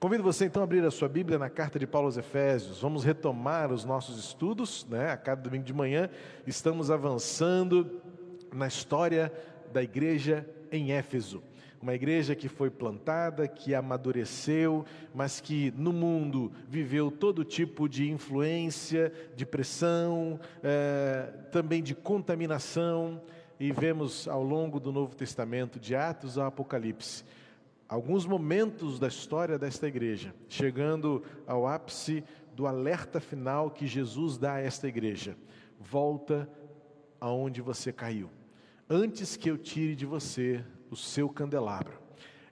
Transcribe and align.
Convido 0.00 0.22
você 0.22 0.46
então 0.46 0.62
a 0.62 0.64
abrir 0.64 0.82
a 0.82 0.90
sua 0.90 1.10
Bíblia 1.10 1.38
na 1.38 1.50
carta 1.50 1.78
de 1.78 1.86
Paulo 1.86 2.08
aos 2.08 2.16
Efésios. 2.16 2.80
Vamos 2.80 3.04
retomar 3.04 3.70
os 3.70 3.84
nossos 3.84 4.18
estudos, 4.18 4.86
né? 4.88 5.10
A 5.10 5.16
cada 5.18 5.42
domingo 5.42 5.62
de 5.62 5.74
manhã 5.74 6.08
estamos 6.46 6.90
avançando 6.90 8.00
na 8.50 8.66
história 8.66 9.30
da 9.70 9.82
igreja 9.82 10.48
em 10.72 10.90
Éfeso. 10.92 11.42
Uma 11.82 11.94
igreja 11.94 12.34
que 12.34 12.48
foi 12.48 12.70
plantada, 12.70 13.46
que 13.46 13.74
amadureceu, 13.74 14.86
mas 15.14 15.38
que 15.38 15.70
no 15.76 15.92
mundo 15.92 16.50
viveu 16.66 17.10
todo 17.10 17.44
tipo 17.44 17.86
de 17.86 18.10
influência, 18.10 19.12
de 19.36 19.44
pressão, 19.44 20.40
eh, 20.62 21.30
também 21.52 21.82
de 21.82 21.94
contaminação. 21.94 23.20
E 23.58 23.70
vemos 23.70 24.26
ao 24.26 24.42
longo 24.42 24.80
do 24.80 24.90
Novo 24.90 25.14
Testamento, 25.14 25.78
de 25.78 25.94
Atos 25.94 26.38
ao 26.38 26.46
Apocalipse, 26.46 27.22
alguns 27.90 28.24
momentos 28.24 29.00
da 29.00 29.08
história 29.08 29.58
desta 29.58 29.88
igreja, 29.88 30.32
chegando 30.48 31.24
ao 31.44 31.66
ápice 31.66 32.22
do 32.54 32.68
alerta 32.68 33.18
final 33.18 33.68
que 33.68 33.84
Jesus 33.84 34.38
dá 34.38 34.54
a 34.54 34.60
esta 34.60 34.86
igreja: 34.86 35.36
volta 35.80 36.48
aonde 37.20 37.60
você 37.60 37.92
caiu, 37.92 38.30
antes 38.88 39.36
que 39.36 39.50
eu 39.50 39.58
tire 39.58 39.96
de 39.96 40.06
você 40.06 40.64
o 40.88 40.94
seu 40.94 41.28
candelabro. 41.28 42.00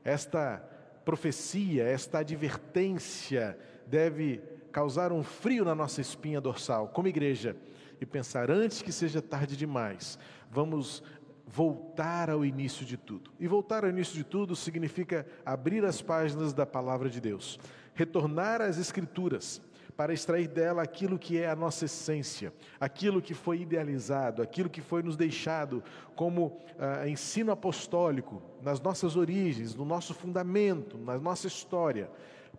Esta 0.03 0.59
profecia, 1.05 1.85
esta 1.85 2.19
advertência 2.19 3.57
deve 3.87 4.43
causar 4.73 5.13
um 5.13 5.23
frio 5.23 5.65
na 5.65 5.75
nossa 5.75 6.01
espinha 6.01 6.41
dorsal, 6.41 6.89
como 6.89 7.09
igreja, 7.09 7.57
e 8.01 8.07
pensar 8.07 8.51
antes 8.51 8.83
que 8.83 8.93
seja 8.93 9.23
tarde 9.23 9.57
demais. 9.57 10.19
Vamos 10.51 11.03
voltar 11.49 12.29
ao 12.29 12.45
início 12.45 12.85
de 12.85 12.97
tudo. 12.97 13.31
E 13.41 13.49
voltar 13.49 13.85
ao 13.85 13.91
início 13.91 14.15
de 14.15 14.25
tudo 14.25 14.55
significa 14.55 15.27
abrir 15.45 15.85
as 15.85 16.03
páginas 16.03 16.53
da 16.53 16.67
palavra 16.67 17.09
de 17.09 17.21
Deus, 17.21 17.59
retornar 17.95 18.61
às 18.61 18.79
Escrituras 18.79 19.63
para 19.97 20.13
extrair 20.13 20.47
dela 20.47 20.81
aquilo 20.81 21.19
que 21.19 21.39
é 21.39 21.51
a 21.51 21.57
nossa 21.57 21.87
essência, 21.87 22.53
aquilo 22.79 23.21
que 23.21 23.35
foi 23.35 23.63
idealizado, 23.63 24.43
aquilo 24.43 24.71
que 24.71 24.81
foi 24.81 25.03
nos 25.03 25.17
deixado 25.17 25.83
como 26.15 26.57
ah, 26.79 27.09
ensino 27.09 27.51
apostólico 27.51 28.41
nas 28.63 28.81
nossas 28.81 29.17
origens, 29.17 29.75
no 29.75 29.85
nosso 29.85 30.15
fundamento, 30.15 30.97
na 30.97 31.19
nossa 31.19 31.49
história, 31.49 32.09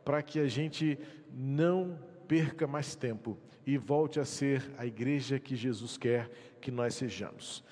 para 0.03 0.21
que 0.21 0.37
a 0.37 0.47
gente 0.47 0.99
não 1.31 1.97
perca 2.27 2.67
mais 2.67 2.93
tempo 2.93 3.37
e 3.65 3.77
volte 3.77 4.19
a 4.19 4.25
ser 4.25 4.69
a 4.77 4.85
igreja 4.85 5.39
que 5.39 5.55
Jesus 5.55 5.97
quer 5.97 6.29
que 6.59 6.71
nós 6.71 6.95
sejamos. 6.95 7.63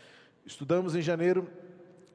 Estudamos 0.47 0.95
em 0.95 1.01
janeiro 1.01 1.45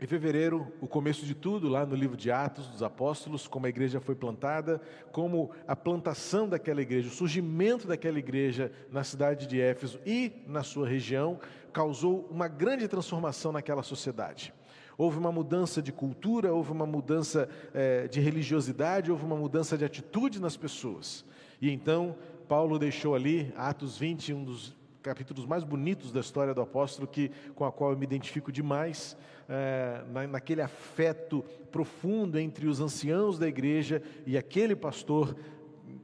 e 0.01 0.07
fevereiro 0.07 0.73
o 0.81 0.89
começo 0.89 1.27
de 1.27 1.35
tudo, 1.35 1.69
lá 1.69 1.85
no 1.85 1.95
livro 1.95 2.17
de 2.17 2.31
Atos 2.31 2.67
dos 2.67 2.83
Apóstolos, 2.83 3.47
como 3.47 3.67
a 3.67 3.69
igreja 3.69 4.01
foi 4.01 4.15
plantada, 4.15 4.81
como 5.13 5.51
a 5.69 5.77
plantação 5.77 6.49
daquela 6.49 6.81
igreja, 6.81 7.09
o 7.09 7.13
surgimento 7.13 7.87
daquela 7.87 8.19
igreja 8.19 8.73
na 8.91 9.05
cidade 9.05 9.47
de 9.47 9.61
Éfeso 9.61 10.01
e 10.07 10.33
na 10.47 10.63
sua 10.63 10.89
região, 10.89 11.39
causou 11.75 12.27
uma 12.31 12.49
grande 12.49 12.89
transformação 12.89 13.53
naquela 13.53 13.83
sociedade. 13.83 14.55
Houve 14.97 15.19
uma 15.19 15.31
mudança 15.31 15.83
de 15.83 15.93
cultura, 15.93 16.55
houve 16.55 16.73
uma 16.73 16.87
mudança 16.87 17.51
eh, 17.75 18.09
de 18.09 18.19
religiosidade, 18.19 19.11
houve 19.11 19.27
uma 19.27 19.37
mudança 19.37 19.77
de 19.77 19.85
atitude 19.85 20.41
nas 20.41 20.57
pessoas. 20.57 21.23
E 21.61 21.71
então, 21.71 22.17
Paulo 22.49 22.79
deixou 22.79 23.15
ali, 23.15 23.53
Atos 23.59 23.99
20, 23.99 24.33
um 24.33 24.43
dos 24.43 24.75
capítulos 25.03 25.45
mais 25.45 25.65
bonitos 25.65 26.13
da 26.13 26.21
história 26.21 26.55
do 26.55 26.61
apóstolo, 26.61 27.09
que, 27.09 27.31
com 27.55 27.65
a 27.65 27.73
qual 27.73 27.91
eu 27.91 27.99
me 27.99 28.05
identifico 28.05 28.53
demais, 28.53 29.17
é, 29.49 30.03
na, 30.13 30.27
naquele 30.27 30.63
afeto 30.63 31.45
profundo 31.71 32.39
entre 32.39 32.67
os 32.67 32.81
anciãos 32.81 33.39
da 33.39 33.49
igreja 33.49 34.03
e 34.25 34.39
aquele 34.39 34.77
pastor 34.77 35.37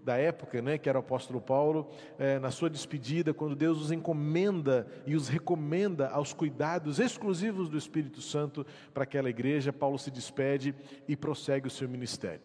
da 0.05 0.17
época, 0.17 0.61
né, 0.61 0.79
que 0.79 0.89
era 0.89 0.99
o 0.99 1.01
apóstolo 1.01 1.41
Paulo, 1.41 1.89
é, 2.19 2.39
na 2.39 2.51
sua 2.51 2.69
despedida, 2.69 3.33
quando 3.33 3.55
Deus 3.55 3.81
os 3.81 3.93
encomenda 3.93 4.87
e 5.07 5.15
os 5.15 5.29
recomenda 5.29 6.09
aos 6.09 6.33
cuidados 6.33 6.99
exclusivos 6.99 7.69
do 7.69 7.79
Espírito 7.79 8.21
Santo 8.21 8.67
para 8.93 9.05
aquela 9.05 9.31
igreja, 9.31 9.73
Paulo 9.73 9.99
se 9.99 10.11
despede 10.11 10.75
e 11.07 11.15
prossegue 11.15 11.69
o 11.69 11.71
seu 11.71 11.89
ministério. 11.89 12.41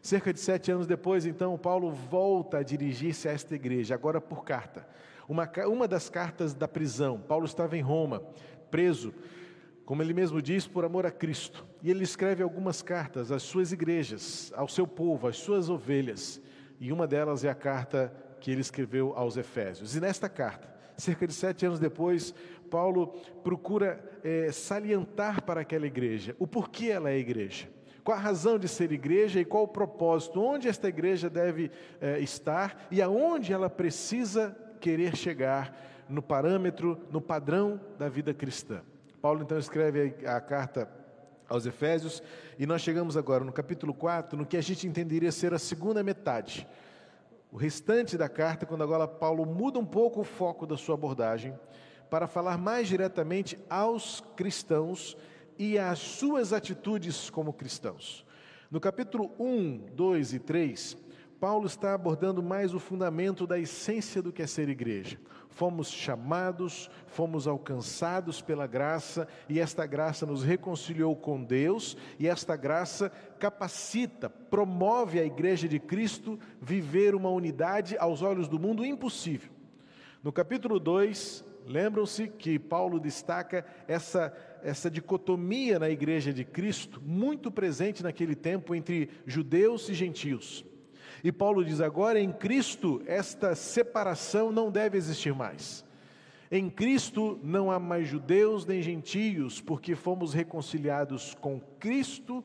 Cerca 0.00 0.32
de 0.32 0.38
sete 0.38 0.70
anos 0.70 0.86
depois, 0.86 1.26
então, 1.26 1.58
Paulo 1.58 1.90
volta 1.90 2.58
a 2.58 2.62
dirigir-se 2.62 3.28
a 3.28 3.32
esta 3.32 3.54
igreja, 3.54 3.94
agora 3.94 4.20
por 4.20 4.44
carta. 4.44 4.86
Uma, 5.28 5.48
uma 5.66 5.86
das 5.86 6.08
cartas 6.08 6.54
da 6.54 6.66
prisão, 6.66 7.20
Paulo 7.20 7.44
estava 7.44 7.76
em 7.76 7.82
Roma, 7.82 8.22
preso, 8.70 9.12
como 9.84 10.02
ele 10.02 10.14
mesmo 10.14 10.40
diz, 10.40 10.66
por 10.66 10.86
amor 10.86 11.04
a 11.04 11.10
Cristo. 11.10 11.66
E 11.82 11.90
ele 11.90 12.02
escreve 12.02 12.42
algumas 12.42 12.80
cartas 12.80 13.30
às 13.30 13.42
suas 13.42 13.70
igrejas, 13.70 14.50
ao 14.56 14.66
seu 14.68 14.86
povo, 14.86 15.28
às 15.28 15.36
suas 15.36 15.68
ovelhas. 15.68 16.40
E 16.80 16.90
uma 16.90 17.06
delas 17.06 17.44
é 17.44 17.50
a 17.50 17.54
carta 17.54 18.12
que 18.40 18.50
ele 18.50 18.62
escreveu 18.62 19.12
aos 19.14 19.36
Efésios. 19.36 19.94
E 19.94 20.00
nesta 20.00 20.28
carta, 20.28 20.68
cerca 20.96 21.26
de 21.26 21.34
sete 21.34 21.66
anos 21.66 21.78
depois, 21.78 22.34
Paulo 22.70 23.08
procura 23.42 24.02
é, 24.24 24.50
salientar 24.50 25.42
para 25.42 25.60
aquela 25.60 25.86
igreja 25.86 26.34
o 26.38 26.46
porquê 26.46 26.86
ela 26.86 27.10
é 27.10 27.18
igreja. 27.18 27.68
Qual 28.02 28.16
a 28.16 28.20
razão 28.20 28.58
de 28.58 28.66
ser 28.66 28.92
igreja 28.92 29.38
e 29.40 29.44
qual 29.44 29.64
o 29.64 29.68
propósito, 29.68 30.40
onde 30.40 30.68
esta 30.68 30.88
igreja 30.88 31.28
deve 31.28 31.70
é, 32.00 32.18
estar 32.20 32.86
e 32.90 33.02
aonde 33.02 33.52
ela 33.52 33.68
precisa 33.68 34.56
querer 34.78 35.16
chegar 35.16 36.06
no 36.08 36.22
parâmetro, 36.22 36.98
no 37.10 37.20
padrão 37.20 37.80
da 37.98 38.08
vida 38.08 38.32
cristã. 38.32 38.80
Paulo 39.20 39.42
então 39.42 39.58
escreve 39.58 40.14
a 40.26 40.40
carta 40.40 40.88
aos 41.48 41.66
Efésios 41.66 42.22
e 42.58 42.66
nós 42.66 42.82
chegamos 42.82 43.16
agora 43.16 43.44
no 43.44 43.52
capítulo 43.52 43.92
4, 43.92 44.38
no 44.38 44.46
que 44.46 44.56
a 44.56 44.60
gente 44.60 44.86
entenderia 44.86 45.32
ser 45.32 45.52
a 45.52 45.58
segunda 45.58 46.02
metade. 46.02 46.66
O 47.50 47.56
restante 47.56 48.16
da 48.16 48.28
carta, 48.28 48.66
quando 48.66 48.82
agora 48.82 49.08
Paulo 49.08 49.46
muda 49.46 49.78
um 49.78 49.84
pouco 49.84 50.20
o 50.20 50.24
foco 50.24 50.66
da 50.66 50.76
sua 50.76 50.94
abordagem 50.94 51.58
para 52.10 52.26
falar 52.26 52.58
mais 52.58 52.88
diretamente 52.88 53.58
aos 53.68 54.22
cristãos 54.36 55.16
e 55.58 55.78
às 55.78 55.98
suas 55.98 56.52
atitudes 56.52 57.28
como 57.30 57.52
cristãos. 57.52 58.24
No 58.70 58.80
capítulo 58.80 59.32
1, 59.38 59.94
2 59.94 60.34
e 60.34 60.38
3, 60.38 60.96
Paulo 61.40 61.66
está 61.66 61.94
abordando 61.94 62.42
mais 62.42 62.74
o 62.74 62.80
fundamento 62.80 63.46
da 63.46 63.58
essência 63.58 64.20
do 64.20 64.32
que 64.32 64.42
é 64.42 64.46
ser 64.46 64.68
igreja. 64.68 65.20
Fomos 65.48 65.88
chamados, 65.88 66.90
fomos 67.06 67.46
alcançados 67.46 68.42
pela 68.42 68.66
graça, 68.66 69.28
e 69.48 69.60
esta 69.60 69.86
graça 69.86 70.26
nos 70.26 70.42
reconciliou 70.42 71.14
com 71.14 71.42
Deus, 71.42 71.96
e 72.18 72.26
esta 72.26 72.56
graça 72.56 73.10
capacita, 73.38 74.28
promove 74.28 75.20
a 75.20 75.24
igreja 75.24 75.68
de 75.68 75.78
Cristo 75.78 76.38
viver 76.60 77.14
uma 77.14 77.30
unidade 77.30 77.96
aos 77.98 78.20
olhos 78.20 78.48
do 78.48 78.58
mundo 78.58 78.84
impossível. 78.84 79.52
No 80.24 80.32
capítulo 80.32 80.80
2, 80.80 81.44
lembram-se 81.64 82.26
que 82.26 82.58
Paulo 82.58 82.98
destaca 82.98 83.64
essa, 83.86 84.36
essa 84.60 84.90
dicotomia 84.90 85.78
na 85.78 85.88
igreja 85.88 86.32
de 86.32 86.44
Cristo, 86.44 87.00
muito 87.00 87.48
presente 87.48 88.02
naquele 88.02 88.34
tempo 88.34 88.74
entre 88.74 89.08
judeus 89.24 89.88
e 89.88 89.94
gentios. 89.94 90.64
E 91.22 91.32
Paulo 91.32 91.64
diz: 91.64 91.80
agora 91.80 92.20
em 92.20 92.32
Cristo, 92.32 93.02
esta 93.06 93.54
separação 93.54 94.52
não 94.52 94.70
deve 94.70 94.96
existir 94.96 95.34
mais. 95.34 95.84
Em 96.50 96.70
Cristo 96.70 97.38
não 97.42 97.70
há 97.70 97.78
mais 97.78 98.08
judeus 98.08 98.64
nem 98.64 98.80
gentios, 98.80 99.60
porque 99.60 99.94
fomos 99.94 100.32
reconciliados 100.32 101.34
com 101.34 101.60
Cristo, 101.78 102.42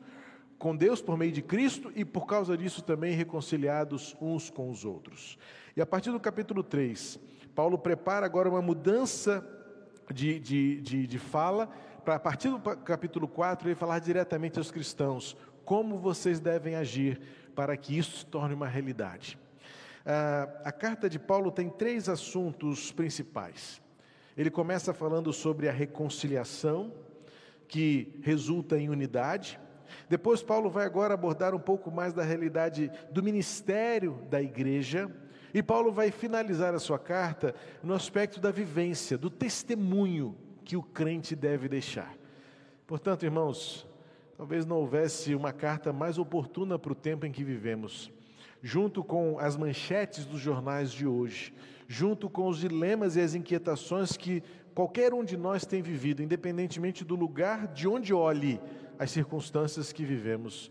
com 0.58 0.76
Deus 0.76 1.00
por 1.00 1.16
meio 1.16 1.32
de 1.32 1.40
Cristo 1.40 1.90
e 1.94 2.04
por 2.04 2.26
causa 2.26 2.56
disso 2.56 2.82
também 2.82 3.14
reconciliados 3.14 4.14
uns 4.20 4.50
com 4.50 4.70
os 4.70 4.84
outros. 4.84 5.38
E 5.74 5.80
a 5.80 5.86
partir 5.86 6.10
do 6.10 6.20
capítulo 6.20 6.62
3, 6.62 7.18
Paulo 7.54 7.78
prepara 7.78 8.26
agora 8.26 8.48
uma 8.48 8.60
mudança 8.60 9.46
de, 10.12 10.38
de, 10.38 10.80
de, 10.82 11.06
de 11.06 11.18
fala, 11.18 11.68
para 12.04 12.16
a 12.16 12.20
partir 12.20 12.50
do 12.50 12.58
capítulo 12.58 13.26
4 13.26 13.68
ele 13.68 13.74
falar 13.74 13.98
diretamente 14.00 14.58
aos 14.58 14.70
cristãos 14.70 15.34
como 15.64 15.98
vocês 15.98 16.40
devem 16.40 16.74
agir 16.74 17.20
para 17.54 17.76
que 17.76 17.96
isso 17.96 18.18
se 18.18 18.26
torne 18.26 18.54
uma 18.54 18.66
realidade. 18.66 19.38
Ah, 20.04 20.48
a 20.64 20.72
carta 20.72 21.08
de 21.08 21.18
Paulo 21.18 21.50
tem 21.50 21.68
três 21.68 22.08
assuntos 22.08 22.92
principais. 22.92 23.80
Ele 24.36 24.50
começa 24.50 24.92
falando 24.92 25.32
sobre 25.32 25.68
a 25.68 25.72
reconciliação, 25.72 26.92
que 27.68 28.18
resulta 28.22 28.78
em 28.78 28.88
unidade. 28.88 29.58
Depois, 30.08 30.42
Paulo 30.42 30.68
vai 30.68 30.84
agora 30.84 31.14
abordar 31.14 31.54
um 31.54 31.58
pouco 31.58 31.90
mais 31.90 32.12
da 32.12 32.22
realidade 32.22 32.90
do 33.10 33.22
ministério 33.22 34.20
da 34.28 34.42
igreja. 34.42 35.10
E 35.52 35.62
Paulo 35.62 35.92
vai 35.92 36.10
finalizar 36.10 36.74
a 36.74 36.80
sua 36.80 36.98
carta 36.98 37.54
no 37.82 37.94
aspecto 37.94 38.40
da 38.40 38.50
vivência, 38.50 39.16
do 39.16 39.30
testemunho 39.30 40.36
que 40.64 40.76
o 40.76 40.82
crente 40.82 41.36
deve 41.36 41.68
deixar. 41.68 42.14
Portanto, 42.86 43.22
irmãos, 43.22 43.86
Talvez 44.36 44.66
não 44.66 44.78
houvesse 44.78 45.34
uma 45.34 45.52
carta 45.52 45.92
mais 45.92 46.18
oportuna 46.18 46.76
para 46.76 46.92
o 46.92 46.96
tempo 46.96 47.24
em 47.24 47.30
que 47.30 47.44
vivemos. 47.44 48.10
Junto 48.60 49.04
com 49.04 49.38
as 49.38 49.56
manchetes 49.56 50.24
dos 50.24 50.40
jornais 50.40 50.90
de 50.90 51.06
hoje, 51.06 51.54
junto 51.86 52.28
com 52.28 52.48
os 52.48 52.58
dilemas 52.58 53.14
e 53.14 53.20
as 53.20 53.34
inquietações 53.34 54.16
que 54.16 54.42
qualquer 54.74 55.14
um 55.14 55.24
de 55.24 55.36
nós 55.36 55.64
tem 55.64 55.82
vivido, 55.82 56.22
independentemente 56.22 57.04
do 57.04 57.14
lugar 57.14 57.68
de 57.68 57.86
onde 57.86 58.12
olhe 58.12 58.60
as 58.98 59.10
circunstâncias 59.10 59.92
que 59.92 60.04
vivemos, 60.04 60.70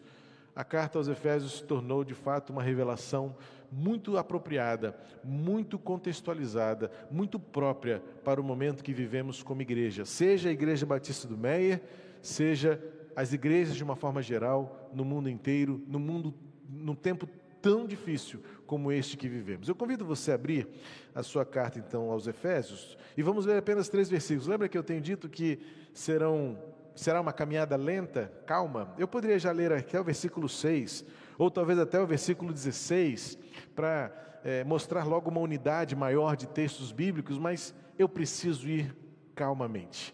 a 0.55 0.63
carta 0.63 0.97
aos 0.97 1.07
Efésios 1.07 1.59
se 1.59 1.63
tornou 1.63 2.03
de 2.03 2.13
fato 2.13 2.51
uma 2.51 2.61
revelação 2.61 3.35
muito 3.71 4.17
apropriada, 4.17 4.95
muito 5.23 5.79
contextualizada, 5.79 6.91
muito 7.09 7.39
própria 7.39 8.03
para 8.23 8.41
o 8.41 8.43
momento 8.43 8.83
que 8.83 8.93
vivemos 8.93 9.41
como 9.41 9.61
igreja, 9.61 10.05
seja 10.05 10.49
a 10.49 10.51
Igreja 10.51 10.85
Batista 10.85 11.27
do 11.27 11.37
Meia, 11.37 11.81
seja 12.21 12.79
as 13.15 13.33
igrejas 13.33 13.75
de 13.75 13.83
uma 13.83 13.95
forma 13.95 14.21
geral, 14.21 14.89
no 14.93 15.05
mundo 15.05 15.29
inteiro, 15.29 15.81
no 15.87 15.99
mundo, 15.99 16.33
num 16.69 16.95
tempo 16.95 17.27
tão 17.61 17.85
difícil 17.85 18.41
como 18.65 18.91
este 18.91 19.15
que 19.15 19.29
vivemos. 19.29 19.69
Eu 19.69 19.75
convido 19.75 20.05
você 20.05 20.31
a 20.31 20.35
abrir 20.35 20.67
a 21.15 21.23
sua 21.23 21.45
carta 21.45 21.79
então 21.79 22.11
aos 22.11 22.27
Efésios 22.27 22.97
e 23.15 23.23
vamos 23.23 23.45
ler 23.45 23.57
apenas 23.57 23.87
três 23.87 24.09
versículos. 24.09 24.47
Lembra 24.47 24.67
que 24.67 24.77
eu 24.77 24.83
tenho 24.83 24.99
dito 24.99 25.29
que 25.29 25.59
serão 25.93 26.57
será 26.95 27.19
uma 27.19 27.33
caminhada 27.33 27.75
lenta, 27.75 28.31
calma? 28.45 28.93
Eu 28.97 29.07
poderia 29.07 29.39
já 29.39 29.51
ler 29.51 29.71
até 29.71 29.99
o 29.99 30.03
versículo 30.03 30.47
6, 30.47 31.03
ou 31.37 31.49
talvez 31.49 31.79
até 31.79 31.99
o 31.99 32.05
versículo 32.05 32.53
16, 32.53 33.37
para 33.75 34.11
é, 34.43 34.63
mostrar 34.63 35.03
logo 35.03 35.29
uma 35.29 35.39
unidade 35.39 35.95
maior 35.95 36.35
de 36.35 36.47
textos 36.47 36.91
bíblicos, 36.91 37.39
mas 37.39 37.73
eu 37.97 38.07
preciso 38.07 38.67
ir 38.67 38.95
calmamente. 39.33 40.13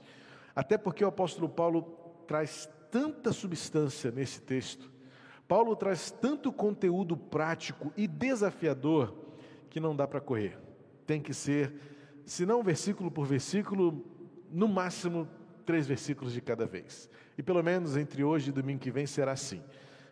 Até 0.55 0.77
porque 0.77 1.03
o 1.03 1.07
apóstolo 1.07 1.49
Paulo 1.49 1.81
traz 2.27 2.69
tanta 2.91 3.31
substância 3.31 4.11
nesse 4.11 4.41
texto, 4.41 4.91
Paulo 5.47 5.75
traz 5.75 6.11
tanto 6.11 6.51
conteúdo 6.51 7.17
prático 7.17 7.91
e 7.97 8.07
desafiador 8.07 9.13
que 9.69 9.79
não 9.79 9.95
dá 9.95 10.07
para 10.07 10.21
correr. 10.21 10.57
Tem 11.05 11.19
que 11.19 11.33
ser, 11.33 11.73
se 12.25 12.45
não 12.45 12.61
versículo 12.61 13.09
por 13.09 13.25
versículo, 13.25 14.05
no 14.51 14.67
máximo 14.67 15.27
três 15.65 15.87
versículos 15.87 16.33
de 16.33 16.41
cada 16.41 16.65
vez. 16.65 17.09
E 17.37 17.43
pelo 17.43 17.63
menos 17.63 17.97
entre 17.97 18.23
hoje 18.23 18.49
e 18.49 18.51
domingo 18.51 18.79
que 18.79 18.91
vem 18.91 19.07
será 19.07 19.31
assim. 19.31 19.61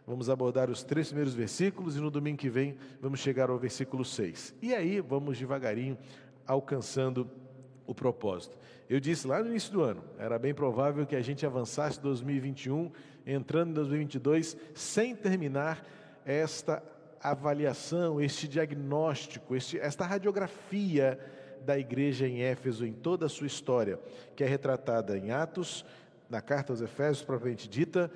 Vamos 0.06 0.30
abordar 0.30 0.70
os 0.70 0.84
três 0.84 1.08
primeiros 1.08 1.34
versículos 1.34 1.98
e 1.98 2.00
no 2.00 2.10
domingo 2.10 2.38
que 2.38 2.50
vem 2.50 2.78
vamos 3.02 3.20
chegar 3.20 3.50
ao 3.50 3.60
versículo 3.60 4.06
6. 4.06 4.56
E 4.62 4.74
aí 4.74 5.02
vamos 5.02 5.38
devagarinho 5.38 5.98
alcançando 6.48 7.30
o 7.88 7.96
propósito. 7.96 8.58
Eu 8.90 9.00
disse 9.00 9.26
lá 9.26 9.40
no 9.42 9.50
início 9.50 9.72
do 9.72 9.82
ano, 9.82 10.04
era 10.20 10.38
bem 10.38 10.54
provável 10.54 11.06
que 11.06 11.16
a 11.16 11.22
gente 11.22 11.46
avançasse 11.46 12.00
2021, 12.00 12.92
entrando 13.26 13.72
em 13.72 13.74
2022, 13.74 14.56
sem 14.76 15.16
terminar 15.16 15.84
esta 16.26 16.84
avaliação, 17.22 18.22
este 18.22 18.48
diagnóstico, 18.48 19.56
este, 19.56 19.80
esta 19.80 20.06
radiografia 20.06 21.20
da 21.66 21.78
igreja 21.78 22.28
em 22.28 22.42
Éfeso 22.42 22.86
em 22.86 22.94
toda 22.94 23.26
a 23.26 23.30
sua 23.30 23.48
história, 23.48 24.00
que 24.36 24.44
é 24.44 24.48
retratada 24.48 25.18
em 25.18 25.32
Atos, 25.32 25.84
na 26.30 26.42
carta 26.42 26.72
aos 26.72 26.82
Efésios 26.82 27.24
propriamente 27.24 27.68
dita, 27.68 28.12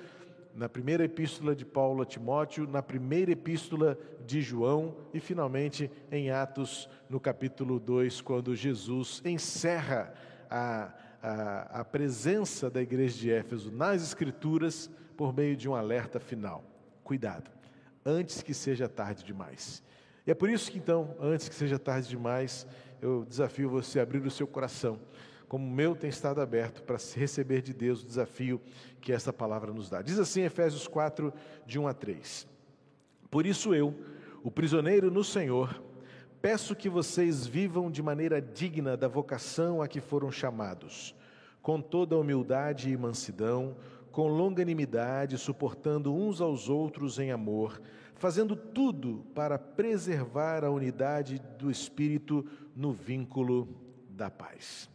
na 0.54 0.68
primeira 0.68 1.04
epístola 1.04 1.54
de 1.54 1.64
Paulo 1.64 2.02
a 2.02 2.06
Timóteo, 2.06 2.66
na 2.66 2.82
primeira 2.82 3.32
epístola 3.32 3.98
de 4.26 4.40
João 4.42 4.94
e 5.12 5.20
finalmente 5.20 5.90
em 6.10 6.30
Atos, 6.30 6.88
no 7.08 7.18
capítulo 7.18 7.80
2, 7.80 8.20
quando 8.20 8.54
Jesus 8.54 9.22
encerra 9.24 10.12
a, 10.50 10.92
a, 11.22 11.80
a 11.80 11.84
presença 11.84 12.68
da 12.68 12.82
igreja 12.82 13.18
de 13.18 13.30
Éfeso 13.30 13.70
nas 13.70 14.02
Escrituras 14.02 14.90
por 15.16 15.34
meio 15.34 15.56
de 15.56 15.68
um 15.68 15.74
alerta 15.74 16.20
final. 16.20 16.62
Cuidado, 17.02 17.50
antes 18.04 18.42
que 18.42 18.52
seja 18.52 18.88
tarde 18.88 19.24
demais. 19.24 19.82
E 20.26 20.30
é 20.30 20.34
por 20.34 20.48
isso 20.48 20.70
que 20.70 20.78
então, 20.78 21.16
antes 21.20 21.48
que 21.48 21.54
seja 21.54 21.78
tarde 21.78 22.08
demais, 22.08 22.66
eu 23.00 23.24
desafio 23.24 23.68
você 23.68 23.98
a 23.98 24.02
abrir 24.02 24.24
o 24.24 24.30
seu 24.30 24.46
coração 24.46 24.98
como 25.52 25.66
o 25.66 25.70
meu 25.70 25.94
tem 25.94 26.08
estado 26.08 26.40
aberto 26.40 26.82
para 26.82 26.96
receber 27.14 27.60
de 27.60 27.74
Deus 27.74 28.02
o 28.02 28.06
desafio 28.06 28.58
que 29.02 29.12
esta 29.12 29.34
palavra 29.34 29.70
nos 29.70 29.90
dá. 29.90 30.00
Diz 30.00 30.18
assim 30.18 30.40
Efésios 30.40 30.88
4, 30.88 31.30
de 31.66 31.78
1 31.78 31.88
a 31.88 31.92
3. 31.92 32.48
Por 33.30 33.44
isso 33.44 33.74
eu, 33.74 33.94
o 34.42 34.50
prisioneiro 34.50 35.10
no 35.10 35.22
Senhor, 35.22 35.82
peço 36.40 36.74
que 36.74 36.88
vocês 36.88 37.46
vivam 37.46 37.90
de 37.90 38.02
maneira 38.02 38.40
digna 38.40 38.96
da 38.96 39.08
vocação 39.08 39.82
a 39.82 39.88
que 39.88 40.00
foram 40.00 40.32
chamados, 40.32 41.14
com 41.60 41.82
toda 41.82 42.16
humildade 42.16 42.90
e 42.90 42.96
mansidão, 42.96 43.76
com 44.10 44.28
longanimidade, 44.28 45.36
suportando 45.36 46.14
uns 46.14 46.40
aos 46.40 46.70
outros 46.70 47.18
em 47.18 47.30
amor, 47.30 47.78
fazendo 48.14 48.56
tudo 48.56 49.22
para 49.34 49.58
preservar 49.58 50.64
a 50.64 50.70
unidade 50.70 51.42
do 51.58 51.70
Espírito 51.70 52.42
no 52.74 52.90
vínculo 52.90 53.68
da 54.08 54.30
paz. 54.30 54.90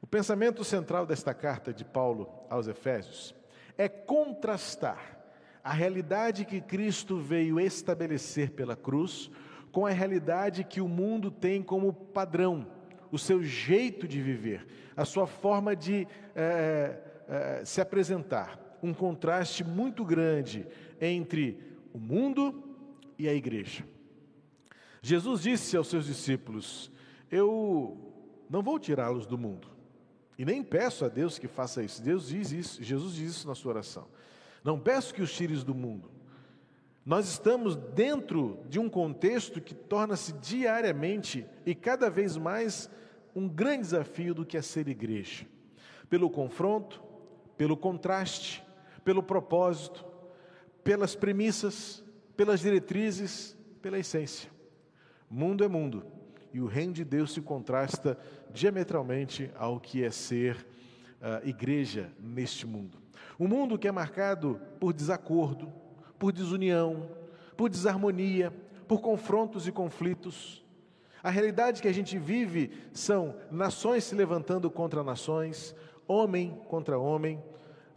O 0.00 0.06
pensamento 0.06 0.62
central 0.64 1.04
desta 1.06 1.34
carta 1.34 1.72
de 1.72 1.84
Paulo 1.84 2.28
aos 2.48 2.68
Efésios 2.68 3.34
é 3.76 3.88
contrastar 3.88 5.18
a 5.62 5.72
realidade 5.72 6.44
que 6.44 6.60
Cristo 6.60 7.18
veio 7.18 7.60
estabelecer 7.60 8.52
pela 8.52 8.76
cruz 8.76 9.30
com 9.70 9.86
a 9.86 9.90
realidade 9.90 10.64
que 10.64 10.80
o 10.80 10.88
mundo 10.88 11.30
tem 11.30 11.62
como 11.62 11.92
padrão, 11.92 12.66
o 13.12 13.18
seu 13.18 13.42
jeito 13.42 14.08
de 14.08 14.20
viver, 14.22 14.66
a 14.96 15.04
sua 15.04 15.26
forma 15.26 15.76
de 15.76 16.06
é, 16.34 16.98
é, 17.28 17.64
se 17.64 17.80
apresentar. 17.80 18.58
Um 18.82 18.94
contraste 18.94 19.64
muito 19.64 20.04
grande 20.04 20.66
entre 21.00 21.76
o 21.92 21.98
mundo 21.98 22.76
e 23.18 23.28
a 23.28 23.34
igreja. 23.34 23.84
Jesus 25.02 25.42
disse 25.42 25.76
aos 25.76 25.88
seus 25.88 26.06
discípulos: 26.06 26.90
Eu 27.30 27.96
não 28.48 28.62
vou 28.62 28.78
tirá-los 28.78 29.26
do 29.26 29.36
mundo, 29.36 29.68
e 30.38 30.44
nem 30.44 30.62
peço 30.62 31.04
a 31.04 31.08
Deus 31.08 31.36
que 31.36 31.48
faça 31.48 31.82
isso. 31.82 32.00
Deus 32.00 32.28
diz 32.28 32.52
isso, 32.52 32.82
Jesus 32.82 33.14
diz 33.14 33.32
isso 33.32 33.48
na 33.48 33.56
sua 33.56 33.72
oração. 33.72 34.06
Não 34.62 34.78
peço 34.78 35.12
que 35.12 35.20
os 35.20 35.34
tires 35.34 35.64
do 35.64 35.74
mundo. 35.74 36.08
Nós 37.04 37.26
estamos 37.26 37.74
dentro 37.74 38.60
de 38.68 38.78
um 38.78 38.88
contexto 38.88 39.60
que 39.60 39.74
torna-se 39.74 40.32
diariamente 40.34 41.44
e 41.66 41.74
cada 41.74 42.08
vez 42.08 42.36
mais 42.36 42.88
um 43.34 43.48
grande 43.48 43.82
desafio 43.82 44.34
do 44.34 44.46
que 44.46 44.56
é 44.56 44.62
ser 44.62 44.86
igreja. 44.88 45.44
Pelo 46.08 46.30
confronto, 46.30 47.02
pelo 47.56 47.76
contraste, 47.76 48.62
pelo 49.04 49.22
propósito, 49.22 50.04
pelas 50.84 51.16
premissas, 51.16 52.04
pelas 52.36 52.60
diretrizes, 52.60 53.56
pela 53.82 53.98
essência. 53.98 54.50
Mundo 55.28 55.64
é 55.64 55.68
mundo 55.68 56.17
e 56.52 56.60
o 56.60 56.66
reino 56.66 56.92
de 56.92 57.04
Deus 57.04 57.32
se 57.32 57.40
contrasta 57.40 58.18
diametralmente 58.50 59.50
ao 59.56 59.78
que 59.78 60.02
é 60.02 60.10
ser 60.10 60.56
uh, 61.20 61.46
igreja 61.46 62.10
neste 62.18 62.66
mundo. 62.66 62.98
Um 63.38 63.46
mundo 63.46 63.78
que 63.78 63.86
é 63.86 63.92
marcado 63.92 64.60
por 64.80 64.92
desacordo, 64.92 65.72
por 66.18 66.32
desunião, 66.32 67.08
por 67.56 67.68
desarmonia, 67.68 68.52
por 68.86 69.00
confrontos 69.00 69.68
e 69.68 69.72
conflitos. 69.72 70.64
A 71.22 71.30
realidade 71.30 71.82
que 71.82 71.88
a 71.88 71.92
gente 71.92 72.18
vive 72.18 72.70
são 72.92 73.36
nações 73.50 74.04
se 74.04 74.14
levantando 74.14 74.70
contra 74.70 75.02
nações, 75.02 75.74
homem 76.06 76.58
contra 76.68 76.98
homem, 76.98 77.42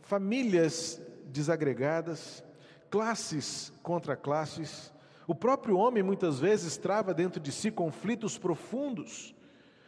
famílias 0.02 1.02
desagregadas, 1.26 2.44
classes 2.90 3.72
contra 3.82 4.16
classes, 4.16 4.92
o 5.32 5.36
próprio 5.36 5.78
homem 5.78 6.04
muitas 6.04 6.42
vezes 6.42 6.76
trava 6.76 7.14
dentro 7.14 7.40
de 7.40 7.54
si 7.54 7.72
conflitos 7.72 8.38
profundos, 8.38 9.34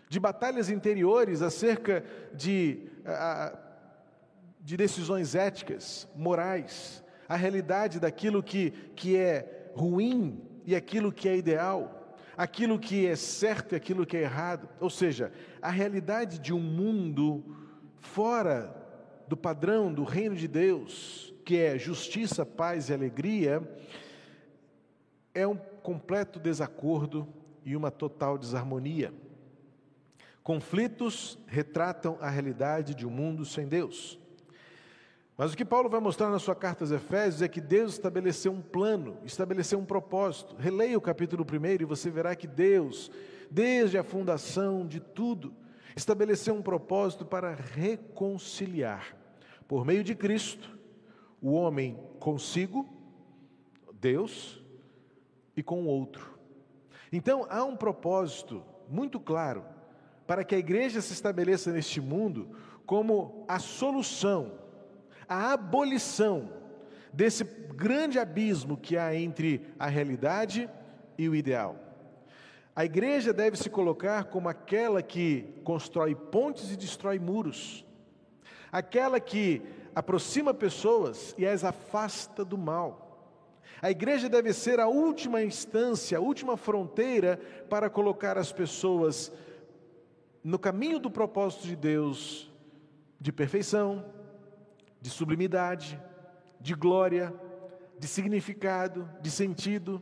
de 0.08 0.18
batalhas 0.18 0.70
interiores 0.70 1.42
acerca 1.42 2.02
de, 2.34 2.90
de 4.62 4.78
decisões 4.78 5.36
éticas, 5.36 6.08
morais, 6.16 7.04
a 7.28 7.36
realidade 7.36 8.00
daquilo 8.00 8.42
que, 8.42 8.72
que 8.96 9.18
é 9.18 9.70
ruim 9.76 10.42
e 10.66 10.78
aquilo 10.78 11.12
que 11.12 11.28
é 11.28 11.36
ideal, 11.36 12.16
aquilo 12.38 12.80
que 12.80 13.06
é 13.06 13.18
certo 13.18 13.74
e 13.74 13.76
aquilo 13.76 14.06
que 14.06 14.16
é 14.16 14.22
errado. 14.22 14.70
Ou 14.80 14.90
seja, 14.90 15.30
a 15.62 15.70
realidade 15.70 16.40
de 16.40 16.54
um 16.54 16.62
mundo 16.62 17.44
fora 18.00 18.74
do 19.28 19.36
padrão 19.36 19.94
do 19.94 20.06
reino 20.06 20.38
de 20.38 20.48
Deus, 20.48 21.34
que 21.44 21.58
é 21.58 21.78
justiça, 21.78 22.46
paz 22.46 22.88
e 22.88 22.94
alegria, 22.94 23.62
é 25.34 25.48
um 25.48 25.56
completo 25.56 26.40
desacordo 26.40 27.28
e 27.66 27.76
uma 27.76 27.90
total 27.90 28.38
desarmonia. 28.38 29.14
Conflitos 30.44 31.38
retratam 31.48 32.18
a 32.20 32.30
realidade 32.30 32.94
de 32.94 33.08
um 33.08 33.10
mundo 33.10 33.46
sem 33.46 33.68
Deus. 33.68 34.20
Mas 35.36 35.54
o 35.54 35.58
que 35.58 35.66
Paulo 35.66 35.90
vai 35.90 36.00
mostrar 36.00 36.30
na 36.30 36.38
sua 36.38 36.56
carta 36.56 36.84
aos 36.84 36.92
Efésios 36.92 37.42
é 37.42 37.48
que 37.48 37.60
Deus 37.60 37.94
estabeleceu 37.94 38.52
um 38.52 38.62
plano, 38.62 39.18
estabeleceu 39.24 39.80
um 39.80 39.86
propósito. 39.86 40.56
Releia 40.60 40.98
o 40.98 41.02
capítulo 41.02 41.44
1 41.44 41.82
e 41.82 41.86
você 41.86 42.12
verá 42.12 42.36
que 42.36 42.46
Deus, 42.46 43.10
desde 43.50 43.98
a 43.98 44.04
fundação 44.04 44.86
de 44.86 45.00
tudo, 45.00 45.54
estabeleceu 45.96 46.54
um 46.54 46.62
propósito 46.62 47.26
para 47.26 47.54
reconciliar, 47.54 49.16
por 49.68 49.86
meio 49.86 50.04
de 50.04 50.14
Cristo, 50.14 50.78
o 51.42 51.52
homem 51.52 51.98
consigo, 52.20 52.88
Deus, 53.94 54.63
e 55.56 55.64
com 55.64 55.84
o 55.84 55.88
outro. 55.88 56.38
Então 57.12 57.46
há 57.50 57.64
um 57.64 57.76
propósito 57.76 58.64
muito 58.90 59.20
claro 59.20 59.64
para 60.26 60.44
que 60.44 60.56
a 60.56 60.60
igreja 60.60 61.02
se 61.02 61.14
estabeleça 61.14 61.72
neste 61.72 62.00
mundo 62.02 62.56
como 62.86 63.46
a 63.48 63.60
solução, 63.60 64.60
a 65.28 65.54
abolição 65.54 66.50
desse 67.12 67.44
grande 67.44 68.18
abismo 68.18 68.78
que 68.78 68.98
há 68.98 69.16
entre 69.16 69.66
a 69.78 69.88
realidade 69.88 70.70
e 71.18 71.30
o 71.30 71.36
ideal. 71.36 71.78
A 72.76 72.84
igreja 72.84 73.32
deve 73.32 73.56
se 73.56 73.70
colocar 73.70 74.26
como 74.26 74.50
aquela 74.50 75.04
que 75.04 75.62
constrói 75.64 76.16
pontes 76.16 76.72
e 76.72 76.76
destrói 76.76 77.20
muros, 77.20 77.86
aquela 78.72 79.20
que 79.20 79.62
aproxima 79.94 80.54
pessoas 80.54 81.36
e 81.38 81.46
as 81.46 81.64
afasta 81.64 82.44
do 82.44 82.58
mal. 82.58 83.03
A 83.82 83.92
igreja 83.92 84.30
deve 84.30 84.54
ser 84.54 84.80
a 84.80 84.88
última 84.88 85.44
instância, 85.44 86.18
a 86.18 86.22
última 86.22 86.56
fronteira 86.56 87.38
para 87.70 87.90
colocar 87.90 88.38
as 88.38 88.52
pessoas 88.52 89.32
no 90.44 90.58
caminho 90.58 91.00
do 91.00 91.12
propósito 91.12 91.68
de 91.68 91.76
Deus, 91.76 92.52
de 93.20 93.32
perfeição, 93.32 94.06
de 95.02 95.10
sublimidade, 95.10 96.00
de 96.60 96.74
glória, 96.74 97.34
de 98.00 98.08
significado, 98.08 99.10
de 99.22 99.30
sentido. 99.30 100.02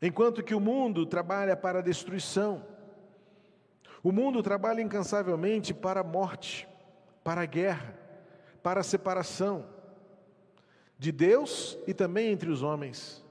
Enquanto 0.00 0.44
que 0.44 0.54
o 0.54 0.60
mundo 0.60 1.06
trabalha 1.06 1.56
para 1.56 1.80
a 1.80 1.82
destruição, 1.82 2.64
o 4.02 4.12
mundo 4.12 4.42
trabalha 4.42 4.80
incansavelmente 4.80 5.74
para 5.74 6.00
a 6.00 6.04
morte, 6.04 6.68
para 7.24 7.40
a 7.40 7.46
guerra, 7.46 7.98
para 8.62 8.80
a 8.80 8.84
separação 8.84 9.77
de 10.98 11.12
Deus 11.12 11.78
e 11.86 11.94
também 11.94 12.30
entre 12.32 12.50
os 12.50 12.62
homens. 12.62 13.24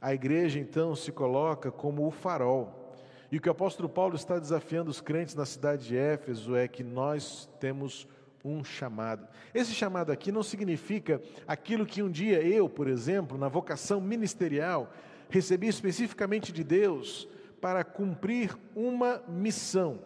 A 0.00 0.14
igreja 0.14 0.58
então 0.58 0.94
se 0.94 1.12
coloca 1.12 1.70
como 1.70 2.06
o 2.06 2.10
farol. 2.10 2.94
E 3.30 3.38
o 3.38 3.40
que 3.40 3.48
o 3.48 3.52
apóstolo 3.52 3.88
Paulo 3.88 4.14
está 4.14 4.38
desafiando 4.38 4.90
os 4.90 5.00
crentes 5.00 5.34
na 5.34 5.44
cidade 5.44 5.88
de 5.88 5.96
Éfeso 5.96 6.54
é 6.54 6.66
que 6.68 6.84
nós 6.84 7.48
temos 7.60 8.06
um 8.44 8.62
chamado. 8.62 9.26
Esse 9.52 9.72
chamado 9.72 10.12
aqui 10.12 10.30
não 10.30 10.42
significa 10.42 11.20
aquilo 11.46 11.84
que 11.84 12.02
um 12.02 12.10
dia 12.10 12.40
eu, 12.40 12.68
por 12.68 12.86
exemplo, 12.86 13.36
na 13.36 13.48
vocação 13.48 14.00
ministerial, 14.00 14.92
recebi 15.28 15.66
especificamente 15.66 16.52
de 16.52 16.62
Deus 16.62 17.28
para 17.60 17.82
cumprir 17.82 18.56
uma 18.74 19.22
missão. 19.26 19.98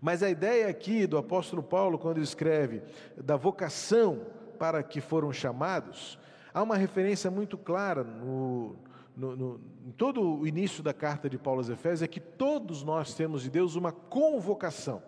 Mas 0.00 0.22
a 0.22 0.30
ideia 0.30 0.68
aqui 0.68 1.06
do 1.06 1.16
apóstolo 1.16 1.62
Paulo, 1.62 1.98
quando 1.98 2.18
ele 2.18 2.24
escreve 2.24 2.82
da 3.16 3.36
vocação 3.36 4.26
para 4.58 4.82
que 4.82 5.00
foram 5.00 5.32
chamados, 5.32 6.18
há 6.52 6.62
uma 6.62 6.76
referência 6.76 7.30
muito 7.30 7.56
clara 7.56 8.02
no, 8.02 8.76
no, 9.16 9.36
no, 9.36 9.60
em 9.86 9.90
todo 9.92 10.40
o 10.40 10.46
início 10.46 10.82
da 10.82 10.92
carta 10.92 11.28
de 11.28 11.38
Paulo 11.38 11.60
aos 11.60 11.68
Efésios, 11.68 12.02
é 12.02 12.08
que 12.08 12.20
todos 12.20 12.82
nós 12.82 13.14
temos 13.14 13.42
de 13.42 13.50
Deus 13.50 13.76
uma 13.76 13.92
convocação. 13.92 15.02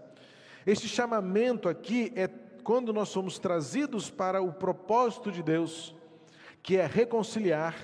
Este 0.66 0.88
chamamento 0.88 1.68
aqui 1.68 2.12
é 2.14 2.28
quando 2.62 2.92
nós 2.92 3.08
somos 3.08 3.38
trazidos 3.38 4.10
para 4.10 4.42
o 4.42 4.52
propósito 4.52 5.32
de 5.32 5.42
Deus, 5.42 5.94
que 6.62 6.76
é 6.76 6.86
reconciliar, 6.86 7.74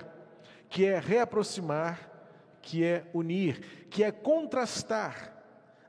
que 0.68 0.84
é 0.84 0.98
reaproximar, 0.98 2.10
que 2.60 2.84
é 2.84 3.08
unir, 3.14 3.86
que 3.90 4.04
é 4.04 4.12
contrastar 4.12 5.32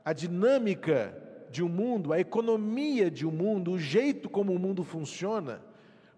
a 0.04 0.12
dinâmica 0.12 1.27
de 1.50 1.62
um 1.62 1.68
mundo, 1.68 2.12
a 2.12 2.20
economia 2.20 3.10
de 3.10 3.26
um 3.26 3.30
mundo, 3.30 3.72
o 3.72 3.78
jeito 3.78 4.28
como 4.28 4.52
o 4.52 4.58
mundo 4.58 4.84
funciona, 4.84 5.60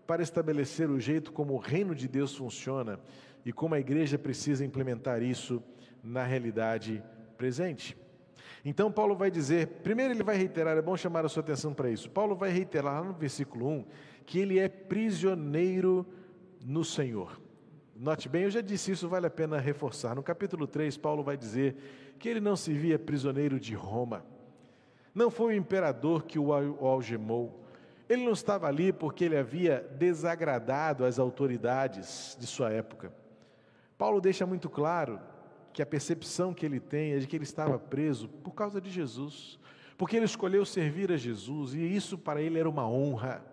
para 0.06 0.22
estabelecer 0.22 0.90
o 0.90 0.98
jeito 0.98 1.32
como 1.32 1.54
o 1.54 1.58
reino 1.58 1.94
de 1.94 2.08
Deus 2.08 2.34
funciona 2.34 2.98
e 3.44 3.52
como 3.52 3.74
a 3.74 3.80
igreja 3.80 4.18
precisa 4.18 4.64
implementar 4.64 5.22
isso 5.22 5.62
na 6.02 6.24
realidade 6.24 7.02
presente. 7.38 7.96
Então, 8.64 8.90
Paulo 8.90 9.16
vai 9.16 9.30
dizer, 9.30 9.66
primeiro 9.82 10.12
ele 10.12 10.22
vai 10.22 10.36
reiterar, 10.36 10.76
é 10.76 10.82
bom 10.82 10.96
chamar 10.96 11.24
a 11.24 11.28
sua 11.28 11.42
atenção 11.42 11.72
para 11.72 11.90
isso. 11.90 12.10
Paulo 12.10 12.34
vai 12.34 12.50
reiterar 12.50 13.00
lá 13.00 13.04
no 13.04 13.14
versículo 13.14 13.68
1 13.68 13.84
que 14.26 14.38
ele 14.38 14.58
é 14.58 14.68
prisioneiro 14.68 16.06
no 16.64 16.84
Senhor. 16.84 17.40
Note 17.96 18.28
bem, 18.28 18.44
eu 18.44 18.50
já 18.50 18.60
disse 18.60 18.92
isso, 18.92 19.08
vale 19.08 19.26
a 19.26 19.30
pena 19.30 19.58
reforçar. 19.58 20.14
No 20.14 20.22
capítulo 20.22 20.66
3, 20.66 20.96
Paulo 20.96 21.22
vai 21.22 21.36
dizer 21.36 21.76
que 22.18 22.28
ele 22.28 22.40
não 22.40 22.56
se 22.56 22.72
via 22.72 22.98
prisioneiro 22.98 23.60
de 23.60 23.74
Roma. 23.74 24.24
Não 25.14 25.30
foi 25.30 25.54
o 25.54 25.56
imperador 25.56 26.24
que 26.24 26.38
o 26.38 26.52
algemou. 26.52 27.64
Ele 28.08 28.24
não 28.24 28.32
estava 28.32 28.66
ali 28.66 28.92
porque 28.92 29.24
ele 29.24 29.36
havia 29.36 29.86
desagradado 29.96 31.04
as 31.04 31.18
autoridades 31.18 32.36
de 32.38 32.46
sua 32.46 32.70
época. 32.70 33.12
Paulo 33.96 34.20
deixa 34.20 34.46
muito 34.46 34.68
claro 34.68 35.20
que 35.72 35.82
a 35.82 35.86
percepção 35.86 36.52
que 36.52 36.66
ele 36.66 36.80
tem 36.80 37.12
é 37.12 37.18
de 37.18 37.26
que 37.26 37.36
ele 37.36 37.44
estava 37.44 37.78
preso 37.78 38.28
por 38.28 38.52
causa 38.52 38.80
de 38.80 38.90
Jesus, 38.90 39.58
porque 39.96 40.16
ele 40.16 40.24
escolheu 40.24 40.64
servir 40.64 41.12
a 41.12 41.16
Jesus 41.16 41.74
e 41.74 41.80
isso 41.80 42.18
para 42.18 42.40
ele 42.42 42.58
era 42.58 42.68
uma 42.68 42.88
honra. 42.88 43.44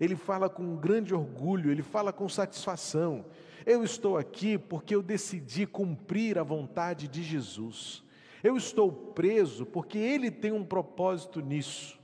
Ele 0.00 0.16
fala 0.16 0.48
com 0.48 0.76
grande 0.76 1.14
orgulho, 1.14 1.70
ele 1.70 1.82
fala 1.82 2.12
com 2.12 2.28
satisfação. 2.28 3.26
Eu 3.66 3.84
estou 3.84 4.16
aqui 4.16 4.56
porque 4.56 4.94
eu 4.94 5.02
decidi 5.02 5.66
cumprir 5.66 6.38
a 6.38 6.42
vontade 6.42 7.06
de 7.06 7.22
Jesus. 7.22 8.02
Eu 8.42 8.56
estou 8.56 8.90
preso 8.90 9.66
porque 9.66 9.98
ele 9.98 10.30
tem 10.30 10.52
um 10.52 10.64
propósito 10.64 11.40
nisso. 11.40 11.98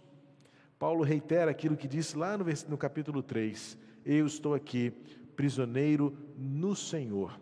Paulo 0.78 1.02
reitera 1.02 1.50
aquilo 1.50 1.76
que 1.76 1.88
disse 1.88 2.16
lá 2.16 2.36
no, 2.36 2.76
capítulo 2.76 3.22
3: 3.22 3.78
Eu 4.04 4.26
estou 4.26 4.54
aqui, 4.54 4.92
prisioneiro 5.34 6.16
no 6.36 6.76
Senhor, 6.76 7.40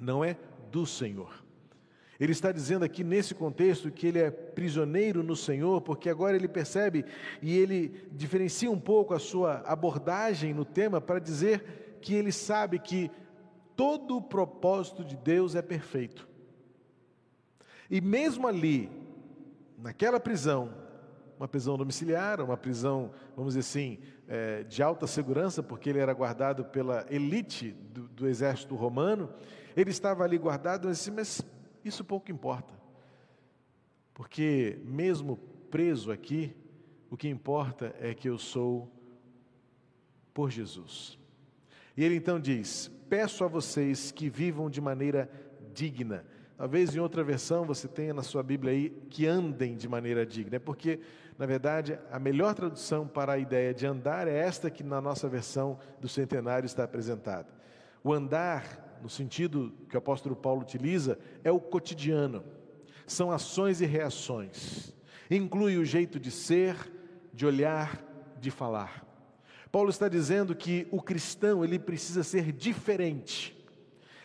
não 0.00 0.22
é 0.22 0.36
do 0.70 0.84
Senhor. 0.84 1.42
Ele 2.20 2.32
está 2.32 2.50
dizendo 2.50 2.84
aqui 2.84 3.04
nesse 3.04 3.34
contexto 3.34 3.92
que 3.92 4.06
ele 4.06 4.18
é 4.18 4.30
prisioneiro 4.30 5.22
no 5.22 5.36
Senhor, 5.36 5.80
porque 5.80 6.10
agora 6.10 6.36
ele 6.36 6.48
percebe 6.48 7.04
e 7.40 7.56
ele 7.56 8.08
diferencia 8.10 8.70
um 8.70 8.78
pouco 8.78 9.14
a 9.14 9.20
sua 9.20 9.62
abordagem 9.64 10.52
no 10.52 10.64
tema 10.64 11.00
para 11.00 11.20
dizer 11.20 11.98
que 12.02 12.14
ele 12.14 12.32
sabe 12.32 12.78
que 12.80 13.08
todo 13.76 14.16
o 14.16 14.22
propósito 14.22 15.04
de 15.04 15.16
Deus 15.16 15.54
é 15.54 15.62
perfeito. 15.62 16.28
E 17.90 18.00
mesmo 18.00 18.46
ali, 18.46 18.90
naquela 19.78 20.20
prisão, 20.20 20.72
uma 21.38 21.46
prisão 21.48 21.76
domiciliar, 21.76 22.40
uma 22.40 22.56
prisão, 22.56 23.12
vamos 23.36 23.54
dizer 23.54 23.60
assim, 23.60 23.98
é, 24.26 24.64
de 24.64 24.82
alta 24.82 25.06
segurança, 25.06 25.62
porque 25.62 25.88
ele 25.88 26.00
era 26.00 26.12
guardado 26.12 26.64
pela 26.64 27.06
elite 27.08 27.70
do, 27.70 28.08
do 28.08 28.28
exército 28.28 28.74
romano, 28.74 29.32
ele 29.76 29.90
estava 29.90 30.24
ali 30.24 30.36
guardado, 30.36 30.88
mas, 30.88 31.08
mas 31.08 31.42
isso 31.84 32.04
pouco 32.04 32.30
importa, 32.32 32.74
porque 34.12 34.80
mesmo 34.84 35.36
preso 35.70 36.10
aqui, 36.10 36.54
o 37.08 37.16
que 37.16 37.28
importa 37.28 37.94
é 38.00 38.12
que 38.12 38.28
eu 38.28 38.36
sou 38.36 38.90
por 40.34 40.50
Jesus. 40.50 41.18
E 41.96 42.04
ele 42.04 42.16
então 42.16 42.38
diz: 42.38 42.90
Peço 43.08 43.44
a 43.44 43.48
vocês 43.48 44.12
que 44.12 44.28
vivam 44.28 44.68
de 44.68 44.80
maneira 44.80 45.30
digna. 45.72 46.24
Talvez 46.58 46.94
em 46.94 46.98
outra 46.98 47.22
versão 47.22 47.64
você 47.64 47.86
tenha 47.86 48.12
na 48.12 48.22
sua 48.22 48.42
Bíblia 48.42 48.72
aí 48.72 48.90
que 49.08 49.26
andem 49.26 49.76
de 49.76 49.88
maneira 49.88 50.26
digna, 50.26 50.56
é 50.56 50.58
porque, 50.58 50.98
na 51.38 51.46
verdade, 51.46 51.96
a 52.10 52.18
melhor 52.18 52.52
tradução 52.52 53.06
para 53.06 53.34
a 53.34 53.38
ideia 53.38 53.72
de 53.72 53.86
andar 53.86 54.26
é 54.26 54.36
esta 54.36 54.68
que 54.68 54.82
na 54.82 55.00
nossa 55.00 55.28
versão 55.28 55.78
do 56.00 56.08
centenário 56.08 56.66
está 56.66 56.82
apresentada. 56.82 57.46
O 58.02 58.12
andar 58.12 58.88
no 59.00 59.08
sentido 59.08 59.72
que 59.88 59.96
o 59.96 59.98
apóstolo 59.98 60.34
Paulo 60.34 60.62
utiliza, 60.62 61.18
é 61.44 61.50
o 61.50 61.60
cotidiano. 61.60 62.42
São 63.06 63.30
ações 63.30 63.80
e 63.80 63.86
reações. 63.86 64.92
Inclui 65.30 65.76
o 65.76 65.84
jeito 65.84 66.18
de 66.18 66.30
ser, 66.30 66.76
de 67.32 67.46
olhar, 67.46 68.04
de 68.40 68.50
falar. 68.50 69.06
Paulo 69.70 69.90
está 69.90 70.08
dizendo 70.08 70.54
que 70.54 70.86
o 70.90 71.00
cristão 71.00 71.64
ele 71.64 71.78
precisa 71.78 72.22
ser 72.22 72.52
diferente. 72.52 73.57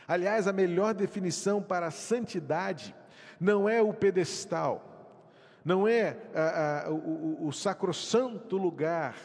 Aliás, 0.07 0.47
a 0.47 0.53
melhor 0.53 0.93
definição 0.93 1.61
para 1.61 1.91
santidade 1.91 2.95
não 3.39 3.67
é 3.67 3.81
o 3.81 3.93
pedestal, 3.93 5.17
não 5.63 5.87
é 5.87 6.17
a, 6.33 6.87
a, 6.87 6.91
o, 6.91 7.47
o 7.47 7.51
sacrossanto 7.51 8.57
lugar 8.57 9.15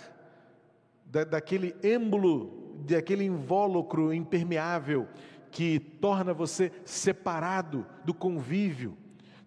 da, 1.04 1.25
daquele 1.25 1.75
êmbolo, 1.82 2.76
daquele 2.87 3.25
invólucro 3.25 4.12
impermeável 4.12 5.08
que 5.50 5.78
torna 5.78 6.32
você 6.32 6.70
separado 6.85 7.87
do 8.04 8.12
convívio, 8.14 8.97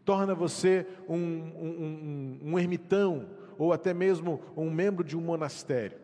torna 0.03 0.33
você 0.33 0.85
um, 1.07 1.15
um, 1.15 2.39
um, 2.43 2.51
um 2.51 2.59
ermitão 2.59 3.27
ou 3.57 3.71
até 3.71 3.93
mesmo 3.93 4.41
um 4.57 4.69
membro 4.69 5.03
de 5.03 5.15
um 5.15 5.21
monastério. 5.21 5.99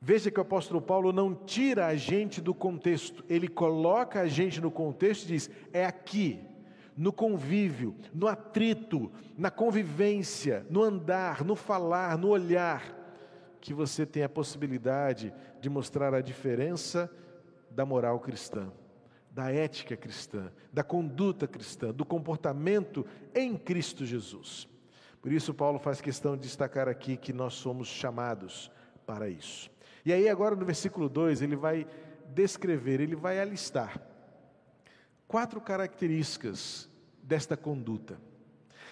Veja 0.00 0.30
que 0.30 0.38
o 0.38 0.42
apóstolo 0.42 0.80
Paulo 0.80 1.12
não 1.12 1.34
tira 1.34 1.86
a 1.86 1.96
gente 1.96 2.40
do 2.40 2.54
contexto, 2.54 3.24
ele 3.28 3.48
coloca 3.48 4.20
a 4.20 4.26
gente 4.26 4.60
no 4.60 4.70
contexto 4.70 5.24
e 5.24 5.28
diz: 5.28 5.50
é 5.72 5.84
aqui, 5.86 6.40
no 6.96 7.12
convívio, 7.12 7.94
no 8.12 8.26
atrito, 8.26 9.10
na 9.36 9.50
convivência, 9.50 10.66
no 10.70 10.82
andar, 10.82 11.44
no 11.44 11.56
falar, 11.56 12.16
no 12.18 12.28
olhar, 12.28 12.94
que 13.60 13.74
você 13.74 14.06
tem 14.06 14.22
a 14.22 14.28
possibilidade 14.28 15.32
de 15.60 15.68
mostrar 15.68 16.14
a 16.14 16.20
diferença 16.20 17.10
da 17.70 17.84
moral 17.84 18.20
cristã, 18.20 18.70
da 19.30 19.52
ética 19.52 19.96
cristã, 19.96 20.52
da 20.72 20.84
conduta 20.84 21.46
cristã, 21.46 21.92
do 21.92 22.04
comportamento 22.04 23.04
em 23.34 23.56
Cristo 23.56 24.06
Jesus. 24.06 24.68
Por 25.20 25.32
isso, 25.32 25.52
Paulo 25.52 25.78
faz 25.78 26.00
questão 26.00 26.36
de 26.36 26.42
destacar 26.42 26.88
aqui 26.88 27.16
que 27.16 27.32
nós 27.32 27.54
somos 27.54 27.88
chamados 27.88 28.70
para 29.04 29.28
isso. 29.28 29.70
E 30.06 30.12
aí, 30.12 30.28
agora 30.28 30.54
no 30.54 30.64
versículo 30.64 31.08
2, 31.08 31.42
ele 31.42 31.56
vai 31.56 31.84
descrever, 32.32 33.00
ele 33.00 33.16
vai 33.16 33.40
alistar 33.40 34.00
quatro 35.26 35.60
características 35.60 36.88
desta 37.20 37.56
conduta, 37.56 38.16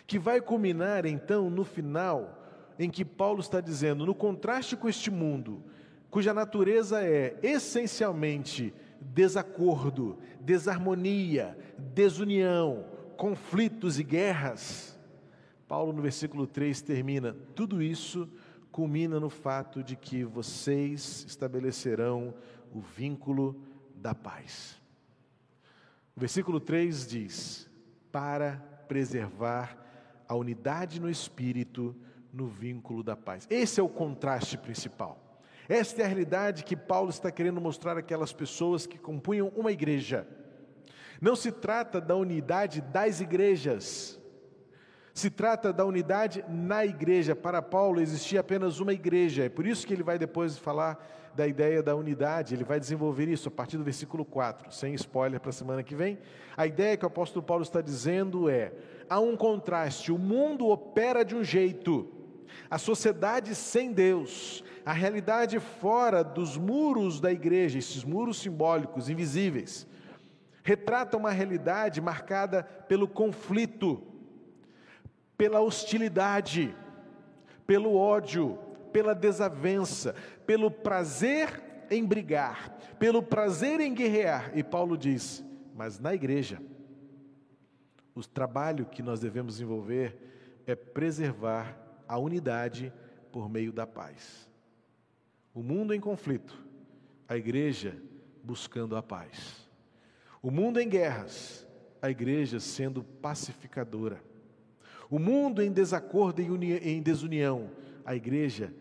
que 0.09 0.19
vai 0.19 0.41
culminar 0.41 1.07
então 1.07 1.49
no 1.49 1.65
final, 1.65 2.45
em 2.81 2.91
que 2.91 3.05
Paulo 3.05 3.39
está 3.39 3.61
dizendo, 3.61 4.05
no 4.05 4.13
contraste 4.13 4.77
com 4.77 4.89
este 4.89 5.09
mundo, 5.09 5.63
cuja 6.11 6.35
natureza 6.35 7.05
é 7.05 7.39
essencialmente 7.45 8.75
desacordo, 9.01 10.19
desarmonia, 10.41 11.57
desunião, 11.79 12.87
conflitos 13.17 14.01
e 14.01 14.03
guerras. 14.03 14.99
Paulo, 15.69 15.93
no 15.93 16.03
versículo 16.03 16.45
3, 16.45 16.83
termina: 16.83 17.37
tudo 17.55 17.81
isso 17.81 18.29
culmina 18.75 19.21
no 19.21 19.31
fato 19.31 19.85
de 19.85 19.95
que 19.95 20.25
vocês 20.25 21.25
estabelecerão 21.29 22.35
o 22.73 22.81
vínculo 22.81 23.55
da 23.95 24.13
paz. 24.17 24.83
O 26.17 26.19
versículo 26.19 26.59
3 26.59 27.07
diz: 27.07 27.71
para 28.11 28.57
preservar 28.89 29.79
a 30.27 30.35
unidade 30.35 31.01
no 31.01 31.09
espírito, 31.09 31.95
no 32.33 32.49
vínculo 32.49 33.05
da 33.05 33.15
paz. 33.15 33.47
Esse 33.49 33.79
é 33.79 33.83
o 33.83 33.89
contraste 33.89 34.59
principal. 34.59 35.41
Esta 35.69 36.03
é 36.03 36.05
a 36.05 36.09
realidade 36.09 36.65
que 36.65 36.77
Paulo 36.77 37.11
está 37.11 37.31
querendo 37.31 37.61
mostrar 37.61 37.97
àquelas 37.97 38.33
pessoas 38.33 38.89
que 38.89 38.99
compunham 38.99 39.53
uma 39.55 39.71
igreja. 39.71 40.27
Não 41.21 41.37
se 41.37 41.53
trata 41.53 42.01
da 42.01 42.17
unidade 42.17 42.81
das 42.81 43.21
igrejas, 43.21 44.21
se 45.15 45.31
trata 45.31 45.73
da 45.73 45.85
unidade 45.85 46.45
na 46.49 46.85
igreja. 46.85 47.37
Para 47.37 47.63
Paulo 47.63 48.01
existia 48.01 48.41
apenas 48.41 48.81
uma 48.81 48.93
igreja, 48.93 49.45
é 49.45 49.49
por 49.49 49.65
isso 49.65 49.87
que 49.87 49.95
ele 49.95 50.03
vai 50.03 50.19
depois 50.19 50.59
falar 50.59 51.33
da 51.37 51.47
ideia 51.47 51.83
da 51.83 51.95
unidade, 51.95 52.55
ele 52.55 52.65
vai 52.65 52.79
desenvolver 52.79 53.29
isso 53.29 53.49
a 53.49 53.51
partir 53.51 53.77
do 53.77 53.85
versículo 53.85 54.25
4, 54.25 54.73
sem 54.73 54.93
spoiler 54.95 55.41
para 55.41 55.51
a 55.51 55.53
semana 55.53 55.83
que 55.83 55.95
vem. 55.95 56.19
A 56.57 56.67
ideia 56.67 56.97
que 56.97 57.05
o 57.05 57.09
apóstolo 57.09 57.45
Paulo 57.45 57.63
está 57.63 57.81
dizendo 57.81 58.49
é: 58.49 58.73
há 59.09 59.21
um 59.21 59.37
contraste, 59.37 60.11
o 60.11 60.19
mundo 60.19 60.67
opera 60.67 61.25
de 61.25 61.35
um 61.37 61.45
jeito, 61.45 62.09
a 62.69 62.79
sociedade 62.79 63.55
sem 63.55 63.93
Deus, 63.93 64.65
a 64.85 64.93
realidade 64.93 65.61
fora 65.61 66.25
dos 66.25 66.57
muros 66.57 67.21
da 67.21 67.33
igreja, 67.33 67.79
esses 67.79 68.05
muros 68.05 68.39
simbólicos, 68.39 69.09
invisíveis, 69.09 69.87
retrata 70.63 71.17
uma 71.17 71.31
realidade 71.31 72.01
marcada 72.01 72.63
pelo 72.63 73.09
conflito, 73.09 74.14
pela 75.37 75.61
hostilidade, 75.61 76.75
pelo 77.67 77.97
ódio, 77.97 78.59
pela 78.93 79.15
desavença, 79.15 80.15
pelo 80.47 80.71
prazer 80.71 81.63
em 81.91 82.05
brigar, 82.05 82.79
pelo 82.99 83.23
prazer 83.23 83.81
em 83.81 83.93
guerrear. 83.93 84.53
E 84.57 84.63
Paulo 84.63 84.97
diz: 84.97 85.45
mas 85.75 85.99
na 85.99 86.15
igreja, 86.15 86.61
o 88.15 88.23
trabalho 88.23 88.87
que 88.87 89.03
nós 89.03 89.21
devemos 89.21 89.55
desenvolver 89.55 90.17
é 90.67 90.75
preservar 90.75 91.77
a 92.07 92.17
unidade 92.17 92.93
por 93.33 93.49
meio 93.49 93.73
da 93.73 93.87
paz. 93.87 94.49
O 95.53 95.63
mundo 95.63 95.93
em 95.93 96.01
conflito, 96.01 96.57
a 97.29 97.37
igreja 97.37 97.97
buscando 98.43 98.97
a 98.97 99.03
paz. 99.03 99.69
O 100.41 100.51
mundo 100.51 100.79
em 100.79 100.89
guerras, 100.89 101.67
a 102.01 102.11
igreja 102.11 102.61
sendo 102.61 103.03
pacificadora. 103.03 104.23
O 105.11 105.19
mundo 105.19 105.63
em 105.63 105.73
desacordo 105.73 106.41
e 106.41 106.73
em 106.89 107.03
desunião, 107.03 107.71
a 108.05 108.15
igreja 108.15 108.75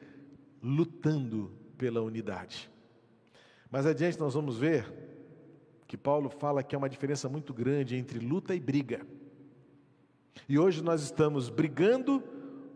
lutando 0.62 1.52
pela 1.78 2.02
unidade. 2.02 2.70
Mais 3.70 3.86
adiante 3.86 4.20
nós 4.20 4.34
vamos 4.34 4.58
ver 4.58 4.92
que 5.88 5.98
Paulo 5.98 6.30
fala 6.30 6.64
que 6.64 6.76
há 6.76 6.78
uma 6.78 6.90
diferença 6.90 7.28
muito 7.28 7.54
grande 7.54 7.96
entre 7.96 8.20
luta 8.20 8.56
e 8.56 8.60
briga. 8.60 9.06
E 10.48 10.58
hoje 10.58 10.84
nós 10.84 11.02
estamos 11.04 11.50
brigando 11.50 12.22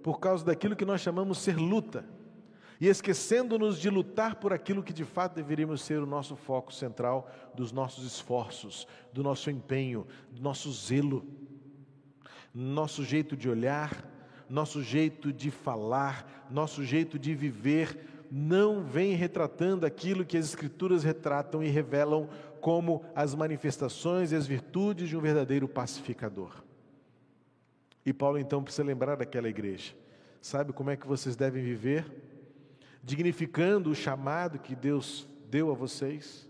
por 0.04 0.20
causa 0.20 0.46
daquilo 0.46 0.76
que 0.76 0.86
nós 0.86 1.02
chamamos 1.02 1.40
ser 1.40 1.58
luta 1.58 2.06
e 2.80 2.88
esquecendo-nos 2.88 3.80
de 3.80 3.90
lutar 3.90 4.36
por 4.36 4.54
aquilo 4.54 4.84
que 4.84 4.94
de 4.94 5.04
fato 5.04 5.36
deveríamos 5.36 5.82
ser 5.82 6.00
o 6.00 6.06
nosso 6.06 6.36
foco 6.36 6.72
central 6.72 7.30
dos 7.56 7.72
nossos 7.72 8.06
esforços, 8.06 8.88
do 9.12 9.24
nosso 9.24 9.50
empenho, 9.50 10.06
do 10.32 10.42
nosso 10.42 10.72
zelo, 10.72 11.26
nosso 12.60 13.04
jeito 13.04 13.36
de 13.36 13.50
olhar, 13.50 14.06
nosso 14.50 14.82
jeito 14.82 15.32
de 15.32 15.52
falar, 15.52 16.48
nosso 16.50 16.84
jeito 16.84 17.20
de 17.20 17.36
viver, 17.36 18.26
não 18.32 18.84
vem 18.84 19.14
retratando 19.14 19.86
aquilo 19.86 20.26
que 20.26 20.38
as 20.38 20.46
Escrituras 20.46 21.04
retratam 21.04 21.64
e 21.64 21.68
revelam 21.68 22.30
como 22.60 23.04
as 23.14 23.36
manifestações 23.36 24.32
e 24.32 24.36
as 24.36 24.48
virtudes 24.48 25.10
de 25.10 25.16
um 25.16 25.22
verdadeiro 25.22 25.68
pacificador. 25.68 26.64
E 28.06 28.12
Paulo 28.12 28.40
então 28.40 28.64
precisa 28.64 28.84
lembrar 28.84 29.16
daquela 29.16 29.48
igreja: 29.48 29.94
sabe 30.42 30.74
como 30.74 30.90
é 30.90 30.96
que 30.96 31.08
vocês 31.08 31.36
devem 31.36 31.64
viver? 31.64 32.06
dignificando 33.08 33.90
o 33.90 33.96
chamado 33.96 34.60
que 34.60 34.76
Deus 34.76 35.26
deu 35.50 35.72
a 35.72 35.74
vocês. 35.74 36.46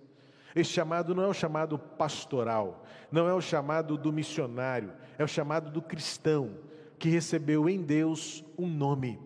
Esse 0.58 0.72
chamado 0.72 1.14
não 1.14 1.22
é 1.22 1.28
o 1.28 1.34
chamado 1.36 1.78
pastoral, 1.78 2.84
não 3.12 3.30
é 3.30 3.34
o 3.34 3.40
chamado 3.40 3.96
do 3.96 4.12
missionário, 4.12 4.92
é 5.16 5.24
o 5.24 5.28
chamado 5.28 5.70
do 5.70 5.84
cristão 5.84 6.58
que 6.98 7.10
recebeu 7.10 7.70
em 7.70 7.84
Deus 7.84 8.44
um 8.58 8.66
nome, 8.66 9.20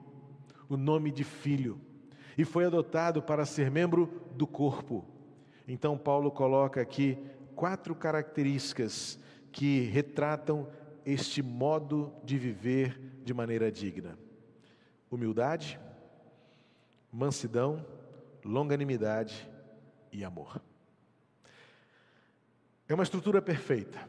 o 0.67 0.75
nome 0.75 1.09
de 1.09 1.23
filho, 1.23 1.79
e 2.37 2.43
foi 2.43 2.65
adotado 2.65 3.21
para 3.21 3.45
ser 3.45 3.71
membro 3.71 4.21
do 4.35 4.45
corpo. 4.45 5.05
Então, 5.65 5.97
Paulo 5.97 6.29
coloca 6.31 6.81
aqui 6.81 7.17
quatro 7.55 7.95
características 7.95 9.17
que 9.53 9.83
retratam 9.83 10.67
este 11.05 11.41
modo 11.41 12.13
de 12.25 12.37
viver 12.37 12.99
de 13.23 13.33
maneira 13.33 13.71
digna: 13.71 14.19
humildade, 15.09 15.79
mansidão, 17.09 17.85
longanimidade 18.43 19.49
e 20.11 20.25
amor. 20.25 20.61
É 22.91 22.93
uma 22.93 23.03
estrutura 23.03 23.41
perfeita. 23.41 24.05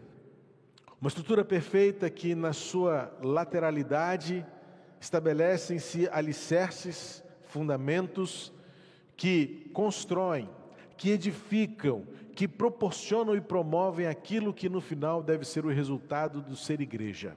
Uma 1.01 1.07
estrutura 1.07 1.45
perfeita 1.45 2.11
que, 2.11 2.35
na 2.35 2.53
sua 2.53 3.16
lateralidade, 3.23 4.45
estabelecem-se 5.01 6.09
alicerces, 6.09 7.23
fundamentos 7.42 8.53
que 9.16 9.71
constroem, 9.73 10.51
que 10.97 11.11
edificam, 11.11 12.05
que 12.35 12.49
proporcionam 12.49 13.37
e 13.37 13.40
promovem 13.40 14.09
aquilo 14.09 14.53
que 14.53 14.68
no 14.68 14.81
final 14.81 15.23
deve 15.23 15.45
ser 15.45 15.64
o 15.64 15.71
resultado 15.71 16.42
do 16.42 16.57
ser 16.57 16.81
igreja: 16.81 17.37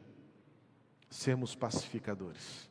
sermos 1.12 1.54
pacificadores. 1.54 2.68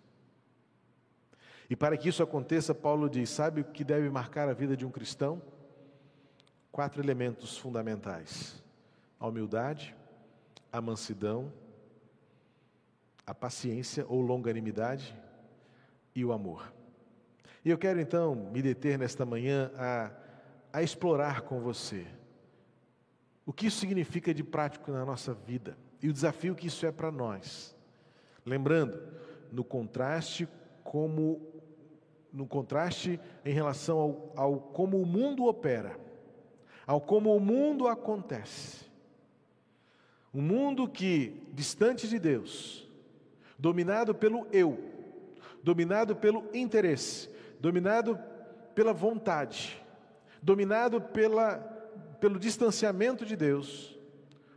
E 1.71 1.77
para 1.77 1.97
que 1.97 2.09
isso 2.09 2.25
aconteça, 2.25 2.75
Paulo 2.75 3.09
diz: 3.09 3.31
sabe 3.31 3.61
o 3.61 3.67
que 3.67 3.85
deve 3.85 4.11
marcar 4.11 4.49
a 4.49 4.53
vida 4.53 4.77
de 4.77 4.85
um 4.85 4.91
cristão? 4.91 5.41
Quatro 6.73 7.01
elementos 7.01 7.57
fundamentais: 7.57 8.64
a 9.19 9.27
humildade, 9.27 9.95
a 10.73 10.81
mansidão, 10.81 11.53
a 13.27 13.35
paciência 13.35 14.05
ou 14.09 14.21
longanimidade 14.21 15.17
e 16.15 16.25
o 16.25 16.33
amor. 16.33 16.73
E 17.65 17.71
eu 17.71 17.79
quero 17.79 18.01
então 18.01 18.35
me 18.35 18.61
deter 18.61 18.99
nesta 18.99 19.25
manhã 19.25 19.71
a, 19.77 20.11
a 20.73 20.83
explorar 20.83 21.43
com 21.43 21.61
você 21.61 22.07
o 23.47 23.53
que 23.53 23.67
isso 23.67 23.79
significa 23.79 24.33
de 24.33 24.43
prático 24.43 24.91
na 24.91 25.05
nossa 25.05 25.35
vida 25.35 25.77
e 26.03 26.09
o 26.09 26.13
desafio 26.13 26.55
que 26.55 26.67
isso 26.67 26.85
é 26.87 26.93
para 26.93 27.11
nós. 27.11 27.77
Lembrando, 28.45 29.01
no 29.51 29.65
contraste 29.65 30.49
como 30.83 31.55
no 32.33 32.47
contraste 32.49 33.21
em 33.45 33.55
relação 33.55 33.97
ao, 33.97 34.33
ao 34.35 34.59
como 34.59 35.01
o 35.01 35.07
mundo 35.07 35.45
opera, 35.45 35.97
ao 36.85 37.01
como 37.01 37.35
o 37.35 37.39
mundo 37.39 37.87
acontece. 37.87 38.84
Um 40.35 40.43
mundo 40.43 40.89
que, 40.89 41.41
distante 41.53 42.09
de 42.09 42.19
Deus, 42.19 42.89
dominado 43.59 44.15
pelo 44.15 44.47
eu, 44.53 44.79
dominado 45.63 46.17
pelo 46.17 46.45
interesse, 46.53 47.31
dominado 47.61 48.19
pela 48.75 48.93
vontade, 48.93 49.81
dominado 50.43 51.01
pela, 51.01 51.59
pelo 52.21 52.39
distanciamento 52.39 53.25
de 53.25 53.37
Deus, 53.37 53.97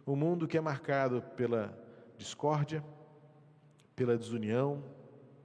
um 0.06 0.16
mundo 0.16 0.48
que 0.48 0.58
é 0.58 0.62
marcado 0.62 1.22
pela 1.36 1.78
discórdia, 2.18 2.84
pela 3.96 4.18
desunião, 4.18 4.84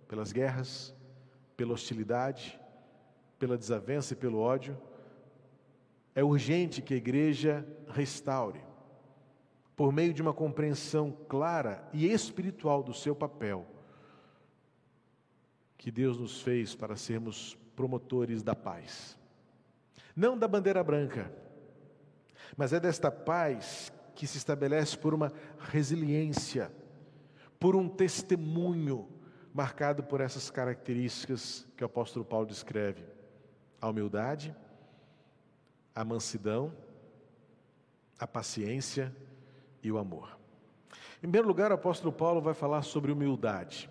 pelas 0.09 0.33
guerras, 0.33 0.95
pela 1.57 1.73
hostilidade, 1.75 2.59
pela 3.39 3.59
desavença 3.59 4.15
e 4.15 4.17
pelo 4.17 4.39
ódio. 4.39 4.77
É 6.15 6.25
urgente 6.25 6.83
que 6.83 6.95
a 6.95 6.97
igreja 6.97 7.67
restaure, 7.89 8.61
por 9.83 9.93
meio 9.93 10.15
de 10.15 10.23
uma 10.23 10.33
compreensão 10.33 11.11
clara 11.29 11.83
e 11.93 12.07
espiritual 12.07 12.85
do 12.85 12.95
seu 12.95 13.17
papel, 13.17 13.67
que 15.77 15.91
Deus 15.91 16.17
nos 16.17 16.41
fez 16.41 16.73
para 16.73 16.95
sermos 16.95 17.59
promotores 17.75 18.45
da 18.45 18.55
paz. 18.55 19.19
Não 20.15 20.39
da 20.39 20.47
bandeira 20.47 20.85
branca, 20.85 21.35
mas 22.57 22.73
é 22.73 22.79
desta 22.79 23.11
paz 23.11 23.93
que 24.15 24.25
se 24.25 24.39
estabelece 24.39 24.97
por 24.97 25.13
uma 25.13 25.33
resiliência, 25.59 26.71
por 27.59 27.75
um 27.75 27.89
testemunho 27.89 29.09
marcado 29.53 30.05
por 30.05 30.21
essas 30.21 30.49
características 30.49 31.67
que 31.77 31.83
o 31.83 31.87
apóstolo 31.87 32.25
Paulo 32.25 32.47
descreve: 32.47 33.05
a 33.81 33.89
humildade, 33.89 34.55
a 35.93 36.05
mansidão, 36.05 36.73
a 38.17 38.29
paciência 38.29 39.13
e 39.83 39.91
o 39.91 39.99
amor. 39.99 40.39
Em 41.19 41.23
primeiro 41.23 41.47
lugar, 41.47 41.71
o 41.71 41.75
apóstolo 41.75 42.13
Paulo 42.13 42.41
vai 42.41 42.55
falar 42.55 42.83
sobre 42.83 43.13
humildade. 43.13 43.89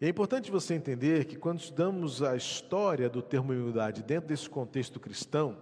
E 0.00 0.06
é 0.06 0.08
importante 0.08 0.50
você 0.50 0.74
entender 0.74 1.24
que 1.24 1.36
quando 1.36 1.60
estudamos 1.60 2.22
a 2.22 2.36
história 2.36 3.08
do 3.08 3.22
termo 3.22 3.52
humildade 3.52 4.02
dentro 4.02 4.28
desse 4.28 4.48
contexto 4.50 5.00
cristão, 5.00 5.56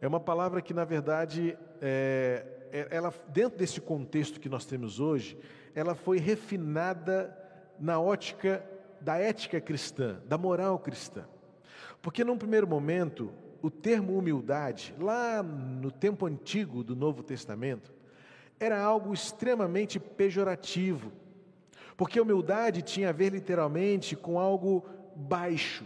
é 0.00 0.08
uma 0.08 0.18
palavra 0.18 0.60
que, 0.60 0.74
na 0.74 0.84
verdade, 0.84 1.56
é, 1.80 2.44
é, 2.72 2.88
ela, 2.90 3.12
dentro 3.28 3.58
desse 3.58 3.80
contexto 3.80 4.40
que 4.40 4.48
nós 4.48 4.64
temos 4.64 5.00
hoje, 5.00 5.38
ela 5.74 5.94
foi 5.94 6.18
refinada 6.18 7.36
na 7.78 8.00
ótica 8.00 8.64
da 9.00 9.16
ética 9.16 9.60
cristã, 9.60 10.20
da 10.26 10.36
moral 10.36 10.78
cristã. 10.78 11.24
Porque, 12.02 12.24
num 12.24 12.38
primeiro 12.38 12.66
momento, 12.66 13.30
o 13.62 13.70
termo 13.70 14.16
humildade, 14.16 14.94
lá 14.98 15.42
no 15.42 15.90
tempo 15.90 16.26
antigo 16.26 16.82
do 16.82 16.96
Novo 16.96 17.22
Testamento, 17.22 17.92
era 18.60 18.80
algo 18.80 19.14
extremamente 19.14 20.00
pejorativo, 20.00 21.12
porque 21.96 22.20
humildade 22.20 22.82
tinha 22.82 23.10
a 23.10 23.12
ver 23.12 23.32
literalmente 23.32 24.16
com 24.16 24.38
algo 24.38 24.84
baixo, 25.14 25.84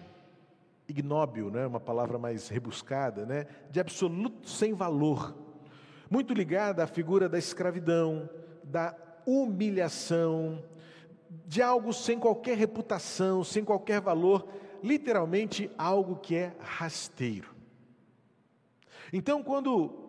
ignóbil, 0.89 1.51
né? 1.51 1.67
uma 1.67 1.81
palavra 1.81 2.19
mais 2.19 2.49
rebuscada, 2.49 3.25
né? 3.25 3.47
de 3.71 3.81
absoluto 3.81 4.49
sem 4.49 4.75
valor, 4.75 5.35
muito 6.11 6.35
ligada 6.35 6.85
à 6.85 6.87
figura 6.87 7.29
da 7.29 7.39
escravidão, 7.39 8.29
da 8.65 8.95
humilhação, 9.27 10.63
de 11.47 11.63
algo 11.63 11.93
sem 11.93 12.19
qualquer 12.19 12.57
reputação, 12.57 13.43
sem 13.43 13.65
qualquer 13.65 14.01
valor, 14.01 14.47
literalmente 14.83 15.71
algo 15.79 16.17
que 16.17 16.35
é 16.35 16.53
rasteiro. 16.61 17.55
Então, 19.13 19.43
quando 19.43 20.02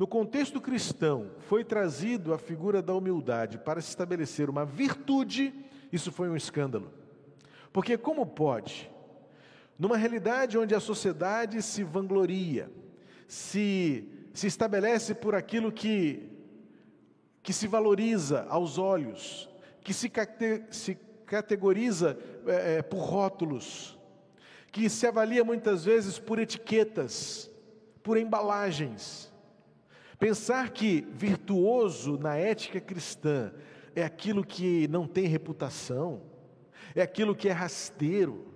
no 0.00 0.06
contexto 0.06 0.62
cristão 0.62 1.30
foi 1.40 1.62
trazido 1.62 2.32
a 2.32 2.38
figura 2.38 2.80
da 2.80 2.94
humildade 2.94 3.58
para 3.58 3.82
se 3.82 3.90
estabelecer 3.90 4.48
uma 4.48 4.64
virtude, 4.64 5.52
isso 5.92 6.10
foi 6.10 6.30
um 6.30 6.36
escândalo. 6.36 6.90
Porque 7.70 7.98
como 7.98 8.24
pode, 8.24 8.90
numa 9.78 9.98
realidade 9.98 10.56
onde 10.56 10.74
a 10.74 10.80
sociedade 10.80 11.60
se 11.60 11.84
vangloria, 11.84 12.70
se, 13.28 14.08
se 14.32 14.46
estabelece 14.46 15.14
por 15.14 15.34
aquilo 15.34 15.70
que, 15.70 16.30
que 17.42 17.52
se 17.52 17.68
valoriza 17.68 18.46
aos 18.48 18.78
olhos, 18.78 19.50
que 19.82 19.92
se, 19.92 20.08
cate, 20.08 20.64
se 20.70 20.94
categoriza 21.26 22.16
é, 22.46 22.78
é, 22.78 22.82
por 22.82 23.00
rótulos, 23.00 23.98
que 24.72 24.88
se 24.88 25.06
avalia 25.06 25.44
muitas 25.44 25.84
vezes 25.84 26.18
por 26.18 26.38
etiquetas, 26.38 27.50
por 28.02 28.16
embalagens. 28.16 29.29
Pensar 30.20 30.70
que 30.70 31.04
virtuoso 31.12 32.16
na 32.16 32.36
ética 32.36 32.80
cristã 32.80 33.52
é 33.96 34.04
aquilo 34.04 34.44
que 34.44 34.86
não 34.86 35.04
tem 35.06 35.26
reputação, 35.26 36.22
é 36.94 37.02
aquilo 37.02 37.34
que 37.34 37.48
é 37.48 37.52
rasteiro, 37.52 38.46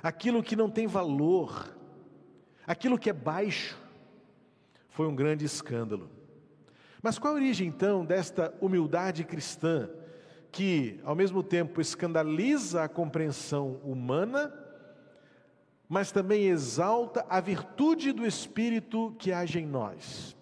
aquilo 0.00 0.42
que 0.42 0.54
não 0.54 0.70
tem 0.70 0.86
valor, 0.86 1.76
aquilo 2.64 2.96
que 2.96 3.10
é 3.10 3.12
baixo, 3.12 3.76
foi 4.90 5.08
um 5.08 5.16
grande 5.16 5.44
escândalo. 5.44 6.08
Mas 7.02 7.18
qual 7.18 7.34
a 7.34 7.36
origem 7.36 7.66
então 7.66 8.04
desta 8.04 8.54
humildade 8.60 9.24
cristã? 9.24 9.90
que, 10.56 10.98
ao 11.04 11.14
mesmo 11.14 11.42
tempo, 11.42 11.82
escandaliza 11.82 12.82
a 12.82 12.88
compreensão 12.88 13.78
humana, 13.84 14.50
mas 15.86 16.10
também 16.10 16.46
exalta 16.46 17.26
a 17.28 17.40
virtude 17.40 18.10
do 18.10 18.26
Espírito 18.26 19.14
que 19.18 19.32
age 19.32 19.58
em 19.58 19.66
nós. 19.66 20.34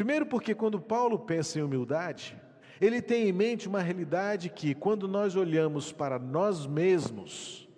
Primeiro, 0.00 0.24
porque 0.24 0.54
quando 0.54 0.80
Paulo 0.80 1.18
pensa 1.18 1.58
em 1.58 1.62
humildade, 1.62 2.34
ele 2.80 3.02
tem 3.02 3.28
em 3.28 3.32
mente 3.34 3.68
uma 3.68 3.82
realidade 3.82 4.48
que, 4.48 4.74
quando 4.74 5.06
nós 5.06 5.36
olhamos 5.36 5.92
para 5.92 6.18
nós 6.18 6.64
mesmos, 6.66 7.68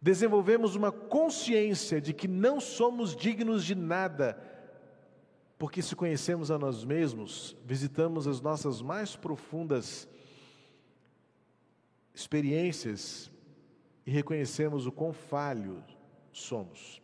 desenvolvemos 0.00 0.76
uma 0.76 0.90
consciência 0.90 2.00
de 2.00 2.14
que 2.14 2.26
não 2.26 2.58
somos 2.58 3.14
dignos 3.14 3.66
de 3.66 3.74
nada 3.74 4.42
porque 5.58 5.82
se 5.82 5.94
conhecemos 5.94 6.50
a 6.50 6.58
nós 6.58 6.86
mesmos, 6.86 7.54
visitamos 7.62 8.26
as 8.26 8.40
nossas 8.40 8.80
mais 8.80 9.14
profundas 9.14 10.08
experiências 12.14 13.30
e 14.06 14.10
reconhecemos 14.10 14.86
o 14.86 14.90
quão 14.90 15.12
falho 15.12 15.84
somos. 16.32 17.02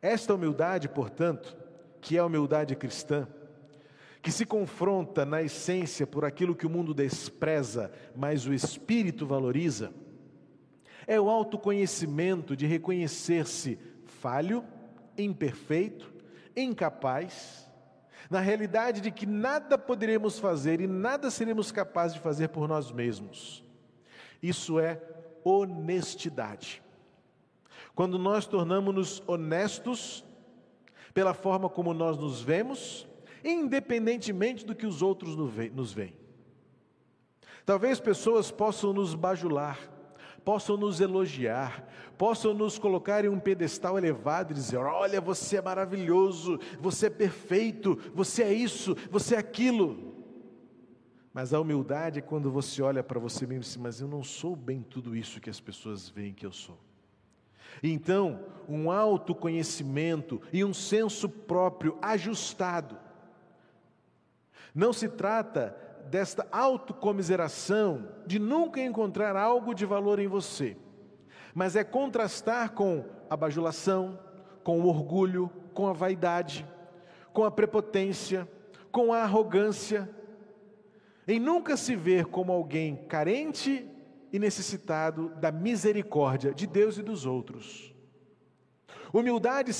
Esta 0.00 0.34
humildade, 0.34 0.88
portanto, 0.88 1.59
que 2.00 2.16
é 2.16 2.20
a 2.20 2.26
humildade 2.26 2.74
cristã, 2.76 3.26
que 4.22 4.30
se 4.30 4.44
confronta 4.44 5.24
na 5.24 5.42
essência 5.42 6.06
por 6.06 6.24
aquilo 6.24 6.54
que 6.54 6.66
o 6.66 6.70
mundo 6.70 6.92
despreza, 6.92 7.90
mas 8.14 8.46
o 8.46 8.52
espírito 8.52 9.26
valoriza, 9.26 9.92
é 11.06 11.18
o 11.20 11.30
autoconhecimento 11.30 12.54
de 12.54 12.66
reconhecer-se 12.66 13.78
falho, 14.04 14.64
imperfeito, 15.16 16.12
incapaz, 16.56 17.68
na 18.28 18.40
realidade 18.40 19.00
de 19.00 19.10
que 19.10 19.26
nada 19.26 19.76
poderemos 19.76 20.38
fazer 20.38 20.80
e 20.80 20.86
nada 20.86 21.30
seremos 21.30 21.72
capazes 21.72 22.14
de 22.14 22.20
fazer 22.20 22.48
por 22.48 22.68
nós 22.68 22.92
mesmos. 22.92 23.64
Isso 24.42 24.78
é 24.78 25.02
honestidade. 25.42 26.82
Quando 27.94 28.18
nós 28.18 28.46
tornamos-nos 28.46 29.22
honestos 29.26 30.24
pela 31.12 31.34
forma 31.34 31.68
como 31.68 31.92
nós 31.92 32.16
nos 32.16 32.40
vemos, 32.40 33.06
independentemente 33.44 34.64
do 34.64 34.74
que 34.74 34.86
os 34.86 35.02
outros 35.02 35.36
nos 35.36 35.92
veem. 35.92 36.14
Talvez 37.64 38.00
pessoas 38.00 38.50
possam 38.50 38.92
nos 38.92 39.14
bajular, 39.14 39.78
possam 40.44 40.76
nos 40.76 41.00
elogiar, 41.00 41.86
possam 42.16 42.52
nos 42.54 42.78
colocar 42.78 43.24
em 43.24 43.28
um 43.28 43.38
pedestal 43.38 43.96
elevado 43.96 44.52
e 44.52 44.54
dizer: 44.54 44.78
Olha, 44.78 45.20
você 45.20 45.58
é 45.58 45.62
maravilhoso, 45.62 46.58
você 46.80 47.06
é 47.06 47.10
perfeito, 47.10 47.98
você 48.14 48.42
é 48.42 48.52
isso, 48.52 48.96
você 49.10 49.34
é 49.34 49.38
aquilo. 49.38 50.10
Mas 51.32 51.54
a 51.54 51.60
humildade 51.60 52.18
é 52.18 52.22
quando 52.22 52.50
você 52.50 52.82
olha 52.82 53.04
para 53.04 53.20
você 53.20 53.46
mesmo 53.46 53.62
e 53.62 53.66
diz: 53.66 53.76
Mas 53.76 54.00
eu 54.00 54.08
não 54.08 54.24
sou 54.24 54.56
bem 54.56 54.82
tudo 54.82 55.14
isso 55.14 55.40
que 55.40 55.50
as 55.50 55.60
pessoas 55.60 56.08
veem 56.08 56.34
que 56.34 56.44
eu 56.44 56.52
sou. 56.52 56.78
Então, 57.82 58.40
um 58.68 58.90
autoconhecimento 58.90 60.40
e 60.52 60.64
um 60.64 60.72
senso 60.72 61.28
próprio 61.28 61.98
ajustado. 62.00 62.96
Não 64.74 64.92
se 64.92 65.08
trata 65.08 65.76
desta 66.08 66.46
autocomiseração, 66.52 68.08
de 68.26 68.38
nunca 68.38 68.80
encontrar 68.80 69.36
algo 69.36 69.74
de 69.74 69.84
valor 69.84 70.18
em 70.18 70.28
você, 70.28 70.76
mas 71.52 71.74
é 71.74 71.82
contrastar 71.82 72.72
com 72.72 73.04
a 73.28 73.36
bajulação, 73.36 74.18
com 74.62 74.80
o 74.80 74.86
orgulho, 74.86 75.50
com 75.74 75.88
a 75.88 75.92
vaidade, 75.92 76.66
com 77.32 77.44
a 77.44 77.50
prepotência, 77.50 78.48
com 78.92 79.12
a 79.12 79.22
arrogância, 79.22 80.08
em 81.26 81.38
nunca 81.38 81.76
se 81.76 81.94
ver 81.94 82.26
como 82.26 82.52
alguém 82.52 82.96
carente 82.96 83.89
e 84.32 84.38
necessitado 84.38 85.30
da 85.40 85.50
misericórdia 85.50 86.54
de 86.54 86.66
Deus 86.66 86.98
e 86.98 87.02
dos 87.02 87.26
outros. 87.26 87.94
Humildade, 89.12 89.72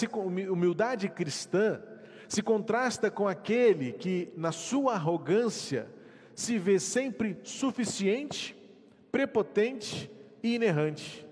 humildade 0.51 1.09
cristã 1.09 1.83
se 2.29 2.43
contrasta 2.43 3.11
com 3.11 3.29
aquele 3.29 3.93
que, 3.93 4.33
na 4.37 4.53
sua 4.53 4.95
arrogância, 4.95 5.89
se 6.35 6.59
vê 6.59 6.79
sempre 6.79 7.39
suficiente, 7.43 8.57
prepotente 9.11 10.11
e 10.43 10.55
inerrante. 10.55 11.27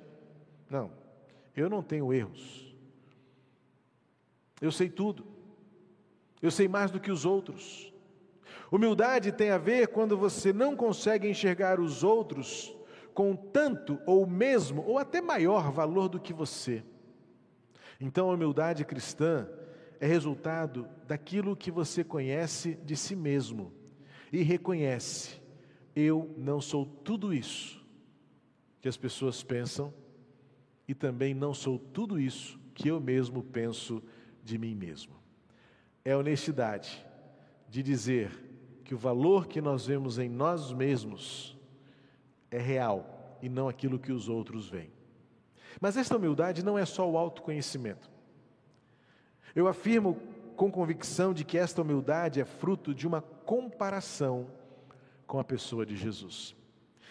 Não, 0.68 0.92
eu 1.56 1.68
não 1.68 1.82
tenho 1.82 2.12
erros. 2.12 2.76
Eu 4.60 4.70
sei 4.72 4.88
tudo. 4.88 5.26
Eu 6.40 6.50
sei 6.50 6.68
mais 6.68 6.90
do 6.90 7.00
que 7.00 7.10
os 7.10 7.24
outros. 7.24 7.92
Humildade 8.70 9.32
tem 9.32 9.50
a 9.50 9.58
ver 9.58 9.88
quando 9.88 10.16
você 10.16 10.52
não 10.52 10.76
consegue 10.76 11.28
enxergar 11.28 11.80
os 11.80 12.04
outros 12.04 12.76
com 13.18 13.34
tanto 13.34 13.98
ou 14.06 14.24
mesmo 14.28 14.80
ou 14.86 14.96
até 14.96 15.20
maior 15.20 15.72
valor 15.72 16.08
do 16.08 16.20
que 16.20 16.32
você. 16.32 16.84
Então 18.00 18.30
a 18.30 18.34
humildade 18.34 18.84
cristã 18.84 19.48
é 19.98 20.06
resultado 20.06 20.88
daquilo 21.04 21.56
que 21.56 21.68
você 21.68 22.04
conhece 22.04 22.78
de 22.84 22.94
si 22.94 23.16
mesmo 23.16 23.72
e 24.32 24.44
reconhece: 24.44 25.42
eu 25.96 26.32
não 26.38 26.60
sou 26.60 26.86
tudo 26.86 27.34
isso 27.34 27.84
que 28.80 28.86
as 28.86 28.96
pessoas 28.96 29.42
pensam 29.42 29.92
e 30.86 30.94
também 30.94 31.34
não 31.34 31.52
sou 31.52 31.76
tudo 31.76 32.20
isso 32.20 32.56
que 32.72 32.86
eu 32.86 33.00
mesmo 33.00 33.42
penso 33.42 34.00
de 34.44 34.56
mim 34.56 34.76
mesmo. 34.76 35.16
É 36.04 36.16
honestidade 36.16 37.04
de 37.68 37.82
dizer 37.82 38.30
que 38.84 38.94
o 38.94 38.98
valor 38.98 39.48
que 39.48 39.60
nós 39.60 39.86
vemos 39.86 40.20
em 40.20 40.28
nós 40.28 40.70
mesmos 40.72 41.57
é 42.50 42.58
real 42.58 43.38
e 43.42 43.48
não 43.48 43.68
aquilo 43.68 43.98
que 43.98 44.12
os 44.12 44.28
outros 44.28 44.68
veem. 44.68 44.92
Mas 45.80 45.96
esta 45.96 46.16
humildade 46.16 46.64
não 46.64 46.78
é 46.78 46.84
só 46.84 47.08
o 47.08 47.16
autoconhecimento. 47.16 48.10
Eu 49.54 49.68
afirmo 49.68 50.20
com 50.56 50.70
convicção 50.70 51.32
de 51.32 51.44
que 51.44 51.56
esta 51.56 51.82
humildade 51.82 52.40
é 52.40 52.44
fruto 52.44 52.94
de 52.94 53.06
uma 53.06 53.20
comparação 53.20 54.50
com 55.26 55.38
a 55.38 55.44
pessoa 55.44 55.86
de 55.86 55.94
Jesus. 55.94 56.56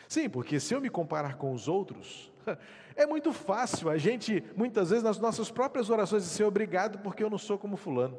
Sim, 0.08 0.30
porque 0.30 0.60
se 0.60 0.74
eu 0.74 0.82
me 0.82 0.90
comparar 0.90 1.36
com 1.36 1.54
os 1.54 1.68
outros, 1.68 2.32
é 2.96 3.06
muito 3.06 3.32
fácil 3.32 3.90
a 3.90 3.98
gente, 3.98 4.44
muitas 4.56 4.90
vezes, 4.90 5.04
nas 5.04 5.20
nossas 5.20 5.52
próprias 5.52 5.90
orações, 5.90 6.24
dizer 6.24 6.44
obrigado 6.44 7.00
porque 7.00 7.24
eu 7.24 7.30
não 7.30 7.38
sou 7.38 7.58
como 7.58 7.78
Fulano. 7.78 8.18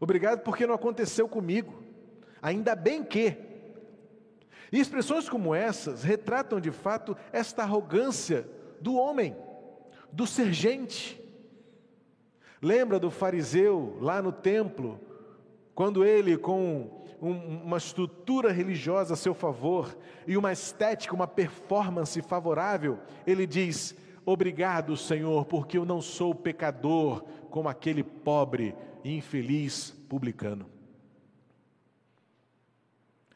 Obrigado 0.00 0.40
porque 0.42 0.66
não 0.66 0.74
aconteceu 0.74 1.28
comigo. 1.28 1.82
Ainda 2.42 2.74
bem 2.74 3.02
que. 3.02 3.36
E 4.74 4.80
expressões 4.80 5.28
como 5.28 5.54
essas 5.54 6.02
retratam 6.02 6.58
de 6.58 6.72
fato 6.72 7.16
esta 7.32 7.62
arrogância 7.62 8.44
do 8.80 8.96
homem, 8.96 9.36
do 10.10 10.26
sergente. 10.26 11.22
Lembra 12.60 12.98
do 12.98 13.08
fariseu 13.08 13.96
lá 14.00 14.20
no 14.20 14.32
templo, 14.32 14.98
quando 15.76 16.04
ele, 16.04 16.36
com 16.36 16.90
um, 17.22 17.62
uma 17.62 17.76
estrutura 17.76 18.50
religiosa 18.50 19.14
a 19.14 19.16
seu 19.16 19.32
favor 19.32 19.96
e 20.26 20.36
uma 20.36 20.50
estética, 20.50 21.14
uma 21.14 21.28
performance 21.28 22.20
favorável, 22.20 22.98
ele 23.24 23.46
diz: 23.46 23.94
Obrigado, 24.26 24.96
Senhor, 24.96 25.44
porque 25.44 25.78
eu 25.78 25.84
não 25.84 26.02
sou 26.02 26.34
pecador 26.34 27.22
como 27.48 27.68
aquele 27.68 28.02
pobre 28.02 28.74
e 29.04 29.16
infeliz 29.16 29.92
publicano. 30.08 30.73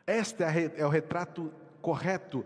Este 0.09 0.42
é, 0.42 0.73
é 0.79 0.87
o 0.87 0.88
retrato 0.88 1.53
correto 1.83 2.42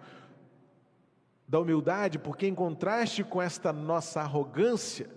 da 1.47 1.61
humildade, 1.61 2.19
porque 2.19 2.45
em 2.45 2.55
contraste 2.55 3.23
com 3.23 3.41
esta 3.41 3.73
nossa 3.73 4.21
arrogância, 4.21 5.09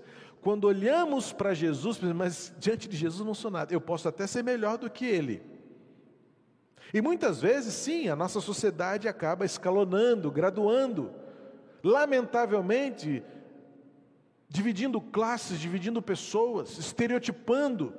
quando 0.42 0.66
olhamos 0.66 1.34
para 1.34 1.56
Jesus, 1.56 2.00
mas 2.00 2.54
diante 2.60 2.88
de 2.88 2.96
Jesus 2.96 3.26
não 3.26 3.34
sou 3.34 3.50
nada, 3.50 3.74
eu 3.74 3.82
posso 3.82 4.08
até 4.08 4.28
ser 4.28 4.44
melhor 4.44 4.78
do 4.78 4.92
que 4.92 5.08
ele. 5.08 5.42
E 6.94 7.02
muitas 7.02 7.42
vezes, 7.42 7.74
sim, 7.74 8.10
a 8.10 8.16
nossa 8.16 8.40
sociedade 8.40 9.08
acaba 9.08 9.44
escalonando, 9.44 10.30
graduando, 10.30 11.12
lamentavelmente, 11.84 13.24
dividindo 14.48 15.02
classes, 15.02 15.60
dividindo 15.60 16.00
pessoas, 16.00 16.78
estereotipando, 16.78 17.92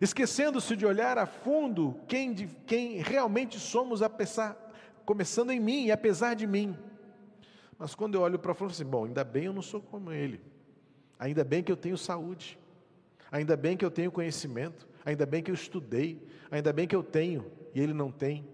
esquecendo-se 0.00 0.76
de 0.76 0.84
olhar 0.84 1.18
a 1.18 1.26
fundo 1.26 1.98
quem, 2.06 2.34
quem 2.66 2.98
realmente 2.98 3.58
somos, 3.58 4.02
apesar, 4.02 4.56
começando 5.04 5.50
em 5.50 5.60
mim 5.60 5.86
e 5.86 5.92
apesar 5.92 6.34
de 6.34 6.46
mim. 6.46 6.76
Mas 7.78 7.94
quando 7.94 8.14
eu 8.14 8.22
olho 8.22 8.38
para 8.38 8.54
fora, 8.54 8.70
eu 8.70 8.74
falo 8.74 8.82
assim: 8.82 8.90
bom, 8.90 9.04
ainda 9.04 9.24
bem 9.24 9.44
eu 9.44 9.52
não 9.52 9.62
sou 9.62 9.80
como 9.80 10.12
ele, 10.12 10.40
ainda 11.18 11.44
bem 11.44 11.62
que 11.62 11.70
eu 11.70 11.76
tenho 11.76 11.96
saúde, 11.96 12.58
ainda 13.30 13.56
bem 13.56 13.76
que 13.76 13.84
eu 13.84 13.90
tenho 13.90 14.10
conhecimento, 14.10 14.88
ainda 15.04 15.26
bem 15.26 15.42
que 15.42 15.50
eu 15.50 15.54
estudei, 15.54 16.26
ainda 16.50 16.72
bem 16.72 16.86
que 16.86 16.96
eu 16.96 17.02
tenho 17.02 17.50
e 17.74 17.80
ele 17.80 17.92
não 17.92 18.10
tem. 18.10 18.48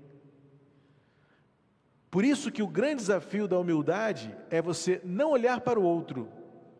Por 2.10 2.24
isso 2.24 2.50
que 2.50 2.62
o 2.62 2.68
grande 2.68 2.96
desafio 2.96 3.48
da 3.48 3.58
humildade 3.58 4.36
é 4.50 4.60
você 4.60 5.00
não 5.02 5.30
olhar 5.30 5.60
para 5.60 5.80
o 5.80 5.82
outro, 5.82 6.28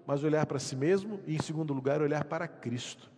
mas 0.05 0.25
olhar 0.25 0.45
para 0.45 0.59
si 0.59 0.77
mesmo 0.77 1.21
e, 1.27 1.37
em 1.37 1.41
segundo 1.41 1.73
lugar, 1.73 2.03
olhar 2.03 2.25
para 2.25 2.47
Cristo. 2.49 3.12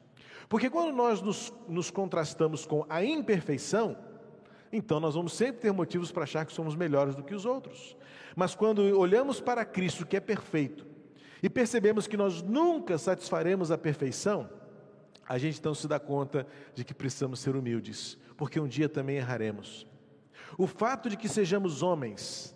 Porque 0.48 0.68
quando 0.68 0.94
nós 0.94 1.20
nos, 1.20 1.52
nos 1.68 1.90
contrastamos 1.90 2.66
com 2.66 2.85
a 2.88 3.04
imperfeição, 3.04 3.96
então 4.72 5.00
nós 5.00 5.14
vamos 5.14 5.33
sempre 5.33 5.62
ter 5.62 5.72
motivos 5.72 6.11
para 6.11 6.24
achar 6.24 6.44
que 6.44 6.52
somos 6.52 6.74
melhores 6.74 7.14
do 7.14 7.22
que 7.22 7.35
os 7.35 7.44
outros. 7.44 7.96
Mas 8.35 8.54
quando 8.54 8.80
olhamos 8.98 9.40
para 9.40 9.64
Cristo, 9.64 10.07
que 10.07 10.16
é 10.16 10.20
perfeito, 10.20 10.87
e 11.42 11.48
percebemos 11.48 12.07
que 12.07 12.16
nós 12.16 12.42
nunca 12.42 12.98
satisfaremos 12.98 13.70
a 13.70 13.78
perfeição, 13.78 14.48
a 15.26 15.38
gente 15.38 15.59
então 15.59 15.74
se 15.74 15.87
dá 15.88 15.98
conta 15.98 16.46
de 16.74 16.85
que 16.85 16.92
precisamos 16.92 17.40
ser 17.40 17.57
humildes, 17.57 18.18
porque 18.37 18.61
um 18.61 18.68
dia 18.68 18.88
também 18.88 19.16
erraremos. 19.16 19.87
O 20.59 20.66
fato 20.66 21.09
de 21.09 21.16
que 21.16 21.28
sejamos 21.28 21.83
homens 21.83 22.54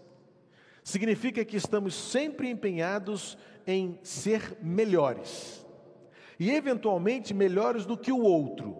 significa 0.83 1.45
que 1.45 1.57
estamos 1.57 1.95
sempre 1.95 2.49
empenhados 2.51 3.39
em 3.67 3.99
ser 4.03 4.57
melhores 4.63 5.67
e, 6.39 6.51
eventualmente, 6.51 7.35
melhores 7.35 7.85
do 7.85 7.97
que 7.97 8.13
o 8.13 8.21
outro. 8.21 8.77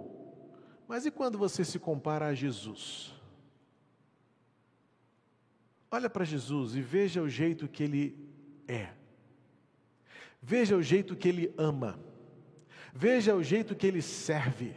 Mas 0.87 1.05
e 1.05 1.11
quando 1.11 1.37
você 1.37 1.65
se 1.65 1.79
compara 1.79 2.27
a 2.27 2.35
Jesus? 2.35 3.13
Olha 5.91 6.09
para 6.09 6.25
Jesus 6.25 6.75
e 6.75 6.81
veja 6.81 7.23
o 7.23 7.29
jeito 7.29 7.67
que 7.67 7.83
ele 7.83 8.29
é. 8.67 8.89
Veja 10.41 10.77
o 10.77 10.83
jeito 10.83 11.17
que 11.17 11.29
ele 11.29 11.53
ama. 11.57 11.99
Veja 12.95 13.35
o 13.35 13.43
jeito 13.43 13.75
que 13.75 13.87
ele 13.87 14.03
serve. 14.03 14.75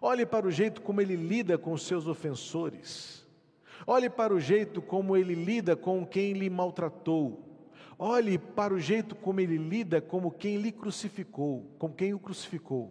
Olhe 0.00 0.24
para 0.24 0.46
o 0.46 0.50
jeito 0.50 0.80
como 0.80 1.00
ele 1.00 1.16
lida 1.16 1.58
com 1.58 1.72
os 1.72 1.82
seus 1.82 2.06
ofensores. 2.06 3.26
Olhe 3.86 4.08
para 4.08 4.32
o 4.32 4.40
jeito 4.40 4.80
como 4.80 5.16
ele 5.16 5.34
lida 5.34 5.76
com 5.76 6.06
quem 6.06 6.32
lhe 6.32 6.48
maltratou. 6.48 7.49
Olhe 8.02 8.38
para 8.38 8.72
o 8.72 8.80
jeito 8.80 9.14
como 9.14 9.40
ele 9.40 9.58
lida 9.58 10.00
como 10.00 10.30
quem 10.30 10.56
lhe 10.56 10.72
crucificou, 10.72 11.70
com 11.78 11.92
quem 11.92 12.14
o 12.14 12.18
crucificou. 12.18 12.90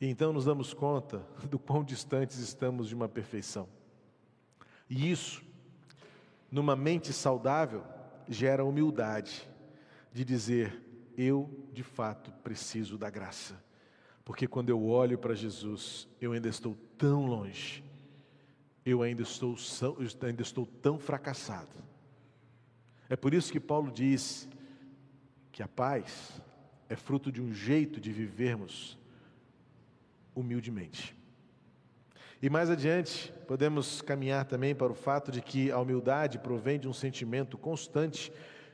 E 0.00 0.06
então 0.08 0.32
nos 0.32 0.46
damos 0.46 0.74
conta 0.74 1.24
do 1.48 1.60
quão 1.60 1.84
distantes 1.84 2.38
estamos 2.38 2.88
de 2.88 2.96
uma 2.96 3.08
perfeição. 3.08 3.68
E 4.90 5.12
isso, 5.12 5.44
numa 6.50 6.74
mente 6.74 7.12
saudável, 7.12 7.84
gera 8.26 8.64
humildade 8.64 9.48
de 10.12 10.24
dizer: 10.24 10.82
eu 11.16 11.48
de 11.72 11.84
fato 11.84 12.32
preciso 12.42 12.98
da 12.98 13.08
graça. 13.08 13.62
Porque 14.24 14.48
quando 14.48 14.70
eu 14.70 14.84
olho 14.84 15.16
para 15.16 15.36
Jesus, 15.36 16.08
eu 16.20 16.32
ainda 16.32 16.48
estou 16.48 16.76
tão 16.98 17.26
longe, 17.26 17.84
eu 18.84 19.02
ainda 19.02 19.22
estou, 19.22 19.54
ainda 20.20 20.42
estou 20.42 20.66
tão 20.66 20.98
fracassado. 20.98 21.86
É 23.08 23.16
por 23.16 23.32
isso 23.32 23.50
que 23.50 23.60
Paulo 23.60 23.90
diz 23.90 24.48
que 25.50 25.62
a 25.62 25.68
paz 25.68 26.40
é 26.88 26.96
fruto 26.96 27.32
de 27.32 27.40
um 27.40 27.52
jeito 27.52 28.00
de 28.00 28.12
vivermos 28.12 28.98
humildemente. 30.34 31.16
E 32.40 32.48
mais 32.48 32.70
adiante, 32.70 33.32
podemos 33.48 34.00
caminhar 34.00 34.44
também 34.44 34.74
para 34.74 34.92
o 34.92 34.94
fato 34.94 35.32
de 35.32 35.40
que 35.40 35.70
a 35.72 35.78
humildade 35.78 36.38
provém 36.38 36.78
de 36.78 36.86
um 36.86 36.92
sentimento 36.92 37.58
constante 37.58 38.32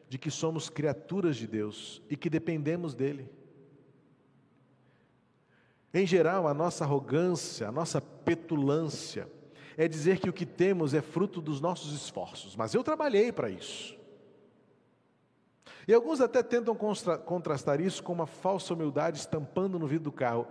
de 0.08 0.18
que 0.18 0.30
somos 0.30 0.68
criaturas 0.68 1.36
de 1.36 1.46
Deus 1.46 2.02
e 2.10 2.16
que 2.16 2.28
dependemos 2.28 2.94
dele. 2.94 3.30
Em 5.94 6.06
geral, 6.06 6.46
a 6.46 6.52
nossa 6.52 6.84
arrogância, 6.84 7.68
a 7.68 7.72
nossa 7.72 8.00
petulância, 8.00 9.28
é 9.76 9.88
dizer 9.88 10.18
que 10.18 10.28
o 10.28 10.32
que 10.32 10.44
temos 10.44 10.92
é 10.92 11.00
fruto 11.00 11.40
dos 11.40 11.60
nossos 11.60 11.94
esforços, 11.94 12.54
mas 12.54 12.74
eu 12.74 12.84
trabalhei 12.84 13.32
para 13.32 13.48
isso. 13.48 13.96
E 15.86 15.92
alguns 15.92 16.20
até 16.20 16.42
tentam 16.42 16.74
contrastar 16.74 17.80
isso 17.80 18.02
com 18.02 18.12
uma 18.12 18.26
falsa 18.26 18.72
humildade 18.72 19.18
estampando 19.18 19.78
no 19.78 19.86
vidro 19.86 20.04
do 20.04 20.12
carro. 20.12 20.46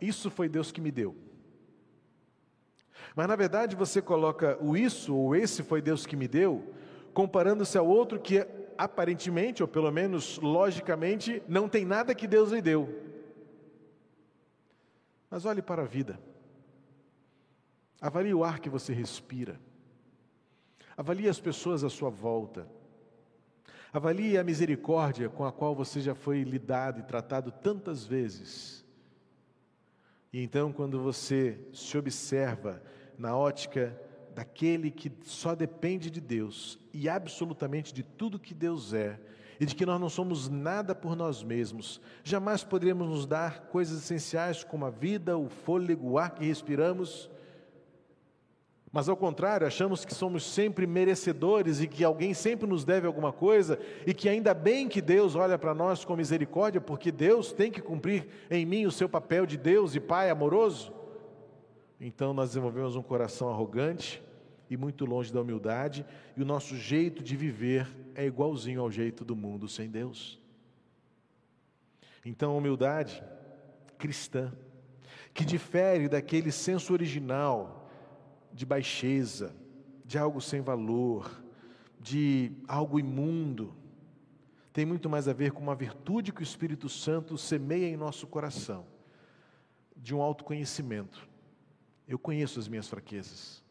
Isso 0.00 0.30
foi 0.30 0.48
Deus 0.48 0.70
que 0.70 0.80
me 0.80 0.90
deu. 0.90 1.14
Mas 3.14 3.28
na 3.28 3.36
verdade 3.36 3.74
você 3.74 4.00
coloca 4.00 4.58
o 4.60 4.76
isso 4.76 5.14
ou 5.14 5.34
esse 5.34 5.62
foi 5.62 5.80
Deus 5.82 6.06
que 6.06 6.16
me 6.16 6.28
deu, 6.28 6.72
comparando-se 7.12 7.76
ao 7.76 7.86
outro 7.86 8.20
que 8.20 8.46
aparentemente, 8.78 9.62
ou 9.62 9.68
pelo 9.68 9.90
menos 9.90 10.38
logicamente, 10.38 11.42
não 11.48 11.68
tem 11.68 11.84
nada 11.84 12.14
que 12.14 12.26
Deus 12.26 12.52
lhe 12.52 12.60
deu. 12.60 13.02
Mas 15.30 15.44
olhe 15.44 15.62
para 15.62 15.82
a 15.82 15.86
vida. 15.86 16.20
Avalie 18.00 18.34
o 18.34 18.44
ar 18.44 18.60
que 18.60 18.68
você 18.68 18.92
respira. 18.92 19.58
Avalie 20.96 21.28
as 21.28 21.40
pessoas 21.40 21.82
à 21.82 21.90
sua 21.90 22.10
volta. 22.10 22.68
Avalie 23.96 24.36
a 24.36 24.44
misericórdia 24.44 25.30
com 25.30 25.46
a 25.46 25.50
qual 25.50 25.74
você 25.74 26.02
já 26.02 26.14
foi 26.14 26.42
lidado 26.42 27.00
e 27.00 27.02
tratado 27.02 27.50
tantas 27.50 28.04
vezes. 28.04 28.84
E 30.30 30.42
então, 30.42 30.70
quando 30.70 31.00
você 31.00 31.58
se 31.72 31.96
observa 31.96 32.82
na 33.16 33.34
ótica 33.34 33.98
daquele 34.34 34.90
que 34.90 35.10
só 35.22 35.54
depende 35.54 36.10
de 36.10 36.20
Deus 36.20 36.78
e 36.92 37.08
absolutamente 37.08 37.94
de 37.94 38.02
tudo 38.02 38.38
que 38.38 38.52
Deus 38.52 38.92
é, 38.92 39.18
e 39.58 39.64
de 39.64 39.74
que 39.74 39.86
nós 39.86 39.98
não 39.98 40.10
somos 40.10 40.46
nada 40.46 40.94
por 40.94 41.16
nós 41.16 41.42
mesmos, 41.42 41.98
jamais 42.22 42.62
poderíamos 42.62 43.08
nos 43.08 43.26
dar 43.26 43.60
coisas 43.68 44.02
essenciais 44.02 44.62
como 44.62 44.84
a 44.84 44.90
vida, 44.90 45.38
o 45.38 45.48
fôlego, 45.48 46.10
o 46.10 46.18
ar 46.18 46.34
que 46.34 46.44
respiramos, 46.44 47.30
Mas 48.96 49.10
ao 49.10 49.16
contrário, 49.16 49.66
achamos 49.66 50.06
que 50.06 50.14
somos 50.14 50.42
sempre 50.42 50.86
merecedores 50.86 51.82
e 51.82 51.86
que 51.86 52.02
alguém 52.02 52.32
sempre 52.32 52.66
nos 52.66 52.82
deve 52.82 53.06
alguma 53.06 53.30
coisa 53.30 53.78
e 54.06 54.14
que 54.14 54.26
ainda 54.26 54.54
bem 54.54 54.88
que 54.88 55.02
Deus 55.02 55.34
olha 55.34 55.58
para 55.58 55.74
nós 55.74 56.02
com 56.02 56.16
misericórdia, 56.16 56.80
porque 56.80 57.12
Deus 57.12 57.52
tem 57.52 57.70
que 57.70 57.82
cumprir 57.82 58.26
em 58.50 58.64
mim 58.64 58.86
o 58.86 58.90
seu 58.90 59.06
papel 59.06 59.44
de 59.44 59.58
Deus 59.58 59.94
e 59.94 60.00
Pai 60.00 60.30
amoroso. 60.30 60.94
Então 62.00 62.32
nós 62.32 62.48
desenvolvemos 62.48 62.96
um 62.96 63.02
coração 63.02 63.50
arrogante 63.50 64.22
e 64.70 64.78
muito 64.78 65.04
longe 65.04 65.30
da 65.30 65.42
humildade, 65.42 66.02
e 66.34 66.40
o 66.40 66.46
nosso 66.46 66.74
jeito 66.74 67.22
de 67.22 67.36
viver 67.36 67.86
é 68.14 68.24
igualzinho 68.24 68.80
ao 68.80 68.90
jeito 68.90 69.26
do 69.26 69.36
mundo 69.36 69.68
sem 69.68 69.90
Deus. 69.90 70.40
Então 72.24 72.52
a 72.52 72.56
humildade 72.56 73.22
cristã, 73.98 74.50
que 75.34 75.44
difere 75.44 76.08
daquele 76.08 76.50
senso 76.50 76.94
original 76.94 77.75
de 78.56 78.64
baixeza, 78.64 79.54
de 80.02 80.16
algo 80.16 80.40
sem 80.40 80.62
valor, 80.62 81.30
de 82.00 82.52
algo 82.66 82.98
imundo, 82.98 83.74
tem 84.72 84.86
muito 84.86 85.10
mais 85.10 85.28
a 85.28 85.34
ver 85.34 85.52
com 85.52 85.62
uma 85.62 85.74
virtude 85.74 86.32
que 86.32 86.40
o 86.40 86.42
Espírito 86.42 86.88
Santo 86.88 87.36
semeia 87.36 87.86
em 87.86 87.98
nosso 87.98 88.26
coração, 88.26 88.86
de 89.94 90.14
um 90.14 90.22
autoconhecimento. 90.22 91.28
Eu 92.08 92.18
conheço 92.18 92.58
as 92.58 92.66
minhas 92.66 92.88
fraquezas. 92.88 93.62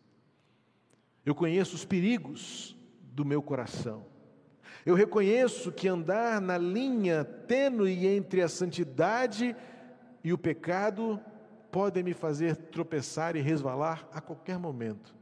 Eu 1.26 1.34
conheço 1.34 1.74
os 1.76 1.84
perigos 1.84 2.78
do 3.02 3.26
meu 3.26 3.42
coração. 3.42 4.06
Eu 4.86 4.94
reconheço 4.94 5.72
que 5.72 5.88
andar 5.88 6.40
na 6.40 6.60
linha 6.60 7.24
tênue 7.24 8.06
entre 8.06 8.44
a 8.44 8.48
santidade 8.48 9.56
e 10.24 10.32
o 10.32 10.38
pecado 10.38 11.20
pode 11.76 12.02
me 12.02 12.14
fazer 12.14 12.56
tropeçar 12.56 13.36
e 13.36 13.42
resvalar 13.42 14.08
a 14.14 14.22
qualquer 14.22 14.58
momento. 14.58 15.14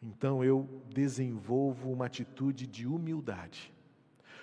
Então 0.00 0.44
eu 0.44 0.84
desenvolvo 0.88 1.90
uma 1.90 2.06
atitude 2.06 2.64
de 2.64 2.86
humildade. 2.86 3.74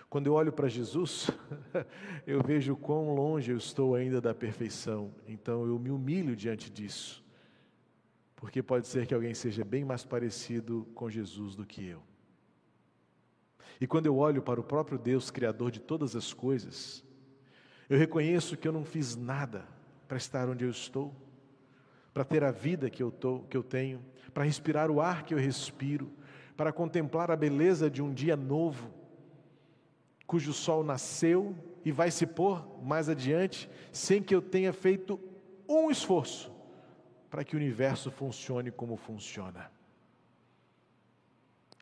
Quando 0.10 0.28
eu 0.28 0.34
olho 0.34 0.52
para 0.52 0.68
Jesus, 0.68 1.32
eu 2.28 2.44
vejo 2.44 2.76
quão 2.76 3.16
longe 3.16 3.50
eu 3.50 3.56
estou 3.56 3.96
ainda 3.96 4.20
da 4.20 4.34
perfeição. 4.34 5.16
Então 5.26 5.66
eu 5.66 5.80
me 5.80 5.90
humilho 5.90 6.36
diante 6.36 6.70
disso 6.70 7.24
porque 8.36 8.62
pode 8.62 8.86
ser 8.86 9.08
que 9.08 9.14
alguém 9.14 9.34
seja 9.34 9.64
bem 9.64 9.86
mais 9.86 10.04
parecido 10.04 10.86
com 10.94 11.10
Jesus 11.10 11.56
do 11.56 11.66
que 11.66 11.88
eu. 11.88 12.04
E 13.80 13.88
quando 13.88 14.08
eu 14.08 14.18
olho 14.18 14.42
para 14.42 14.60
o 14.60 14.64
próprio 14.66 15.00
Deus, 15.00 15.32
Criador 15.32 15.72
de 15.72 15.80
todas 15.80 16.14
as 16.14 16.34
coisas, 16.34 17.06
eu 17.90 17.98
reconheço 17.98 18.58
que 18.58 18.68
eu 18.68 18.74
não 18.74 18.84
fiz 18.84 19.16
nada 19.16 19.75
para 20.08 20.18
estar 20.18 20.48
onde 20.50 20.64
eu 20.64 20.70
estou, 20.70 21.14
para 22.14 22.24
ter 22.24 22.44
a 22.44 22.52
vida 22.52 22.90
que 22.90 23.02
eu, 23.04 23.12
tô, 23.12 23.40
que 23.42 23.58
eu 23.58 23.64
tenho, 23.64 24.04
para 24.34 24.44
respirar 24.44 24.90
o 24.90 25.02
ar 25.02 25.24
que 25.24 25.34
eu 25.34 25.38
respiro, 25.38 26.12
para 26.56 26.72
contemplar 26.72 27.30
a 27.32 27.36
beleza 27.36 27.90
de 27.90 28.02
um 28.02 28.14
dia 28.14 28.36
novo, 28.36 28.92
cujo 30.26 30.54
sol 30.54 30.84
nasceu 30.84 31.56
e 31.84 31.92
vai 31.92 32.10
se 32.10 32.26
pôr 32.26 32.82
mais 32.84 33.10
adiante, 33.10 33.70
sem 33.92 34.22
que 34.22 34.34
eu 34.34 34.42
tenha 34.42 34.74
feito 34.74 35.20
um 35.68 35.92
esforço 35.92 36.54
para 37.30 37.44
que 37.44 37.56
o 37.56 37.60
universo 37.60 38.10
funcione 38.10 38.72
como 38.72 38.96
funciona. 38.96 39.70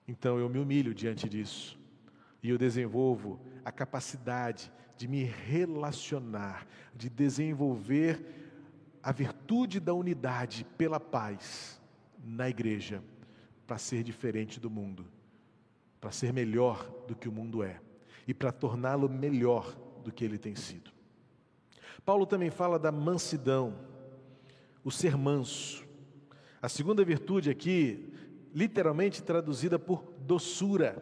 Então 0.07 0.39
eu 0.39 0.49
me 0.49 0.59
humilho 0.59 0.93
diante 0.93 1.29
disso 1.29 1.79
e 2.41 2.49
eu 2.49 2.57
desenvolvo 2.57 3.39
a 3.63 3.71
capacidade 3.71 4.71
de 4.97 5.07
me 5.07 5.23
relacionar, 5.23 6.67
de 6.95 7.09
desenvolver 7.09 8.43
a 9.01 9.11
virtude 9.11 9.79
da 9.79 9.93
unidade 9.93 10.65
pela 10.77 10.99
paz 10.99 11.81
na 12.23 12.49
igreja, 12.49 13.03
para 13.67 13.77
ser 13.77 14.03
diferente 14.03 14.59
do 14.59 14.69
mundo, 14.69 15.05
para 15.99 16.11
ser 16.11 16.31
melhor 16.31 16.89
do 17.07 17.15
que 17.15 17.27
o 17.27 17.31
mundo 17.31 17.63
é 17.63 17.79
e 18.27 18.33
para 18.33 18.51
torná-lo 18.51 19.09
melhor 19.09 19.75
do 20.03 20.11
que 20.11 20.23
ele 20.23 20.37
tem 20.37 20.55
sido. 20.55 20.91
Paulo 22.05 22.25
também 22.25 22.49
fala 22.49 22.77
da 22.77 22.91
mansidão 22.91 23.75
o 24.83 24.91
ser 24.91 25.17
manso. 25.17 25.85
A 26.61 26.67
segunda 26.67 27.03
virtude 27.03 27.49
aqui, 27.49 28.13
literalmente 28.53 29.23
traduzida 29.23 29.79
por 29.79 30.03
doçura. 30.19 31.01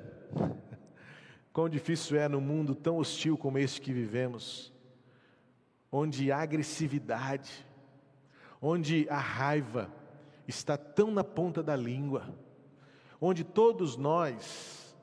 Quão 1.54 1.68
difícil 1.68 2.18
é 2.18 2.30
no 2.30 2.40
mundo 2.40 2.74
tão 2.74 2.98
hostil 2.98 3.38
como 3.38 3.58
este 3.58 3.82
que 3.82 3.92
vivemos, 3.92 4.72
onde 5.92 6.32
a 6.32 6.38
agressividade, 6.38 7.52
onde 8.62 9.06
a 9.10 9.18
raiva 9.18 9.92
está 10.48 10.78
tão 10.78 11.12
na 11.12 11.26
ponta 11.26 11.62
da 11.62 11.76
língua, 11.76 12.34
onde 13.20 13.44
todos 13.44 13.98
nós 13.98 14.96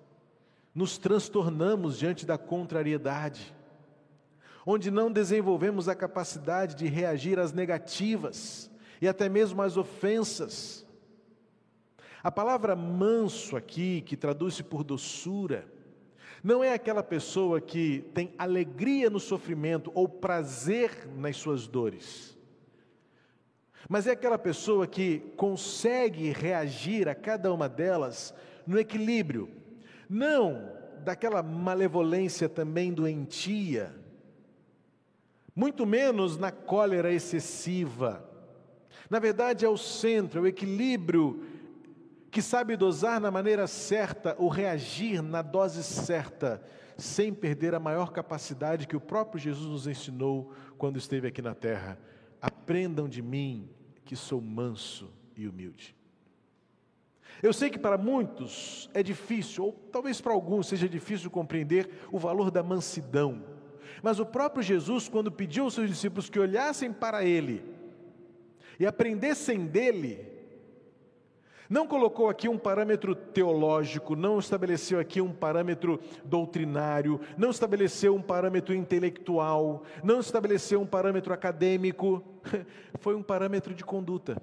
nos 0.74 0.96
transtornamos 0.96 1.98
diante 1.98 2.24
da 2.24 2.38
contrariedade, 2.38 3.54
onde 4.64 4.90
não 4.90 5.12
desenvolvemos 5.12 5.86
a 5.86 5.94
capacidade 5.94 6.74
de 6.74 6.86
reagir 6.86 7.38
às 7.38 7.52
negativas 7.52 8.70
e 9.02 9.08
até 9.08 9.28
mesmo 9.28 9.60
às 9.60 9.76
ofensas. 9.76 10.86
A 12.22 12.30
palavra 12.30 12.74
manso 12.74 13.54
aqui, 13.54 14.00
que 14.00 14.16
traduz-se 14.16 14.62
por 14.62 14.82
doçura, 14.82 15.76
não 16.42 16.62
é 16.62 16.72
aquela 16.72 17.02
pessoa 17.02 17.60
que 17.60 18.04
tem 18.14 18.32
alegria 18.38 19.10
no 19.10 19.18
sofrimento 19.18 19.90
ou 19.94 20.08
prazer 20.08 21.08
nas 21.16 21.36
suas 21.36 21.66
dores, 21.66 22.36
mas 23.88 24.06
é 24.06 24.12
aquela 24.12 24.38
pessoa 24.38 24.86
que 24.86 25.20
consegue 25.36 26.30
reagir 26.30 27.08
a 27.08 27.14
cada 27.14 27.52
uma 27.52 27.68
delas 27.68 28.34
no 28.66 28.78
equilíbrio, 28.78 29.48
não 30.08 30.72
daquela 31.04 31.42
malevolência 31.42 32.48
também 32.48 32.92
doentia, 32.92 33.94
muito 35.54 35.84
menos 35.84 36.36
na 36.36 36.52
cólera 36.52 37.12
excessiva. 37.12 38.24
Na 39.10 39.18
verdade, 39.18 39.64
é 39.64 39.68
o 39.68 39.76
centro, 39.76 40.40
é 40.40 40.42
o 40.42 40.46
equilíbrio 40.46 41.42
que 42.30 42.42
sabe 42.42 42.76
dosar 42.76 43.20
na 43.20 43.30
maneira 43.30 43.66
certa 43.66 44.36
ou 44.38 44.48
reagir 44.48 45.22
na 45.22 45.42
dose 45.42 45.82
certa, 45.82 46.62
sem 46.96 47.32
perder 47.32 47.74
a 47.74 47.80
maior 47.80 48.12
capacidade 48.12 48.86
que 48.86 48.96
o 48.96 49.00
próprio 49.00 49.40
Jesus 49.40 49.68
nos 49.68 49.86
ensinou 49.86 50.52
quando 50.76 50.98
esteve 50.98 51.28
aqui 51.28 51.40
na 51.40 51.54
terra. 51.54 51.98
Aprendam 52.40 53.08
de 53.08 53.22
mim, 53.22 53.68
que 54.04 54.16
sou 54.16 54.40
manso 54.40 55.10
e 55.36 55.48
humilde. 55.48 55.96
Eu 57.42 57.52
sei 57.52 57.70
que 57.70 57.78
para 57.78 57.96
muitos 57.96 58.90
é 58.92 59.02
difícil, 59.02 59.66
ou 59.66 59.72
talvez 59.92 60.20
para 60.20 60.32
alguns 60.32 60.66
seja 60.66 60.88
difícil 60.88 61.30
compreender 61.30 61.88
o 62.10 62.18
valor 62.18 62.50
da 62.50 62.62
mansidão. 62.62 63.44
Mas 64.02 64.18
o 64.18 64.26
próprio 64.26 64.62
Jesus, 64.62 65.08
quando 65.08 65.30
pediu 65.30 65.64
aos 65.64 65.74
seus 65.74 65.88
discípulos 65.88 66.28
que 66.28 66.38
olhassem 66.38 66.92
para 66.92 67.24
Ele 67.24 67.62
e 68.78 68.86
aprendessem 68.86 69.66
dele, 69.66 70.37
não 71.68 71.86
colocou 71.86 72.28
aqui 72.28 72.48
um 72.48 72.58
parâmetro 72.58 73.14
teológico, 73.14 74.16
não 74.16 74.38
estabeleceu 74.38 74.98
aqui 74.98 75.20
um 75.20 75.32
parâmetro 75.32 76.00
doutrinário, 76.24 77.20
não 77.36 77.50
estabeleceu 77.50 78.14
um 78.14 78.22
parâmetro 78.22 78.74
intelectual, 78.74 79.82
não 80.02 80.20
estabeleceu 80.20 80.80
um 80.80 80.86
parâmetro 80.86 81.32
acadêmico, 81.32 82.22
foi 82.98 83.14
um 83.14 83.22
parâmetro 83.22 83.74
de 83.74 83.84
conduta. 83.84 84.40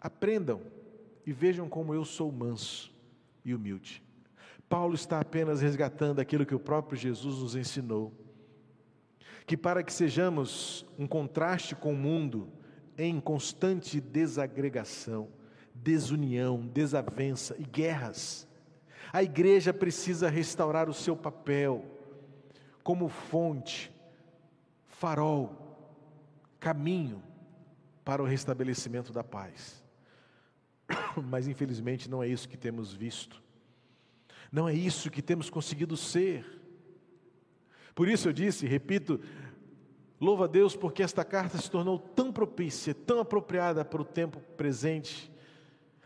Aprendam 0.00 0.60
e 1.24 1.32
vejam 1.32 1.68
como 1.68 1.94
eu 1.94 2.04
sou 2.04 2.30
manso 2.32 2.92
e 3.44 3.54
humilde. 3.54 4.02
Paulo 4.68 4.94
está 4.94 5.20
apenas 5.20 5.60
resgatando 5.60 6.20
aquilo 6.20 6.44
que 6.44 6.54
o 6.54 6.60
próprio 6.60 6.98
Jesus 6.98 7.38
nos 7.38 7.54
ensinou 7.54 8.12
que 9.46 9.56
para 9.56 9.82
que 9.82 9.92
sejamos 9.92 10.86
um 10.98 11.06
contraste 11.06 11.74
com 11.74 11.92
o 11.92 11.96
mundo 11.96 12.48
em 12.96 13.20
constante 13.20 14.00
desagregação, 14.00 15.28
desunião, 15.84 16.66
desavença 16.66 17.54
e 17.58 17.62
guerras, 17.62 18.48
a 19.12 19.22
igreja 19.22 19.72
precisa 19.72 20.30
restaurar 20.30 20.88
o 20.88 20.94
seu 20.94 21.14
papel 21.14 21.84
como 22.82 23.08
fonte, 23.08 23.92
farol, 24.88 25.78
caminho 26.58 27.22
para 28.04 28.22
o 28.22 28.26
restabelecimento 28.26 29.12
da 29.12 29.22
paz. 29.22 29.84
Mas 31.22 31.46
infelizmente 31.46 32.10
não 32.10 32.22
é 32.22 32.28
isso 32.28 32.48
que 32.48 32.56
temos 32.56 32.92
visto, 32.92 33.42
não 34.50 34.68
é 34.68 34.74
isso 34.74 35.10
que 35.10 35.22
temos 35.22 35.50
conseguido 35.50 35.96
ser. 35.96 36.44
Por 37.94 38.08
isso 38.08 38.28
eu 38.28 38.32
disse, 38.32 38.66
repito, 38.66 39.20
louva 40.20 40.44
a 40.44 40.48
Deus 40.48 40.74
porque 40.74 41.02
esta 41.02 41.24
carta 41.24 41.58
se 41.58 41.70
tornou 41.70 41.98
tão 41.98 42.32
propícia, 42.32 42.94
tão 42.94 43.20
apropriada 43.20 43.84
para 43.84 44.02
o 44.02 44.04
tempo 44.04 44.40
presente, 44.56 45.32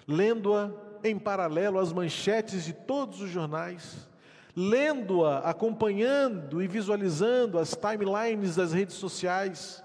lendo-a 0.09 0.73
em 1.05 1.19
paralelo 1.19 1.79
às 1.79 1.93
manchetes 1.93 2.65
de 2.65 2.73
todos 2.73 3.21
os 3.21 3.29
jornais, 3.29 4.09
lendo-a, 4.57 5.41
acompanhando 5.41 6.63
e 6.63 6.67
visualizando 6.67 7.59
as 7.59 7.77
timelines 7.77 8.57
das 8.57 8.73
redes 8.73 8.97
sociais, 8.97 9.85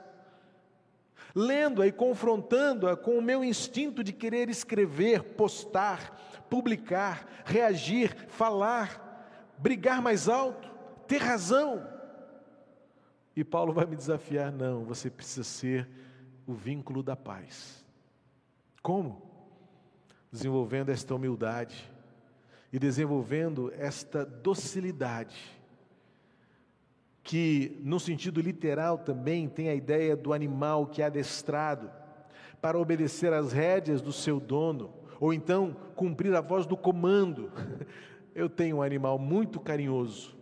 lendo-a 1.36 1.86
e 1.86 1.91
confrontando-a 1.91 2.95
com 2.95 3.17
o 3.17 3.21
meu 3.21 3.43
instinto 3.43 4.03
de 4.03 4.13
querer 4.13 4.49
escrever, 4.49 5.21
postar, 5.24 6.43
publicar, 6.49 7.28
reagir, 7.43 8.15
falar, 8.30 9.53
brigar 9.57 10.01
mais 10.01 10.30
alto, 10.30 10.71
ter 11.05 11.17
razão. 11.17 11.86
E 13.36 13.43
Paulo 13.43 13.74
vai 13.74 13.86
me 13.86 13.95
desafiar: 13.95 14.51
não, 14.51 14.86
você 14.86 15.09
precisa 15.09 15.43
ser 15.43 15.89
o 16.47 16.53
vínculo 16.53 17.03
da 17.03 17.15
paz. 17.15 17.84
Como? 18.82 19.32
Desenvolvendo 20.34 20.89
esta 20.89 21.13
humildade 21.13 21.89
e 22.71 22.79
desenvolvendo 22.79 23.71
esta 23.77 24.25
docilidade, 24.25 25.38
que 27.21 27.79
no 27.84 27.99
sentido 27.99 28.41
literal 28.41 28.97
também 28.97 29.47
tem 29.47 29.69
a 29.69 29.75
ideia 29.75 30.15
do 30.15 30.34
animal 30.34 30.88
que 30.88 31.03
é 31.03 31.05
adestrado 31.05 31.91
para 32.59 32.79
obedecer 32.79 33.31
às 33.31 33.53
rédeas 33.53 34.01
do 34.01 34.11
seu 34.11 34.39
dono, 34.39 34.91
ou 35.19 35.31
então 35.36 35.75
cumprir 35.95 36.34
a 36.36 36.41
voz 36.41 36.65
do 36.65 36.75
comando. 36.75 37.51
Eu 38.34 38.49
tenho 38.49 38.77
um 38.77 38.81
animal 38.81 39.19
muito 39.19 39.59
carinhoso. 39.59 40.36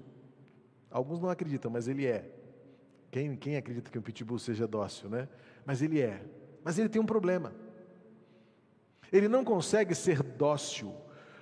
Alguns 0.89 1.19
não 1.19 1.29
acreditam, 1.29 1.69
mas 1.69 1.89
ele 1.89 2.05
é. 2.05 2.31
Quem, 3.11 3.35
quem 3.35 3.57
acredita 3.57 3.91
que 3.91 3.99
um 3.99 4.01
pitbull 4.01 4.39
seja 4.39 4.65
dócil, 4.65 5.09
né? 5.09 5.27
Mas 5.65 5.81
ele 5.81 5.99
é. 5.99 6.23
Mas 6.63 6.79
ele 6.79 6.87
tem 6.87 7.01
um 7.01 7.05
problema. 7.05 7.51
Ele 9.11 9.27
não 9.27 9.43
consegue 9.43 9.93
ser 9.93 10.23
dócil 10.23 10.93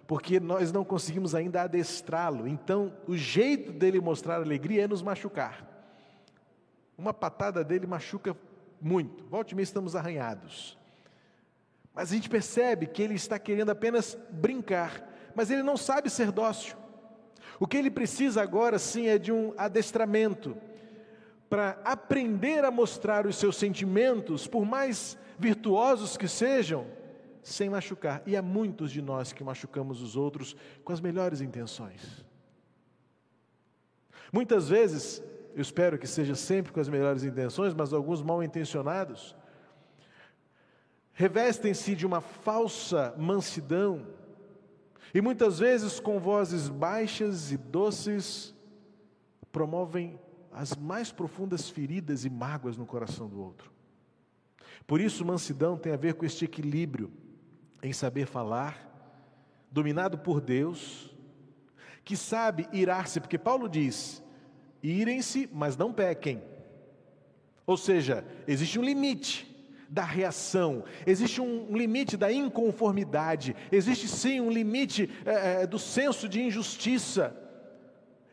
porque 0.09 0.39
nós 0.39 0.71
não 0.71 0.83
conseguimos 0.83 1.35
ainda 1.35 1.61
adestrá-lo. 1.61 2.47
Então, 2.47 2.91
o 3.07 3.15
jeito 3.15 3.71
dele 3.71 4.01
mostrar 4.01 4.37
alegria 4.37 4.85
é 4.85 4.87
nos 4.87 5.03
machucar. 5.03 5.63
Uma 6.97 7.13
patada 7.13 7.63
dele 7.63 7.85
machuca 7.85 8.35
muito. 8.81 9.23
Volte 9.25 9.51
e 9.51 9.55
meia 9.55 9.63
estamos 9.63 9.95
arranhados. 9.95 10.75
Mas 11.93 12.11
a 12.11 12.15
gente 12.15 12.27
percebe 12.27 12.87
que 12.87 13.03
ele 13.03 13.13
está 13.13 13.37
querendo 13.37 13.69
apenas 13.69 14.17
brincar, 14.31 15.07
mas 15.35 15.51
ele 15.51 15.61
não 15.61 15.77
sabe 15.77 16.09
ser 16.09 16.31
dócil. 16.31 16.75
O 17.59 17.67
que 17.67 17.77
ele 17.77 17.91
precisa 17.91 18.41
agora 18.41 18.79
sim 18.79 19.07
é 19.07 19.19
de 19.19 19.31
um 19.31 19.53
adestramento 19.57 20.57
para 21.47 21.79
aprender 21.83 22.65
a 22.65 22.71
mostrar 22.71 23.27
os 23.27 23.35
seus 23.35 23.57
sentimentos, 23.57 24.47
por 24.47 24.65
mais 24.65 25.15
virtuosos 25.37 26.17
que 26.17 26.27
sejam, 26.27 26.87
sem 27.41 27.69
machucar. 27.69 28.21
E 28.25 28.35
há 28.35 28.41
muitos 28.41 28.91
de 28.91 29.01
nós 29.01 29.33
que 29.33 29.43
machucamos 29.43 30.01
os 30.01 30.15
outros 30.15 30.55
com 30.83 30.93
as 30.93 30.99
melhores 30.99 31.41
intenções. 31.41 32.25
Muitas 34.31 34.69
vezes, 34.69 35.23
eu 35.55 35.61
espero 35.61 35.97
que 35.97 36.07
seja 36.07 36.35
sempre 36.35 36.71
com 36.71 36.79
as 36.79 36.89
melhores 36.89 37.23
intenções, 37.23 37.73
mas 37.73 37.93
alguns 37.93 38.21
mal 38.21 38.43
intencionados, 38.43 39.35
revestem-se 41.13 41.95
de 41.95 42.05
uma 42.05 42.21
falsa 42.21 43.13
mansidão 43.17 44.07
e 45.13 45.21
muitas 45.21 45.59
vezes 45.59 45.99
com 45.99 46.19
vozes 46.19 46.69
baixas 46.69 47.51
e 47.51 47.57
doces 47.57 48.53
promovem 49.51 50.19
as 50.51 50.75
mais 50.75 51.11
profundas 51.11 51.69
feridas 51.69 52.25
e 52.25 52.29
mágoas 52.29 52.77
no 52.77 52.85
coração 52.85 53.27
do 53.27 53.41
outro. 53.41 53.71
Por 54.85 55.01
isso, 55.01 55.25
mansidão 55.25 55.77
tem 55.77 55.91
a 55.91 55.97
ver 55.97 56.13
com 56.13 56.25
este 56.25 56.45
equilíbrio 56.45 57.11
em 57.81 57.93
saber 57.93 58.25
falar, 58.25 58.87
dominado 59.71 60.17
por 60.17 60.41
Deus, 60.41 61.13
que 62.03 62.17
sabe 62.17 62.67
irar-se, 62.73 63.19
porque 63.19 63.37
Paulo 63.37 63.69
diz: 63.69 64.23
irem-se, 64.81 65.49
mas 65.53 65.77
não 65.77 65.93
pequem. 65.93 66.41
Ou 67.65 67.77
seja, 67.77 68.25
existe 68.47 68.79
um 68.79 68.83
limite 68.83 69.45
da 69.87 70.03
reação, 70.03 70.83
existe 71.05 71.41
um 71.41 71.75
limite 71.75 72.17
da 72.17 72.31
inconformidade, 72.31 73.55
existe 73.71 74.07
sim 74.07 74.39
um 74.39 74.51
limite 74.51 75.09
é, 75.25 75.65
do 75.65 75.79
senso 75.79 76.27
de 76.27 76.41
injustiça, 76.41 77.35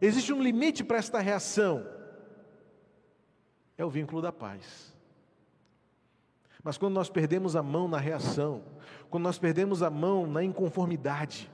existe 0.00 0.32
um 0.32 0.42
limite 0.42 0.84
para 0.84 0.98
esta 0.98 1.18
reação. 1.18 1.86
É 3.78 3.84
o 3.84 3.90
vínculo 3.90 4.22
da 4.22 4.32
paz. 4.32 4.95
Mas 6.66 6.76
quando 6.76 6.94
nós 6.94 7.08
perdemos 7.08 7.54
a 7.54 7.62
mão 7.62 7.86
na 7.86 7.96
reação, 7.96 8.60
quando 9.08 9.22
nós 9.22 9.38
perdemos 9.38 9.84
a 9.84 9.88
mão 9.88 10.26
na 10.26 10.42
inconformidade, 10.42 11.48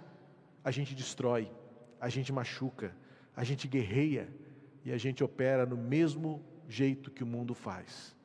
a 0.65 0.71
gente 0.71 0.95
destrói, 0.95 1.53
a 2.01 2.09
gente 2.09 2.33
machuca, 2.33 2.97
a 3.37 3.45
gente 3.45 3.69
guerreia 3.69 4.33
e 4.83 4.91
a 4.91 4.97
gente 4.97 5.23
opera 5.23 5.67
no 5.67 5.77
mesmo 5.77 6.43
jeito 6.67 7.11
que 7.11 7.23
o 7.23 7.27
mundo 7.27 7.53
faz. 7.53 8.17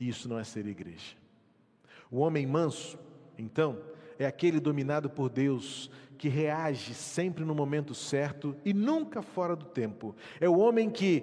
E 0.00 0.08
isso 0.08 0.30
não 0.30 0.38
é 0.38 0.42
ser 0.42 0.66
igreja. 0.66 1.14
O 2.10 2.20
homem 2.20 2.46
manso, 2.46 2.98
então, 3.36 3.78
é 4.18 4.24
aquele 4.24 4.60
dominado 4.60 5.10
por 5.10 5.28
Deus 5.28 5.90
que 6.16 6.30
reage 6.30 6.94
sempre 6.94 7.44
no 7.44 7.54
momento 7.54 7.94
certo 7.94 8.56
e 8.64 8.72
nunca 8.72 9.20
fora 9.20 9.54
do 9.54 9.66
tempo. 9.66 10.16
É 10.40 10.48
o 10.48 10.58
homem 10.58 10.88
que 10.88 11.22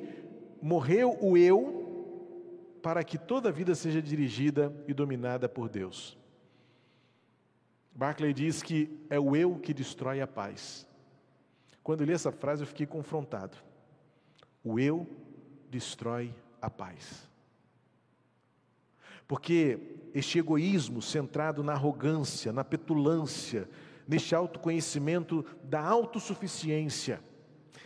morreu 0.61 1.17
o 1.19 1.35
eu 1.35 1.86
para 2.87 3.03
que 3.03 3.17
toda 3.17 3.49
a 3.49 3.51
vida 3.51 3.75
seja 3.75 4.01
dirigida 4.01 4.73
e 4.87 4.93
dominada 4.93 5.49
por 5.49 5.67
Deus. 5.67 6.17
Barclay 7.93 8.31
diz 8.31 8.63
que 8.63 9.05
é 9.09 9.19
o 9.19 9.35
eu 9.35 9.59
que 9.59 9.73
destrói 9.73 10.21
a 10.21 10.25
paz. 10.25 10.87
Quando 11.83 12.05
li 12.05 12.13
essa 12.13 12.31
frase, 12.31 12.63
eu 12.63 12.65
fiquei 12.65 12.85
confrontado. 12.85 13.57
O 14.63 14.79
eu 14.79 15.05
destrói 15.69 16.33
a 16.61 16.69
paz. 16.69 17.29
Porque 19.27 19.97
este 20.13 20.39
egoísmo 20.39 21.01
centrado 21.01 21.61
na 21.61 21.73
arrogância, 21.73 22.53
na 22.53 22.63
petulância, 22.63 23.69
neste 24.07 24.33
autoconhecimento 24.33 25.45
da 25.61 25.81
autossuficiência, 25.81 27.19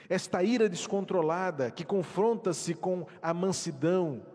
esta 0.08 0.44
ira 0.44 0.70
descontrolada 0.70 1.72
que 1.72 1.84
confronta-se 1.84 2.76
com 2.76 3.08
a 3.20 3.34
mansidão, 3.34 4.30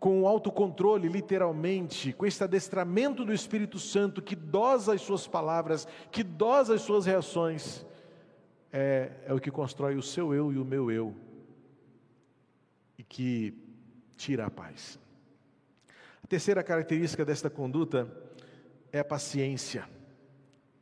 com 0.00 0.22
o 0.22 0.26
autocontrole, 0.26 1.08
literalmente, 1.08 2.14
com 2.14 2.24
esse 2.24 2.42
adestramento 2.42 3.22
do 3.22 3.34
Espírito 3.34 3.78
Santo 3.78 4.22
que 4.22 4.34
dosa 4.34 4.94
as 4.94 5.02
suas 5.02 5.28
palavras, 5.28 5.86
que 6.10 6.24
dosa 6.24 6.74
as 6.74 6.80
suas 6.80 7.04
reações, 7.04 7.84
é, 8.72 9.12
é 9.26 9.34
o 9.34 9.38
que 9.38 9.50
constrói 9.50 9.96
o 9.96 10.02
seu 10.02 10.32
eu 10.32 10.50
e 10.50 10.56
o 10.56 10.64
meu 10.64 10.90
eu, 10.90 11.14
e 12.96 13.02
que 13.02 13.54
tira 14.16 14.46
a 14.46 14.50
paz. 14.50 14.98
A 16.24 16.26
terceira 16.26 16.62
característica 16.62 17.22
desta 17.22 17.50
conduta 17.50 18.10
é 18.90 19.00
a 19.00 19.04
paciência. 19.04 19.86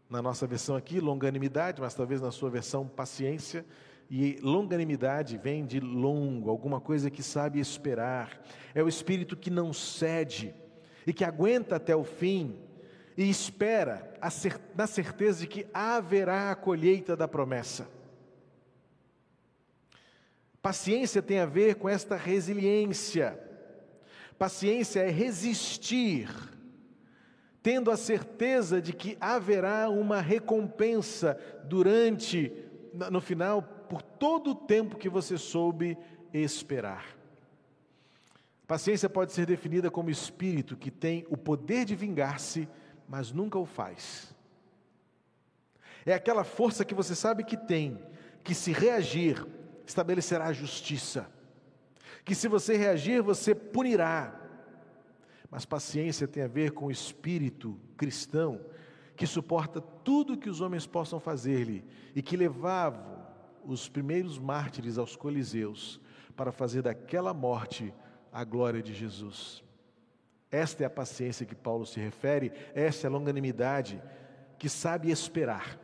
Na 0.08 0.22
nossa 0.22 0.46
versão 0.46 0.76
aqui, 0.76 1.00
longanimidade, 1.00 1.80
mas 1.80 1.92
talvez 1.92 2.20
na 2.20 2.30
sua 2.30 2.50
versão, 2.50 2.86
paciência. 2.86 3.66
E 4.10 4.38
longanimidade 4.40 5.36
vem 5.36 5.66
de 5.66 5.80
longo, 5.80 6.48
alguma 6.48 6.80
coisa 6.80 7.10
que 7.10 7.22
sabe 7.22 7.60
esperar. 7.60 8.40
É 8.74 8.82
o 8.82 8.88
espírito 8.88 9.36
que 9.36 9.50
não 9.50 9.72
cede 9.72 10.54
e 11.06 11.12
que 11.12 11.24
aguenta 11.24 11.76
até 11.76 11.94
o 11.94 12.04
fim 12.04 12.58
e 13.16 13.28
espera 13.28 14.14
na 14.74 14.86
certeza 14.86 15.40
de 15.40 15.46
que 15.46 15.66
haverá 15.74 16.50
a 16.50 16.54
colheita 16.54 17.16
da 17.16 17.28
promessa. 17.28 17.88
Paciência 20.62 21.20
tem 21.20 21.38
a 21.38 21.46
ver 21.46 21.76
com 21.76 21.88
esta 21.88 22.16
resiliência. 22.16 23.38
Paciência 24.38 25.00
é 25.00 25.10
resistir, 25.10 26.28
tendo 27.62 27.90
a 27.90 27.96
certeza 27.96 28.80
de 28.80 28.92
que 28.92 29.16
haverá 29.20 29.90
uma 29.90 30.20
recompensa 30.20 31.38
durante, 31.64 32.52
no 33.10 33.20
final, 33.20 33.77
por 33.88 34.02
todo 34.02 34.50
o 34.50 34.54
tempo 34.54 34.96
que 34.96 35.08
você 35.08 35.38
soube 35.38 35.96
esperar. 36.32 37.16
Paciência 38.66 39.08
pode 39.08 39.32
ser 39.32 39.46
definida 39.46 39.90
como 39.90 40.10
espírito 40.10 40.76
que 40.76 40.90
tem 40.90 41.26
o 41.30 41.36
poder 41.36 41.86
de 41.86 41.96
vingar-se, 41.96 42.68
mas 43.08 43.32
nunca 43.32 43.58
o 43.58 43.64
faz. 43.64 44.34
É 46.04 46.12
aquela 46.12 46.44
força 46.44 46.84
que 46.84 46.94
você 46.94 47.14
sabe 47.14 47.44
que 47.44 47.56
tem, 47.56 47.98
que 48.44 48.54
se 48.54 48.72
reagir, 48.72 49.44
estabelecerá 49.86 50.46
a 50.46 50.52
justiça. 50.52 51.30
Que 52.24 52.34
se 52.34 52.46
você 52.46 52.76
reagir, 52.76 53.22
você 53.22 53.54
punirá. 53.54 54.38
Mas 55.50 55.64
paciência 55.64 56.28
tem 56.28 56.42
a 56.42 56.48
ver 56.48 56.72
com 56.72 56.86
o 56.86 56.90
espírito 56.90 57.80
cristão 57.96 58.60
que 59.16 59.26
suporta 59.26 59.80
tudo 59.80 60.36
que 60.36 60.48
os 60.48 60.60
homens 60.60 60.86
possam 60.86 61.18
fazer-lhe 61.18 61.84
e 62.14 62.22
que 62.22 62.36
levava 62.36 63.17
os 63.64 63.88
primeiros 63.88 64.38
mártires 64.38 64.98
aos 64.98 65.16
Coliseus 65.16 66.00
para 66.36 66.52
fazer 66.52 66.82
daquela 66.82 67.34
morte 67.34 67.92
a 68.32 68.44
glória 68.44 68.82
de 68.82 68.94
Jesus. 68.94 69.62
Esta 70.50 70.84
é 70.84 70.86
a 70.86 70.90
paciência 70.90 71.44
que 71.44 71.54
Paulo 71.54 71.84
se 71.84 72.00
refere, 72.00 72.52
esta 72.74 73.06
é 73.06 73.08
a 73.08 73.12
longanimidade 73.12 74.00
que 74.58 74.68
sabe 74.68 75.10
esperar. 75.10 75.78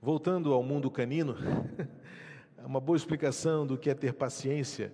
Voltando 0.00 0.52
ao 0.52 0.62
mundo 0.62 0.90
canino, 0.90 1.36
uma 2.64 2.80
boa 2.80 2.96
explicação 2.96 3.66
do 3.66 3.76
que 3.76 3.90
é 3.90 3.94
ter 3.94 4.14
paciência 4.14 4.92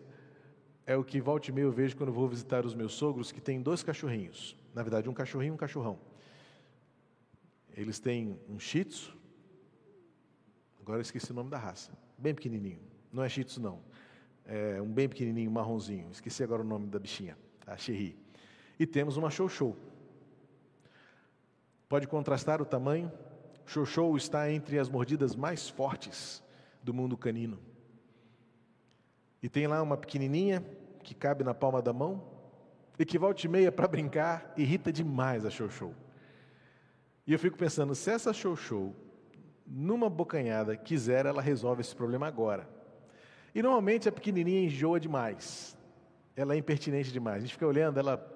é 0.86 0.96
o 0.96 1.04
que 1.04 1.20
volta 1.20 1.50
e 1.50 1.52
meia 1.52 1.64
eu 1.64 1.72
vejo 1.72 1.96
quando 1.96 2.12
vou 2.12 2.28
visitar 2.28 2.64
os 2.64 2.74
meus 2.74 2.94
sogros, 2.94 3.32
que 3.32 3.40
tem 3.40 3.60
dois 3.60 3.82
cachorrinhos. 3.82 4.56
Na 4.74 4.82
verdade, 4.82 5.08
um 5.08 5.14
cachorrinho 5.14 5.52
e 5.52 5.54
um 5.54 5.58
cachorrão. 5.58 5.98
Eles 7.76 7.98
têm 7.98 8.38
um 8.48 8.58
shih 8.58 8.84
tzu, 8.84 9.16
agora 10.84 10.98
eu 10.98 11.02
esqueci 11.02 11.30
o 11.30 11.34
nome 11.34 11.48
da 11.48 11.56
raça, 11.56 11.90
bem 12.18 12.34
pequenininho. 12.34 12.78
Não 13.10 13.24
é 13.24 13.28
shih 13.28 13.42
tzu, 13.42 13.58
não. 13.58 13.80
É 14.44 14.82
um 14.82 14.92
bem 14.92 15.08
pequenininho, 15.08 15.50
marronzinho. 15.50 16.10
Esqueci 16.10 16.44
agora 16.44 16.60
o 16.60 16.64
nome 16.64 16.86
da 16.88 16.98
bichinha, 16.98 17.38
a 17.66 17.74
Cherry. 17.74 18.14
E 18.78 18.86
temos 18.86 19.16
uma 19.16 19.30
show. 19.30 19.74
Pode 21.88 22.06
contrastar 22.06 22.60
o 22.60 22.66
tamanho? 22.66 23.10
Show 23.64 24.14
está 24.14 24.50
entre 24.52 24.78
as 24.78 24.90
mordidas 24.90 25.34
mais 25.34 25.70
fortes 25.70 26.42
do 26.82 26.92
mundo 26.92 27.16
canino. 27.16 27.58
E 29.42 29.48
tem 29.48 29.66
lá 29.66 29.82
uma 29.82 29.96
pequenininha 29.96 30.62
que 31.02 31.14
cabe 31.14 31.42
na 31.42 31.54
palma 31.54 31.80
da 31.80 31.94
mão 31.94 32.22
e 32.98 33.06
que 33.06 33.18
volta 33.18 33.46
e 33.46 33.48
meia 33.48 33.72
para 33.72 33.88
brincar, 33.88 34.52
irrita 34.54 34.92
demais 34.92 35.46
a 35.46 35.50
show. 35.50 35.94
E 37.26 37.32
eu 37.32 37.38
fico 37.38 37.56
pensando, 37.56 37.94
se 37.94 38.10
essa 38.10 38.34
show, 38.34 38.94
numa 39.66 40.10
bocanhada, 40.10 40.76
quiser, 40.76 41.26
ela 41.26 41.40
resolve 41.40 41.80
esse 41.80 41.94
problema 41.94 42.26
agora. 42.26 42.68
E 43.54 43.62
normalmente 43.62 44.08
a 44.08 44.12
pequenininha 44.12 44.64
enjoa 44.64 44.98
demais. 44.98 45.76
Ela 46.36 46.54
é 46.54 46.58
impertinente 46.58 47.12
demais. 47.12 47.38
A 47.38 47.40
gente 47.40 47.52
fica 47.52 47.66
olhando, 47.66 47.98
ela. 47.98 48.30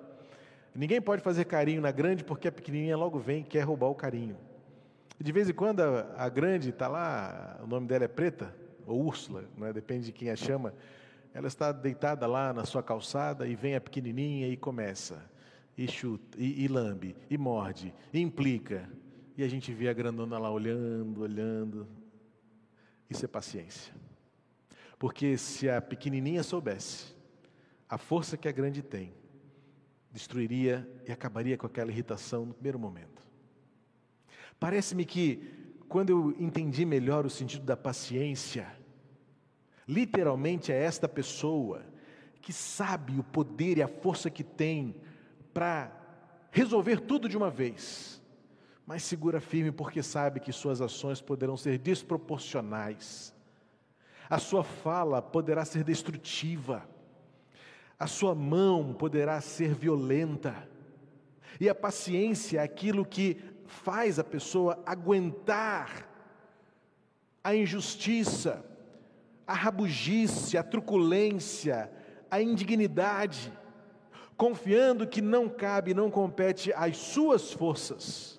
Ninguém 0.75 1.01
pode 1.01 1.23
fazer 1.23 1.45
carinho 1.45 1.81
na 1.81 1.91
grande 1.91 2.23
porque 2.23 2.47
a 2.47 2.53
pequenininha 2.53 2.97
logo 2.97 3.19
vem 3.19 3.41
e 3.41 3.45
quer 3.45 3.63
roubar 3.63 3.89
o 3.89 3.95
carinho. 3.95 4.37
De 5.19 5.33
vez 5.33 5.49
em 5.49 5.53
quando 5.53 5.81
a, 5.81 6.15
a 6.17 6.29
grande 6.29 6.71
está 6.71 6.87
lá, 6.87 7.59
o 7.63 7.67
nome 7.67 7.89
dela 7.89 8.05
é 8.05 8.09
Preta, 8.09 8.55
ou 8.87 9.05
Úrsula, 9.05 9.45
né? 9.57 9.73
depende 9.73 10.07
de 10.07 10.13
quem 10.13 10.31
a 10.31 10.37
chama. 10.37 10.73
Ela 11.35 11.49
está 11.49 11.73
deitada 11.73 12.27
lá 12.27 12.53
na 12.53 12.65
sua 12.65 12.83
calçada 12.83 13.47
e 13.47 13.57
vem 13.57 13.75
a 13.75 13.81
pequenininha 13.81 14.47
e 14.47 14.57
começa, 14.57 15.29
e 15.77 15.89
chuta, 15.89 16.39
e, 16.41 16.65
e 16.65 16.69
lambe, 16.69 17.17
e 17.29 17.37
morde, 17.37 17.93
e 18.13 18.21
implica. 18.21 18.89
E 19.39 19.43
a 19.43 19.49
gente 19.49 19.73
vê 19.73 19.89
a 19.89 19.95
grandona 19.95 20.37
lá 20.37 20.51
olhando, 20.51 21.23
olhando. 21.23 21.89
Isso 23.09 23.25
é 23.25 23.29
paciência. 23.29 23.95
Porque 24.99 25.39
se 25.39 25.71
a 25.71 25.81
pequenininha 25.81 26.43
soubesse 26.43 27.17
a 27.89 27.97
força 27.97 28.37
que 28.37 28.49
a 28.49 28.53
grande 28.53 28.83
tem, 28.83 29.15
destruiria 30.11 30.87
e 31.07 31.13
acabaria 31.13 31.57
com 31.57 31.67
aquela 31.67 31.91
irritação 31.91 32.45
no 32.45 32.53
primeiro 32.53 32.79
momento. 32.79 33.23
Parece-me 34.61 35.07
que, 35.07 35.79
quando 35.89 36.11
eu 36.11 36.37
entendi 36.39 36.85
melhor 36.85 37.25
o 37.25 37.31
sentido 37.31 37.65
da 37.65 37.77
paciência, 37.77 38.77
Literalmente 39.89 40.71
é 40.71 40.77
esta 40.77 41.09
pessoa 41.09 41.83
que 42.43 42.53
sabe 42.53 43.19
o 43.19 43.25
poder 43.25 43.79
e 43.79 43.83
a 43.83 43.89
força 43.89 44.29
que 44.29 44.45
tem 44.45 44.95
para 45.55 45.91
resolver 46.51 47.01
tudo 47.01 47.27
de 47.27 47.37
uma 47.37 47.51
vez, 47.51 48.18
mas 48.89 49.03
segura 49.03 49.39
firme 49.39 49.71
porque 49.71 50.03
sabe 50.03 50.41
que 50.41 50.51
suas 50.51 50.81
ações 50.81 51.21
poderão 51.21 51.59
ser 51.59 51.77
desproporcionais, 51.77 53.35
a 54.31 54.39
sua 54.39 54.65
fala 54.65 55.21
poderá 55.21 55.63
ser 55.67 55.85
destrutiva, 55.85 56.89
a 57.99 58.07
sua 58.07 58.35
mão 58.35 58.95
poderá 58.95 59.43
ser 59.43 59.75
violenta, 59.75 60.67
e 61.61 61.69
a 61.69 61.75
paciência 61.75 62.61
é 62.61 62.63
aquilo 62.63 63.05
que 63.05 63.37
faz 63.67 64.19
a 64.19 64.25
pessoa 64.25 64.83
aguentar 64.87 66.09
a 67.45 67.55
injustiça, 67.55 68.65
a 69.47 69.53
rabugice, 69.53 70.57
a 70.57 70.63
truculência, 70.63 71.93
a 72.31 72.41
indignidade, 72.41 73.53
confiando 74.35 75.07
que 75.07 75.21
não 75.21 75.47
cabe, 75.47 75.93
não 75.93 76.11
compete 76.11 76.73
às 76.73 76.97
suas 76.97 77.53
forças. 77.53 78.38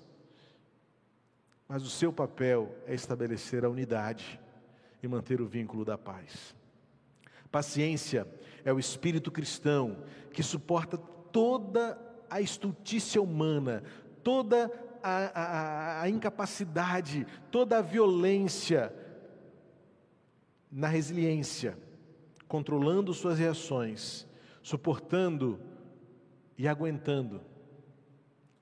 Mas 1.69 1.83
o 1.83 1.89
seu 1.89 2.11
papel 2.11 2.75
é 2.87 2.95
estabelecer 2.95 3.63
a 3.63 3.69
unidade 3.69 4.39
e 5.03 5.07
manter 5.07 5.39
o 5.39 5.45
vínculo 5.45 5.85
da 5.85 5.99
paz. 5.99 6.55
Paciência 7.51 8.27
é 8.65 8.73
o 8.73 8.79
espírito 8.79 9.31
cristão 9.31 10.03
que 10.33 10.41
suporta 10.41 10.97
toda 10.97 11.95
a 12.27 12.41
estultícia 12.41 13.21
humana, 13.21 13.83
toda 14.23 14.71
a, 15.03 15.17
a, 15.39 16.01
a 16.01 16.09
incapacidade, 16.09 17.27
toda 17.51 17.77
a 17.77 17.81
violência 17.81 18.91
na 20.71 20.87
resiliência, 20.87 21.77
controlando 22.47 23.13
suas 23.13 23.37
reações, 23.37 24.27
suportando 24.63 25.59
e 26.57 26.67
aguentando, 26.67 27.41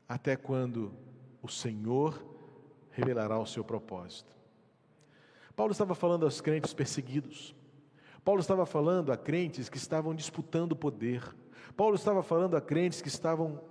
até 0.10 0.36
quando 0.36 0.94
o 1.42 1.48
Senhor 1.48 2.37
revelará 2.98 3.38
o 3.40 3.46
seu 3.46 3.64
propósito. 3.64 4.36
Paulo 5.56 5.72
estava 5.72 5.94
falando 5.96 6.24
aos 6.24 6.42
crentes 6.42 6.74
perseguidos. 6.74 7.56
Paulo 8.24 8.42
estava 8.42 8.66
falando 8.66 9.12
a 9.12 9.18
crentes 9.18 9.70
que 9.70 9.78
estavam 9.78 10.14
disputando 10.14 10.76
poder. 10.76 11.24
Paulo 11.76 11.96
estava 11.96 12.22
falando 12.22 12.58
a 12.58 12.62
crentes 12.62 13.02
que 13.02 13.08
estavam 13.08 13.62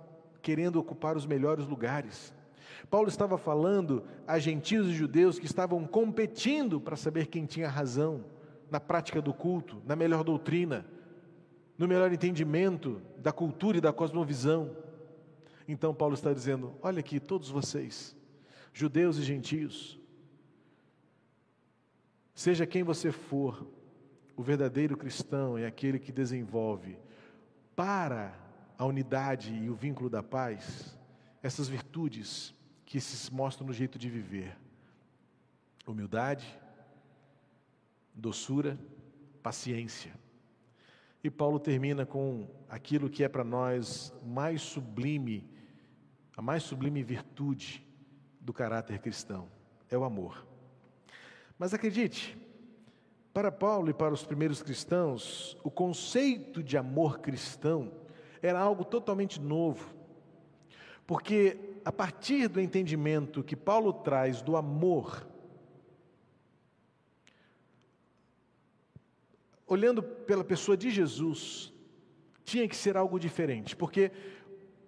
querendo 0.41 0.77
ocupar 0.77 1.15
os 1.15 1.25
melhores 1.25 1.67
lugares. 1.67 2.33
Paulo 2.89 3.07
estava 3.07 3.37
falando 3.37 4.03
a 4.25 4.39
gentios 4.39 4.87
e 4.87 4.93
judeus 4.93 5.37
que 5.37 5.45
estavam 5.45 5.85
competindo 5.85 6.79
para 6.79 6.95
saber 6.95 7.27
quem 7.27 7.45
tinha 7.45 7.69
razão 7.69 8.25
na 8.71 8.79
prática 8.79 9.21
do 9.21 9.33
culto, 9.33 9.81
na 9.85 9.95
melhor 9.95 10.23
doutrina, 10.23 10.85
no 11.77 11.87
melhor 11.87 12.11
entendimento 12.11 13.01
da 13.17 13.31
cultura 13.31 13.77
e 13.77 13.81
da 13.81 13.93
cosmovisão. 13.93 14.75
Então 15.67 15.93
Paulo 15.93 16.15
está 16.15 16.33
dizendo: 16.33 16.73
olha 16.81 16.99
aqui, 16.99 17.19
todos 17.19 17.49
vocês, 17.49 18.16
judeus 18.77 19.17
e 19.17 19.23
gentios, 19.23 19.99
seja 22.35 22.67
quem 22.67 22.83
você 22.83 23.11
for, 23.11 23.67
o 24.35 24.43
verdadeiro 24.43 24.95
cristão 24.95 25.57
é 25.57 25.65
aquele 25.65 25.97
que 25.97 26.11
desenvolve 26.11 26.95
para 27.75 28.37
a 28.77 28.85
unidade 28.85 29.51
e 29.51 29.67
o 29.67 29.73
vínculo 29.73 30.11
da 30.11 30.21
paz 30.21 30.95
essas 31.41 31.67
virtudes 31.67 32.53
que 32.85 33.01
se 33.01 33.33
mostram 33.33 33.65
no 33.65 33.73
jeito 33.73 33.97
de 33.97 34.11
viver: 34.11 34.55
humildade, 35.87 36.45
doçura, 38.13 38.79
paciência. 39.41 40.13
E 41.23 41.31
Paulo 41.31 41.59
termina 41.59 42.05
com 42.05 42.47
aquilo 42.69 43.09
que 43.09 43.23
é 43.23 43.27
para 43.27 43.43
nós 43.43 44.13
mais 44.23 44.61
sublime, 44.61 45.49
a 46.35 46.43
mais 46.43 46.61
sublime 46.61 47.01
virtude 47.01 47.86
do 48.47 48.53
caráter 48.53 48.99
cristão: 48.99 49.49
é 49.91 49.97
o 49.97 50.05
amor. 50.05 50.47
Mas 51.59 51.73
acredite, 51.73 52.37
para 53.33 53.51
Paulo 53.51 53.89
e 53.89 53.93
para 53.93 54.13
os 54.13 54.23
primeiros 54.23 54.63
cristãos, 54.63 55.57
o 55.65 55.69
conceito 55.69 56.63
de 56.63 56.77
amor 56.77 57.19
cristão 57.19 57.91
era 58.41 58.57
algo 58.57 58.85
totalmente 58.85 59.41
novo. 59.41 59.93
Porque 61.05 61.59
a 61.83 61.91
partir 61.91 62.47
do 62.47 62.61
entendimento 62.61 63.43
que 63.43 63.55
Paulo 63.55 63.91
traz 63.91 64.41
do 64.41 64.55
amor, 64.55 65.27
olhando 69.65 70.01
pela 70.01 70.43
pessoa 70.43 70.77
de 70.77 70.89
Jesus, 70.89 71.73
tinha 72.45 72.67
que 72.67 72.77
ser 72.77 72.95
algo 72.95 73.19
diferente, 73.19 73.75
porque 73.75 74.09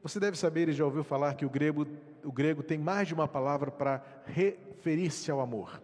você 0.02 0.18
deve 0.18 0.38
saber 0.38 0.70
e 0.70 0.74
já 0.74 0.86
ouviu 0.86 1.04
falar 1.04 1.34
que 1.34 1.46
o 1.46 1.50
grego, 1.50 1.86
o 2.24 2.32
grego 2.32 2.64
tem 2.64 2.78
mais 2.78 3.08
de 3.08 3.14
uma 3.14 3.28
palavra 3.28 3.72
para 3.72 4.04
referir-se 4.26 5.30
ao 5.32 5.40
amor. 5.40 5.82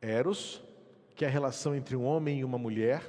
Eros, 0.00 0.62
que 1.14 1.24
é 1.24 1.28
a 1.28 1.30
relação 1.30 1.74
entre 1.74 1.96
um 1.96 2.04
homem 2.04 2.40
e 2.40 2.44
uma 2.44 2.58
mulher. 2.58 3.02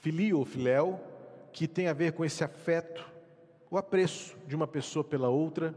Filio 0.00 0.38
ou 0.38 0.44
filéu, 0.44 1.00
que 1.52 1.68
tem 1.68 1.88
a 1.88 1.92
ver 1.92 2.12
com 2.12 2.24
esse 2.24 2.42
afeto 2.42 3.04
o 3.70 3.76
apreço 3.76 4.36
de 4.46 4.54
uma 4.54 4.66
pessoa 4.66 5.04
pela 5.04 5.28
outra. 5.28 5.74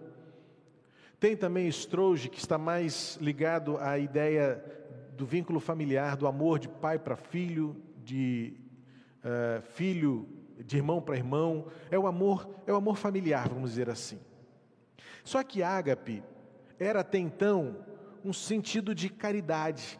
Tem 1.19 1.35
também 1.35 1.67
estroge, 1.67 2.29
que 2.29 2.39
está 2.39 2.57
mais 2.57 3.17
ligado 3.19 3.77
à 3.77 3.97
ideia 3.97 4.63
do 5.17 5.25
vínculo 5.25 5.59
familiar, 5.59 6.15
do 6.15 6.27
amor 6.27 6.59
de 6.59 6.69
pai 6.69 6.97
para 6.97 7.15
filho, 7.15 7.75
de 8.03 8.53
uh, 9.23 9.61
filho 9.61 10.38
de 10.59 10.77
irmão 10.77 11.01
para 11.01 11.17
irmão. 11.17 11.67
É 11.89 11.97
o 11.97 12.07
amor, 12.07 12.49
é 12.67 12.73
o 12.73 12.75
amor 12.75 12.97
familiar, 12.97 13.49
vamos 13.49 13.71
dizer 13.71 13.89
assim. 13.89 14.19
Só 15.23 15.43
que 15.43 15.63
ágape 15.63 16.23
era 16.77 17.01
até 17.01 17.17
então 17.17 17.77
um 18.23 18.33
sentido 18.33 18.93
de 18.93 19.09
caridade 19.09 19.99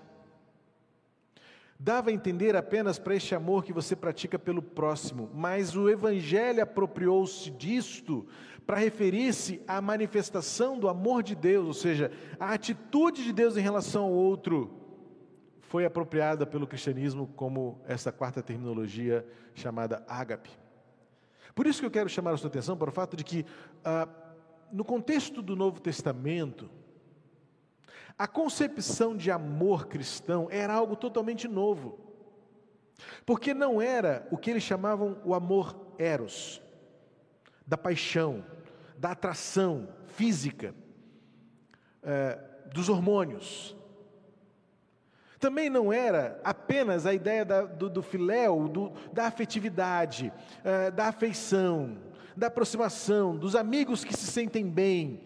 dava 1.79 2.09
a 2.09 2.13
entender 2.13 2.57
apenas 2.57 2.99
para 2.99 3.15
este 3.15 3.33
amor 3.33 3.63
que 3.63 3.71
você 3.71 3.95
pratica 3.95 4.37
pelo 4.37 4.61
próximo, 4.61 5.29
mas 5.33 5.77
o 5.77 5.89
Evangelho 5.89 6.61
apropriou-se 6.61 7.49
disto 7.51 8.27
para 8.67 8.77
referir-se 8.77 9.61
à 9.65 9.81
manifestação 9.81 10.77
do 10.77 10.89
amor 10.89 11.23
de 11.23 11.35
Deus, 11.35 11.67
ou 11.67 11.73
seja, 11.73 12.11
a 12.37 12.53
atitude 12.53 13.23
de 13.23 13.31
Deus 13.31 13.55
em 13.55 13.61
relação 13.61 14.03
ao 14.03 14.11
outro, 14.11 14.69
foi 15.69 15.85
apropriada 15.85 16.47
pelo 16.47 16.65
cristianismo 16.65 17.27
como 17.35 17.79
essa 17.85 18.11
quarta 18.11 18.41
terminologia 18.41 19.23
chamada 19.53 20.03
ágape. 20.07 20.49
Por 21.53 21.67
isso 21.67 21.79
que 21.79 21.85
eu 21.85 21.91
quero 21.91 22.09
chamar 22.09 22.33
a 22.33 22.37
sua 22.37 22.49
atenção 22.49 22.75
para 22.75 22.89
o 22.89 22.91
fato 22.91 23.15
de 23.15 23.23
que, 23.23 23.45
ah, 23.85 24.09
no 24.71 24.83
contexto 24.83 25.43
do 25.43 25.55
Novo 25.55 25.79
Testamento, 25.79 26.71
a 28.17 28.27
concepção 28.27 29.15
de 29.15 29.29
amor 29.29 29.85
cristão 29.85 30.47
era 30.49 30.73
algo 30.73 30.95
totalmente 30.95 31.47
novo. 31.47 31.99
Porque 33.23 33.53
não 33.53 33.79
era 33.79 34.27
o 34.31 34.37
que 34.39 34.49
eles 34.49 34.63
chamavam 34.63 35.21
o 35.23 35.35
amor 35.35 35.93
eros, 35.99 36.59
da 37.65 37.77
paixão, 37.77 38.43
da 38.97 39.11
atração 39.11 39.87
física, 40.07 40.73
é, 42.01 42.39
dos 42.73 42.89
hormônios. 42.89 43.77
Também 45.39 45.69
não 45.69 45.91
era 45.93 46.39
apenas 46.43 47.05
a 47.05 47.13
ideia 47.13 47.45
da, 47.45 47.61
do, 47.61 47.89
do 47.89 48.03
filéu, 48.03 48.67
do, 48.67 48.91
da 49.13 49.25
afetividade, 49.25 50.33
é, 50.63 50.91
da 50.91 51.07
afeição, 51.07 51.97
da 52.35 52.47
aproximação, 52.47 53.37
dos 53.37 53.55
amigos 53.55 54.03
que 54.03 54.15
se 54.15 54.27
sentem 54.27 54.69
bem, 54.69 55.21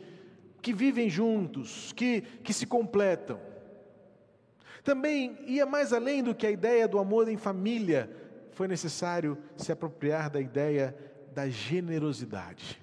que 0.61 0.71
vivem 0.71 1.09
juntos, 1.09 1.91
que, 1.93 2.21
que 2.21 2.53
se 2.53 2.67
completam. 2.67 3.39
Também 4.83 5.37
ia 5.47 5.65
mais 5.65 5.91
além 5.91 6.21
do 6.21 6.35
que 6.35 6.45
a 6.45 6.51
ideia 6.51 6.87
do 6.87 6.99
amor 6.99 7.27
em 7.27 7.37
família, 7.37 8.09
foi 8.51 8.67
necessário 8.67 9.37
se 9.57 9.71
apropriar 9.71 10.29
da 10.29 10.39
ideia 10.39 10.95
da 11.33 11.49
generosidade. 11.49 12.79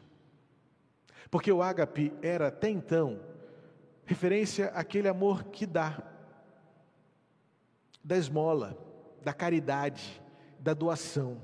Porque 1.31 1.53
o 1.53 1.63
ágape 1.63 2.13
era 2.23 2.49
até 2.49 2.69
então 2.69 3.21
referência 4.05 4.67
àquele 4.75 5.07
amor 5.07 5.45
que 5.45 5.65
dá, 5.65 6.03
da 8.03 8.17
esmola, 8.17 8.77
da 9.23 9.33
caridade, 9.33 10.23
da 10.59 10.75
doação. 10.75 11.41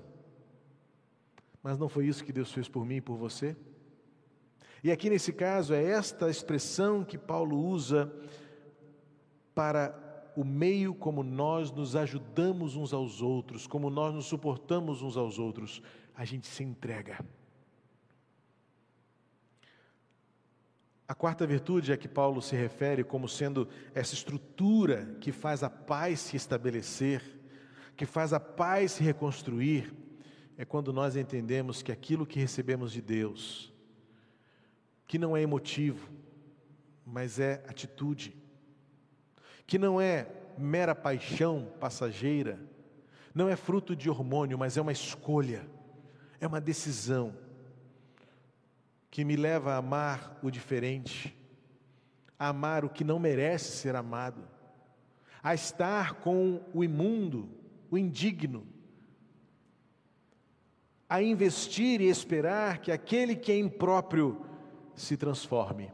Mas 1.63 1.79
não 1.79 1.89
foi 1.89 2.07
isso 2.07 2.25
que 2.25 2.33
Deus 2.33 2.53
fez 2.53 2.69
por 2.69 2.85
mim 2.85 2.97
e 2.97 3.01
por 3.01 3.17
você? 3.17 3.57
E 4.85 4.93
aqui 4.93 5.11
nesse 5.11 5.33
caso 5.33 5.75
é 5.75 5.83
esta 5.83 6.31
expressão 6.31 7.05
que 7.05 7.19
Paulo 7.19 7.59
usa 7.59 8.13
para 9.55 10.31
o 10.37 10.45
meio 10.45 10.95
como 10.95 11.23
nós 11.23 11.73
nos 11.73 11.97
ajudamos 11.97 12.77
uns 12.77 12.93
aos 12.93 13.23
outros, 13.23 13.67
como 13.67 13.89
nós 13.89 14.15
nos 14.15 14.27
suportamos 14.27 15.03
uns 15.03 15.17
aos 15.17 15.39
outros, 15.39 15.83
a 16.15 16.25
gente 16.25 16.47
se 16.47 16.63
entrega. 16.63 17.19
A 21.09 21.15
quarta 21.15 21.47
virtude 21.47 21.93
a 21.93 21.97
que 21.97 22.09
Paulo 22.09 22.43
se 22.43 22.57
refere 22.57 23.05
como 23.05 23.29
sendo 23.29 23.69
essa 23.95 24.15
estrutura 24.15 25.17
que 25.21 25.31
faz 25.31 25.63
a 25.63 25.71
paz 25.71 26.19
se 26.19 26.37
estabelecer, 26.37 27.23
que 27.97 28.05
faz 28.05 28.33
a 28.33 28.41
paz 28.41 28.93
se 28.93 29.05
reconstruir, 29.05 29.95
é 30.59 30.65
quando 30.65 30.93
nós 30.93 31.15
entendemos 31.15 31.81
que 31.81 31.93
aquilo 31.93 32.27
que 32.27 32.41
recebemos 32.41 32.91
de 32.91 33.01
Deus, 33.01 33.73
que 35.07 35.19
não 35.19 35.37
é 35.37 35.43
emotivo, 35.43 36.11
mas 37.05 37.39
é 37.39 37.63
atitude, 37.69 38.35
que 39.65 39.79
não 39.79 40.01
é 40.01 40.27
mera 40.59 40.95
paixão 40.95 41.73
passageira, 41.79 42.59
não 43.33 43.49
é 43.49 43.55
fruto 43.55 43.95
de 43.95 44.11
hormônio, 44.11 44.59
mas 44.59 44.77
é 44.77 44.81
uma 44.81 44.93
escolha, 44.93 45.69
é 46.41 46.47
uma 46.49 46.61
decisão 46.61 47.46
que 49.17 49.25
me 49.25 49.35
leva 49.35 49.73
a 49.73 49.77
amar 49.79 50.39
o 50.43 50.51
diferente, 50.51 51.35
a 52.39 52.49
amar 52.49 52.85
o 52.85 52.91
que 52.91 53.03
não 53.03 53.19
merece 53.19 53.79
ser 53.79 53.97
amado, 53.97 54.47
a 55.43 55.55
estar 55.55 56.17
com 56.17 56.61
o 56.75 56.85
imundo, 56.85 57.49
o 57.91 57.97
indigno, 57.97 58.67
a 61.09 61.23
investir 61.23 62.03
e 62.03 62.11
esperar 62.11 62.83
que 62.83 62.93
aquele 62.93 63.35
que 63.35 63.51
é 63.51 63.59
impróprio 63.59 64.45
se 64.95 65.17
transforme 65.17 65.91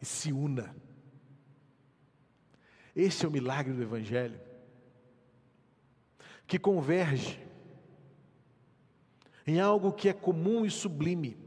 e 0.00 0.06
se 0.06 0.32
una. 0.32 0.76
Esse 2.94 3.24
é 3.24 3.28
o 3.28 3.32
milagre 3.32 3.72
do 3.72 3.82
Evangelho, 3.82 4.40
que 6.46 6.60
converge 6.60 7.44
em 9.44 9.58
algo 9.58 9.92
que 9.92 10.08
é 10.08 10.12
comum 10.12 10.64
e 10.64 10.70
sublime. 10.70 11.42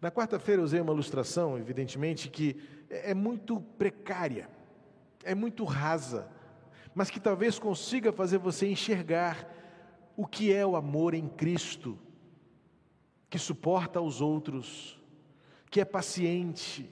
Na 0.00 0.10
quarta-feira 0.10 0.60
eu 0.60 0.64
usei 0.64 0.80
uma 0.80 0.92
ilustração, 0.92 1.58
evidentemente, 1.58 2.28
que 2.28 2.56
é 2.88 3.12
muito 3.12 3.60
precária, 3.60 4.48
é 5.22 5.34
muito 5.34 5.64
rasa, 5.64 6.28
mas 6.94 7.10
que 7.10 7.20
talvez 7.20 7.58
consiga 7.58 8.12
fazer 8.12 8.38
você 8.38 8.68
enxergar 8.68 9.48
o 10.16 10.26
que 10.26 10.52
é 10.52 10.64
o 10.64 10.76
amor 10.76 11.14
em 11.14 11.28
Cristo, 11.28 11.98
que 13.28 13.38
suporta 13.38 14.00
os 14.00 14.20
outros, 14.20 14.98
que 15.70 15.80
é 15.80 15.84
paciente, 15.84 16.88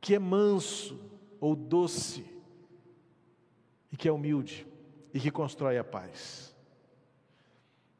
que 0.00 0.14
é 0.14 0.18
manso 0.18 1.00
ou 1.40 1.56
doce, 1.56 2.24
e 3.92 3.96
que 3.96 4.08
é 4.08 4.12
humilde 4.12 4.66
e 5.12 5.20
que 5.20 5.30
constrói 5.30 5.76
a 5.76 5.84
paz. 5.84 6.51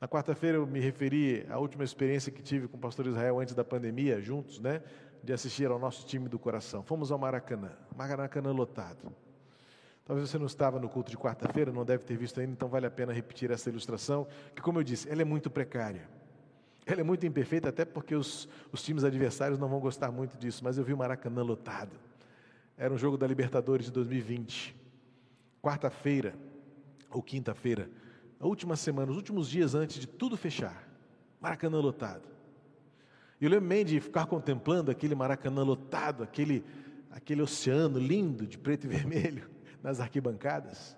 Na 0.03 0.09
quarta-feira 0.09 0.59
eu 0.59 0.67
me 0.67 0.81
referi 0.81 1.47
à 1.49 1.61
última 1.61 1.85
experiência 1.85 2.33
que 2.33 2.43
tive 2.43 2.67
com 2.67 2.77
o 2.77 2.81
pastor 2.81 3.07
Israel 3.07 3.39
antes 3.39 3.55
da 3.55 3.63
pandemia, 3.63 4.21
juntos, 4.21 4.59
né? 4.59 4.83
De 5.23 5.33
assistir 5.33 5.71
ao 5.71 5.79
nosso 5.79 6.05
time 6.05 6.29
do 6.29 6.41
coração. 6.41 6.83
Fomos 6.83 7.13
ao 7.13 7.19
Maracanã, 7.21 7.71
Maracanã 7.97 8.51
lotado. 8.51 9.15
Talvez 10.05 10.29
você 10.29 10.39
não 10.39 10.47
estava 10.47 10.81
no 10.81 10.89
culto 10.89 11.09
de 11.09 11.17
quarta-feira, 11.17 11.71
não 11.71 11.85
deve 11.85 12.03
ter 12.03 12.17
visto 12.17 12.41
ainda, 12.41 12.51
então 12.51 12.69
vale 12.69 12.85
a 12.85 12.91
pena 12.91 13.13
repetir 13.13 13.53
essa 13.53 13.71
ilustração, 13.71 14.27
que, 14.57 14.61
como 14.61 14.81
eu 14.81 14.83
disse, 14.83 15.09
ela 15.09 15.23
é 15.23 15.25
muito 15.25 15.49
precária. 15.49 16.09
Ela 16.85 17.03
é 17.03 17.05
muito 17.05 17.25
imperfeita, 17.25 17.69
até 17.69 17.85
porque 17.85 18.17
os, 18.17 18.49
os 18.73 18.83
times 18.83 19.05
adversários 19.05 19.57
não 19.57 19.69
vão 19.69 19.79
gostar 19.79 20.11
muito 20.11 20.37
disso, 20.37 20.65
mas 20.65 20.79
eu 20.79 20.83
vi 20.83 20.93
o 20.93 20.99
Maracanã 20.99 21.45
lotado. 21.45 21.97
Era 22.77 22.93
um 22.93 22.99
jogo 22.99 23.17
da 23.17 23.25
Libertadores 23.29 23.87
de 23.87 23.93
2020 23.93 24.75
quarta-feira 25.63 26.35
ou 27.09 27.23
quinta-feira, 27.23 27.89
a 28.43 28.47
última 28.47 28.75
semana, 28.75 29.13
os 29.13 29.17
últimos 29.17 29.49
dias 29.49 29.73
antes 29.73 30.01
de 30.01 30.07
tudo 30.09 30.37
fechar, 30.37 30.89
Maracanã 31.41 31.79
lotado. 31.79 32.29
E 33.41 33.45
eu 33.45 33.51
lembro 33.51 33.85
de 33.85 34.01
ficar 34.01 34.27
contemplando 34.27 34.91
aquele 34.91 35.15
Maracanã 35.15 35.63
lotado, 35.63 36.25
aquele, 36.25 36.65
aquele 37.09 37.41
oceano 37.41 38.01
lindo 38.01 38.45
de 38.45 38.59
preto 38.59 38.85
e 38.85 38.89
vermelho 38.91 39.49
nas 39.81 40.01
arquibancadas. 40.01 40.97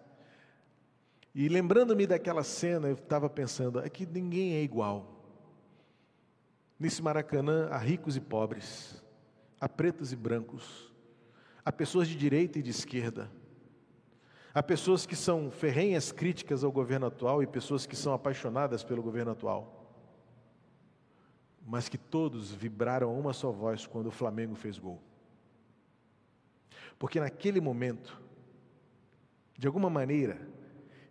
E 1.35 1.47
lembrando-me 1.47 2.07
daquela 2.07 2.43
cena, 2.43 2.89
eu 2.89 2.95
estava 2.95 3.29
pensando, 3.29 3.79
é 3.79 3.91
que 3.91 4.07
ninguém 4.07 4.55
é 4.55 4.63
igual. 4.63 5.23
Nesse 6.81 7.03
Maracanã 7.03 7.69
há 7.71 7.77
ricos 7.77 8.17
e 8.17 8.21
pobres, 8.21 9.05
há 9.61 9.69
pretos 9.69 10.15
e 10.15 10.17
brancos, 10.17 10.91
há 11.63 11.71
pessoas 11.71 12.09
de 12.09 12.17
direita 12.17 12.59
e 12.59 12.63
de 12.63 12.71
esquerda, 12.71 13.31
Há 14.55 14.63
pessoas 14.63 15.05
que 15.05 15.17
são 15.17 15.51
ferrenhas 15.51 16.13
críticas 16.13 16.63
ao 16.63 16.71
governo 16.71 17.07
atual 17.07 17.43
e 17.43 17.47
pessoas 17.47 17.87
que 17.87 17.97
são 17.97 18.15
apaixonadas 18.15 18.85
pelo 18.85 19.03
governo 19.03 19.33
atual. 19.33 19.85
Mas 21.67 21.89
que 21.89 21.99
todos 21.99 22.53
vibraram 22.53 23.19
uma 23.19 23.33
só 23.33 23.51
voz 23.51 23.85
quando 23.85 24.07
o 24.07 24.13
Flamengo 24.13 24.55
fez 24.55 24.79
gol. 24.79 25.03
Porque 27.01 27.19
naquele 27.19 27.61
momento, 27.61 28.23
de 29.59 29.67
alguma 29.67 29.91
maneira, 29.91 30.39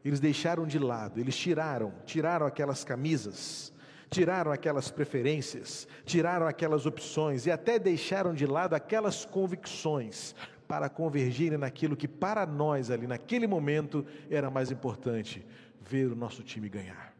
eles 0.05 0.21
deixaram 0.21 0.65
de 0.65 0.79
lado, 0.79 1.19
eles 1.19 1.35
tiraram, 1.35 1.93
tiraram 2.05 2.45
aquelas 2.45 2.85
camisas, 2.85 3.73
tiraram 4.09 4.53
aquelas 4.53 4.89
preferências, 4.89 5.85
tiraram 6.05 6.47
aquelas 6.47 6.85
opções 6.85 7.45
e 7.45 7.51
até 7.51 7.77
deixaram 7.77 8.33
de 8.33 8.45
lado 8.45 8.73
aquelas 8.73 9.25
convicções, 9.25 10.33
para 10.73 10.89
convergirem 10.89 11.55
naquilo 11.55 11.95
que 11.95 12.07
para 12.07 12.47
nós 12.47 12.89
ali 12.89 13.05
naquele 13.05 13.45
momento 13.45 14.03
era 14.27 14.49
mais 14.49 14.71
importante, 14.71 15.45
ver 15.79 16.11
o 16.11 16.15
nosso 16.15 16.41
time 16.41 16.67
ganhar. 16.67 17.13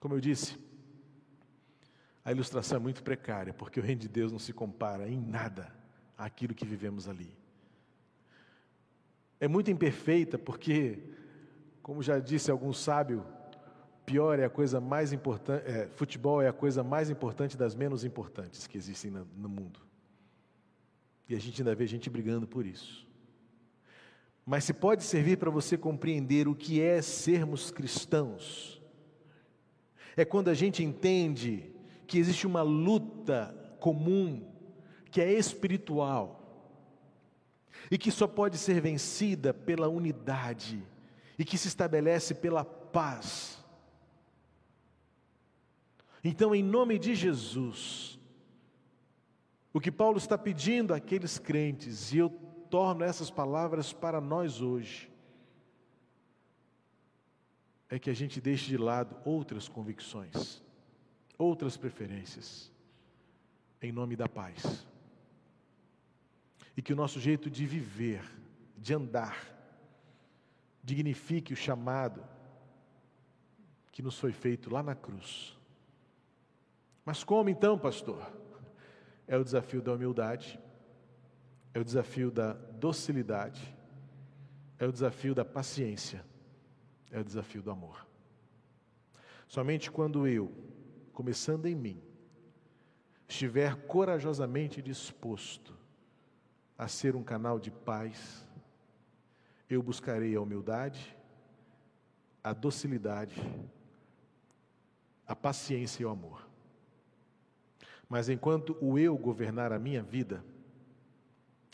Como 0.00 0.14
eu 0.14 0.20
disse, 0.20 0.56
a 2.24 2.32
ilustração 2.32 2.78
é 2.78 2.80
muito 2.80 3.02
precária, 3.02 3.52
porque 3.52 3.78
o 3.78 3.82
reino 3.82 4.00
de 4.00 4.08
Deus 4.08 4.32
não 4.32 4.38
se 4.38 4.54
compara 4.54 5.06
em 5.06 5.20
nada 5.20 5.70
àquilo 6.16 6.54
que 6.54 6.64
vivemos 6.64 7.06
ali. 7.06 7.30
É 9.38 9.46
muito 9.46 9.70
imperfeita, 9.70 10.38
porque, 10.38 11.10
como 11.82 12.02
já 12.02 12.18
disse 12.18 12.50
algum 12.50 12.72
sábio, 12.72 13.22
pior 14.06 14.38
é 14.38 14.46
a 14.46 14.50
coisa 14.50 14.80
mais 14.80 15.12
importante, 15.12 15.66
é, 15.66 15.88
futebol 15.88 16.40
é 16.40 16.48
a 16.48 16.54
coisa 16.54 16.82
mais 16.82 17.10
importante 17.10 17.54
das 17.54 17.74
menos 17.74 18.02
importantes 18.02 18.66
que 18.66 18.78
existem 18.78 19.10
no, 19.10 19.28
no 19.36 19.48
mundo. 19.50 19.87
E 21.28 21.34
a 21.34 21.38
gente 21.38 21.60
ainda 21.60 21.74
vê 21.74 21.86
gente 21.86 22.08
brigando 22.08 22.46
por 22.46 22.64
isso. 22.64 23.06
Mas 24.46 24.64
se 24.64 24.72
pode 24.72 25.04
servir 25.04 25.36
para 25.36 25.50
você 25.50 25.76
compreender 25.76 26.48
o 26.48 26.54
que 26.54 26.80
é 26.80 27.02
sermos 27.02 27.70
cristãos, 27.70 28.80
é 30.16 30.24
quando 30.24 30.48
a 30.48 30.54
gente 30.54 30.82
entende 30.82 31.70
que 32.06 32.18
existe 32.18 32.46
uma 32.46 32.62
luta 32.62 33.54
comum, 33.78 34.50
que 35.10 35.20
é 35.20 35.32
espiritual, 35.32 36.38
e 37.90 37.98
que 37.98 38.10
só 38.10 38.26
pode 38.26 38.58
ser 38.58 38.80
vencida 38.80 39.52
pela 39.52 39.88
unidade 39.88 40.82
e 41.38 41.44
que 41.44 41.56
se 41.56 41.68
estabelece 41.68 42.34
pela 42.34 42.64
paz. 42.64 43.64
Então, 46.22 46.54
em 46.54 46.62
nome 46.62 46.98
de 46.98 47.14
Jesus, 47.14 48.17
o 49.78 49.80
que 49.80 49.92
Paulo 49.92 50.18
está 50.18 50.36
pedindo 50.36 50.92
àqueles 50.92 51.38
crentes, 51.38 52.12
e 52.12 52.18
eu 52.18 52.28
torno 52.68 53.04
essas 53.04 53.30
palavras 53.30 53.92
para 53.92 54.20
nós 54.20 54.60
hoje, 54.60 55.08
é 57.88 57.96
que 57.96 58.10
a 58.10 58.12
gente 58.12 58.40
deixe 58.40 58.66
de 58.66 58.76
lado 58.76 59.16
outras 59.24 59.68
convicções, 59.68 60.60
outras 61.38 61.76
preferências, 61.76 62.72
em 63.80 63.92
nome 63.92 64.16
da 64.16 64.28
paz. 64.28 64.84
E 66.76 66.82
que 66.82 66.92
o 66.92 66.96
nosso 66.96 67.20
jeito 67.20 67.48
de 67.48 67.64
viver, 67.64 68.28
de 68.76 68.94
andar, 68.94 69.46
dignifique 70.82 71.52
o 71.52 71.56
chamado 71.56 72.24
que 73.92 74.02
nos 74.02 74.18
foi 74.18 74.32
feito 74.32 74.74
lá 74.74 74.82
na 74.82 74.96
cruz. 74.96 75.56
Mas 77.04 77.22
como 77.22 77.48
então, 77.48 77.78
pastor? 77.78 78.47
É 79.28 79.36
o 79.36 79.44
desafio 79.44 79.80
da 79.80 79.92
humildade, 79.92 80.58
é 81.72 81.78
o 81.78 81.84
desafio 81.84 82.30
da 82.30 82.54
docilidade, 82.54 83.76
é 84.78 84.86
o 84.86 84.92
desafio 84.92 85.34
da 85.34 85.44
paciência, 85.44 86.24
é 87.10 87.20
o 87.20 87.24
desafio 87.24 87.62
do 87.62 87.70
amor. 87.70 88.06
Somente 89.46 89.90
quando 89.90 90.26
eu, 90.26 90.52
começando 91.12 91.66
em 91.66 91.74
mim, 91.74 92.02
estiver 93.28 93.76
corajosamente 93.86 94.80
disposto 94.80 95.76
a 96.76 96.88
ser 96.88 97.14
um 97.14 97.22
canal 97.22 97.60
de 97.60 97.70
paz, 97.70 98.48
eu 99.68 99.82
buscarei 99.82 100.34
a 100.34 100.40
humildade, 100.40 101.16
a 102.42 102.54
docilidade, 102.54 103.36
a 105.26 105.36
paciência 105.36 106.02
e 106.02 106.06
o 106.06 106.08
amor. 106.08 106.47
Mas 108.08 108.28
enquanto 108.28 108.76
o 108.80 108.98
eu 108.98 109.16
governar 109.16 109.72
a 109.72 109.78
minha 109.78 110.02
vida, 110.02 110.44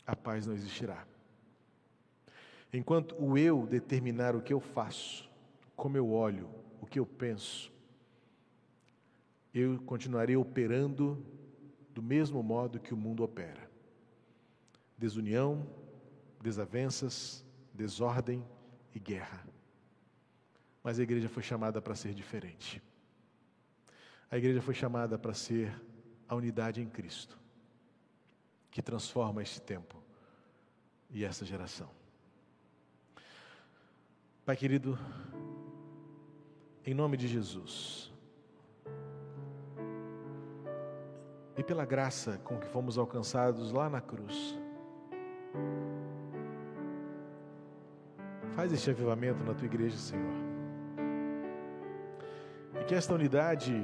a 0.06 0.16
paz 0.16 0.46
não 0.46 0.54
existirá. 0.54 1.06
Enquanto 2.72 3.14
o 3.22 3.38
eu 3.38 3.66
determinar 3.66 4.34
o 4.34 4.42
que 4.42 4.52
eu 4.52 4.58
faço, 4.58 5.30
como 5.76 5.96
eu 5.96 6.10
olho, 6.10 6.48
o 6.80 6.86
que 6.86 6.98
eu 6.98 7.06
penso, 7.06 7.72
eu 9.54 9.80
continuarei 9.82 10.36
operando 10.36 11.24
do 11.94 12.02
mesmo 12.02 12.42
modo 12.42 12.80
que 12.80 12.92
o 12.92 12.96
mundo 12.96 13.22
opera. 13.22 13.70
Desunião, 14.98 15.64
desavenças, 16.42 17.44
desordem 17.72 18.44
e 18.92 18.98
guerra. 18.98 19.46
Mas 20.82 20.98
a 20.98 21.02
igreja 21.04 21.28
foi 21.28 21.42
chamada 21.42 21.80
para 21.80 21.94
ser 21.94 22.12
diferente. 22.12 22.82
A 24.28 24.36
igreja 24.36 24.60
foi 24.60 24.74
chamada 24.74 25.16
para 25.16 25.32
ser 25.32 25.72
a 26.28 26.34
unidade 26.34 26.80
em 26.80 26.88
Cristo, 26.88 27.38
que 28.70 28.82
transforma 28.82 29.42
este 29.42 29.60
tempo 29.60 30.02
e 31.10 31.24
esta 31.24 31.44
geração. 31.44 31.88
Pai 34.44 34.56
querido, 34.56 34.98
em 36.84 36.94
nome 36.94 37.16
de 37.16 37.28
Jesus, 37.28 38.12
e 41.56 41.62
pela 41.62 41.84
graça 41.84 42.38
com 42.38 42.58
que 42.58 42.66
fomos 42.66 42.98
alcançados 42.98 43.70
lá 43.70 43.88
na 43.88 44.00
cruz, 44.00 44.56
Faz 48.54 48.72
este 48.72 48.88
avivamento 48.88 49.42
na 49.42 49.52
tua 49.52 49.66
igreja, 49.66 49.96
Senhor. 49.96 50.32
E 52.80 52.84
que 52.84 52.94
esta 52.94 53.12
unidade 53.12 53.74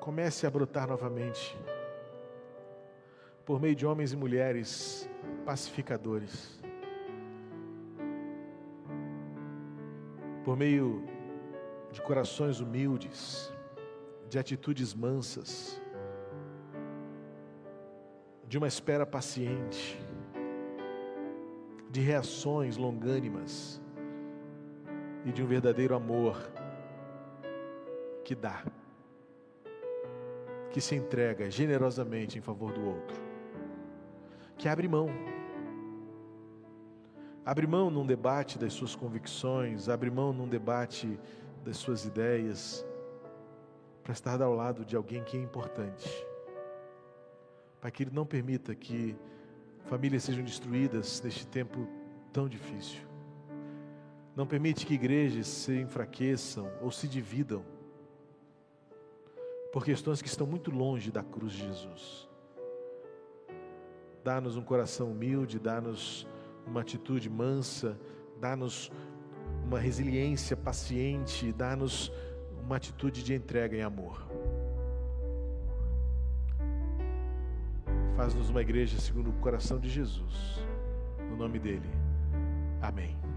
comece 0.00 0.46
a 0.46 0.50
brotar 0.50 0.88
novamente 0.88 1.58
por 3.44 3.60
meio 3.60 3.74
de 3.74 3.86
homens 3.86 4.12
e 4.12 4.16
mulheres 4.16 5.08
pacificadores. 5.44 6.62
Por 10.44 10.56
meio 10.56 11.02
de 11.90 12.02
corações 12.02 12.60
humildes, 12.60 13.50
de 14.28 14.38
atitudes 14.38 14.94
mansas, 14.94 15.80
de 18.46 18.58
uma 18.58 18.68
espera 18.68 19.06
paciente, 19.06 19.98
de 21.90 22.00
reações 22.00 22.76
longânimas 22.76 23.80
e 25.24 25.32
de 25.32 25.42
um 25.42 25.46
verdadeiro 25.46 25.94
amor 25.94 26.36
que 28.24 28.34
dá, 28.34 28.62
que 30.78 30.82
se 30.82 30.94
entrega 30.94 31.50
generosamente 31.50 32.38
em 32.38 32.40
favor 32.40 32.72
do 32.72 32.86
outro, 32.86 33.20
que 34.56 34.68
abre 34.68 34.86
mão. 34.86 35.08
Abre 37.44 37.66
mão 37.66 37.90
num 37.90 38.06
debate 38.06 38.56
das 38.56 38.74
suas 38.74 38.94
convicções, 38.94 39.88
abre 39.88 40.08
mão 40.08 40.32
num 40.32 40.46
debate 40.46 41.18
das 41.64 41.78
suas 41.78 42.04
ideias, 42.04 42.86
para 44.04 44.12
estar 44.12 44.40
ao 44.40 44.54
lado 44.54 44.84
de 44.84 44.94
alguém 44.94 45.24
que 45.24 45.36
é 45.36 45.40
importante. 45.40 46.08
Para 47.80 47.90
que 47.90 48.04
Ele 48.04 48.12
não 48.14 48.24
permita 48.24 48.72
que 48.72 49.16
famílias 49.86 50.22
sejam 50.22 50.44
destruídas 50.44 51.20
neste 51.22 51.44
tempo 51.44 51.88
tão 52.32 52.48
difícil. 52.48 53.00
Não 54.36 54.46
permite 54.46 54.86
que 54.86 54.94
igrejas 54.94 55.48
se 55.48 55.76
enfraqueçam 55.76 56.70
ou 56.80 56.92
se 56.92 57.08
dividam 57.08 57.64
por 59.72 59.84
questões 59.84 60.22
que 60.22 60.28
estão 60.28 60.46
muito 60.46 60.70
longe 60.70 61.10
da 61.10 61.22
cruz 61.22 61.52
de 61.52 61.66
Jesus. 61.66 62.28
Dá-nos 64.24 64.56
um 64.56 64.62
coração 64.62 65.10
humilde, 65.10 65.58
dá-nos 65.58 66.26
uma 66.66 66.80
atitude 66.80 67.28
mansa, 67.30 67.98
dá-nos 68.40 68.90
uma 69.64 69.78
resiliência 69.78 70.56
paciente, 70.56 71.52
dá-nos 71.52 72.12
uma 72.62 72.76
atitude 72.76 73.22
de 73.22 73.34
entrega 73.34 73.76
em 73.76 73.82
amor. 73.82 74.26
Faz-nos 78.16 78.50
uma 78.50 78.60
igreja 78.60 78.98
segundo 78.98 79.30
o 79.30 79.32
coração 79.34 79.78
de 79.78 79.88
Jesus. 79.88 80.58
No 81.30 81.36
nome 81.36 81.58
dele. 81.58 81.88
Amém. 82.82 83.27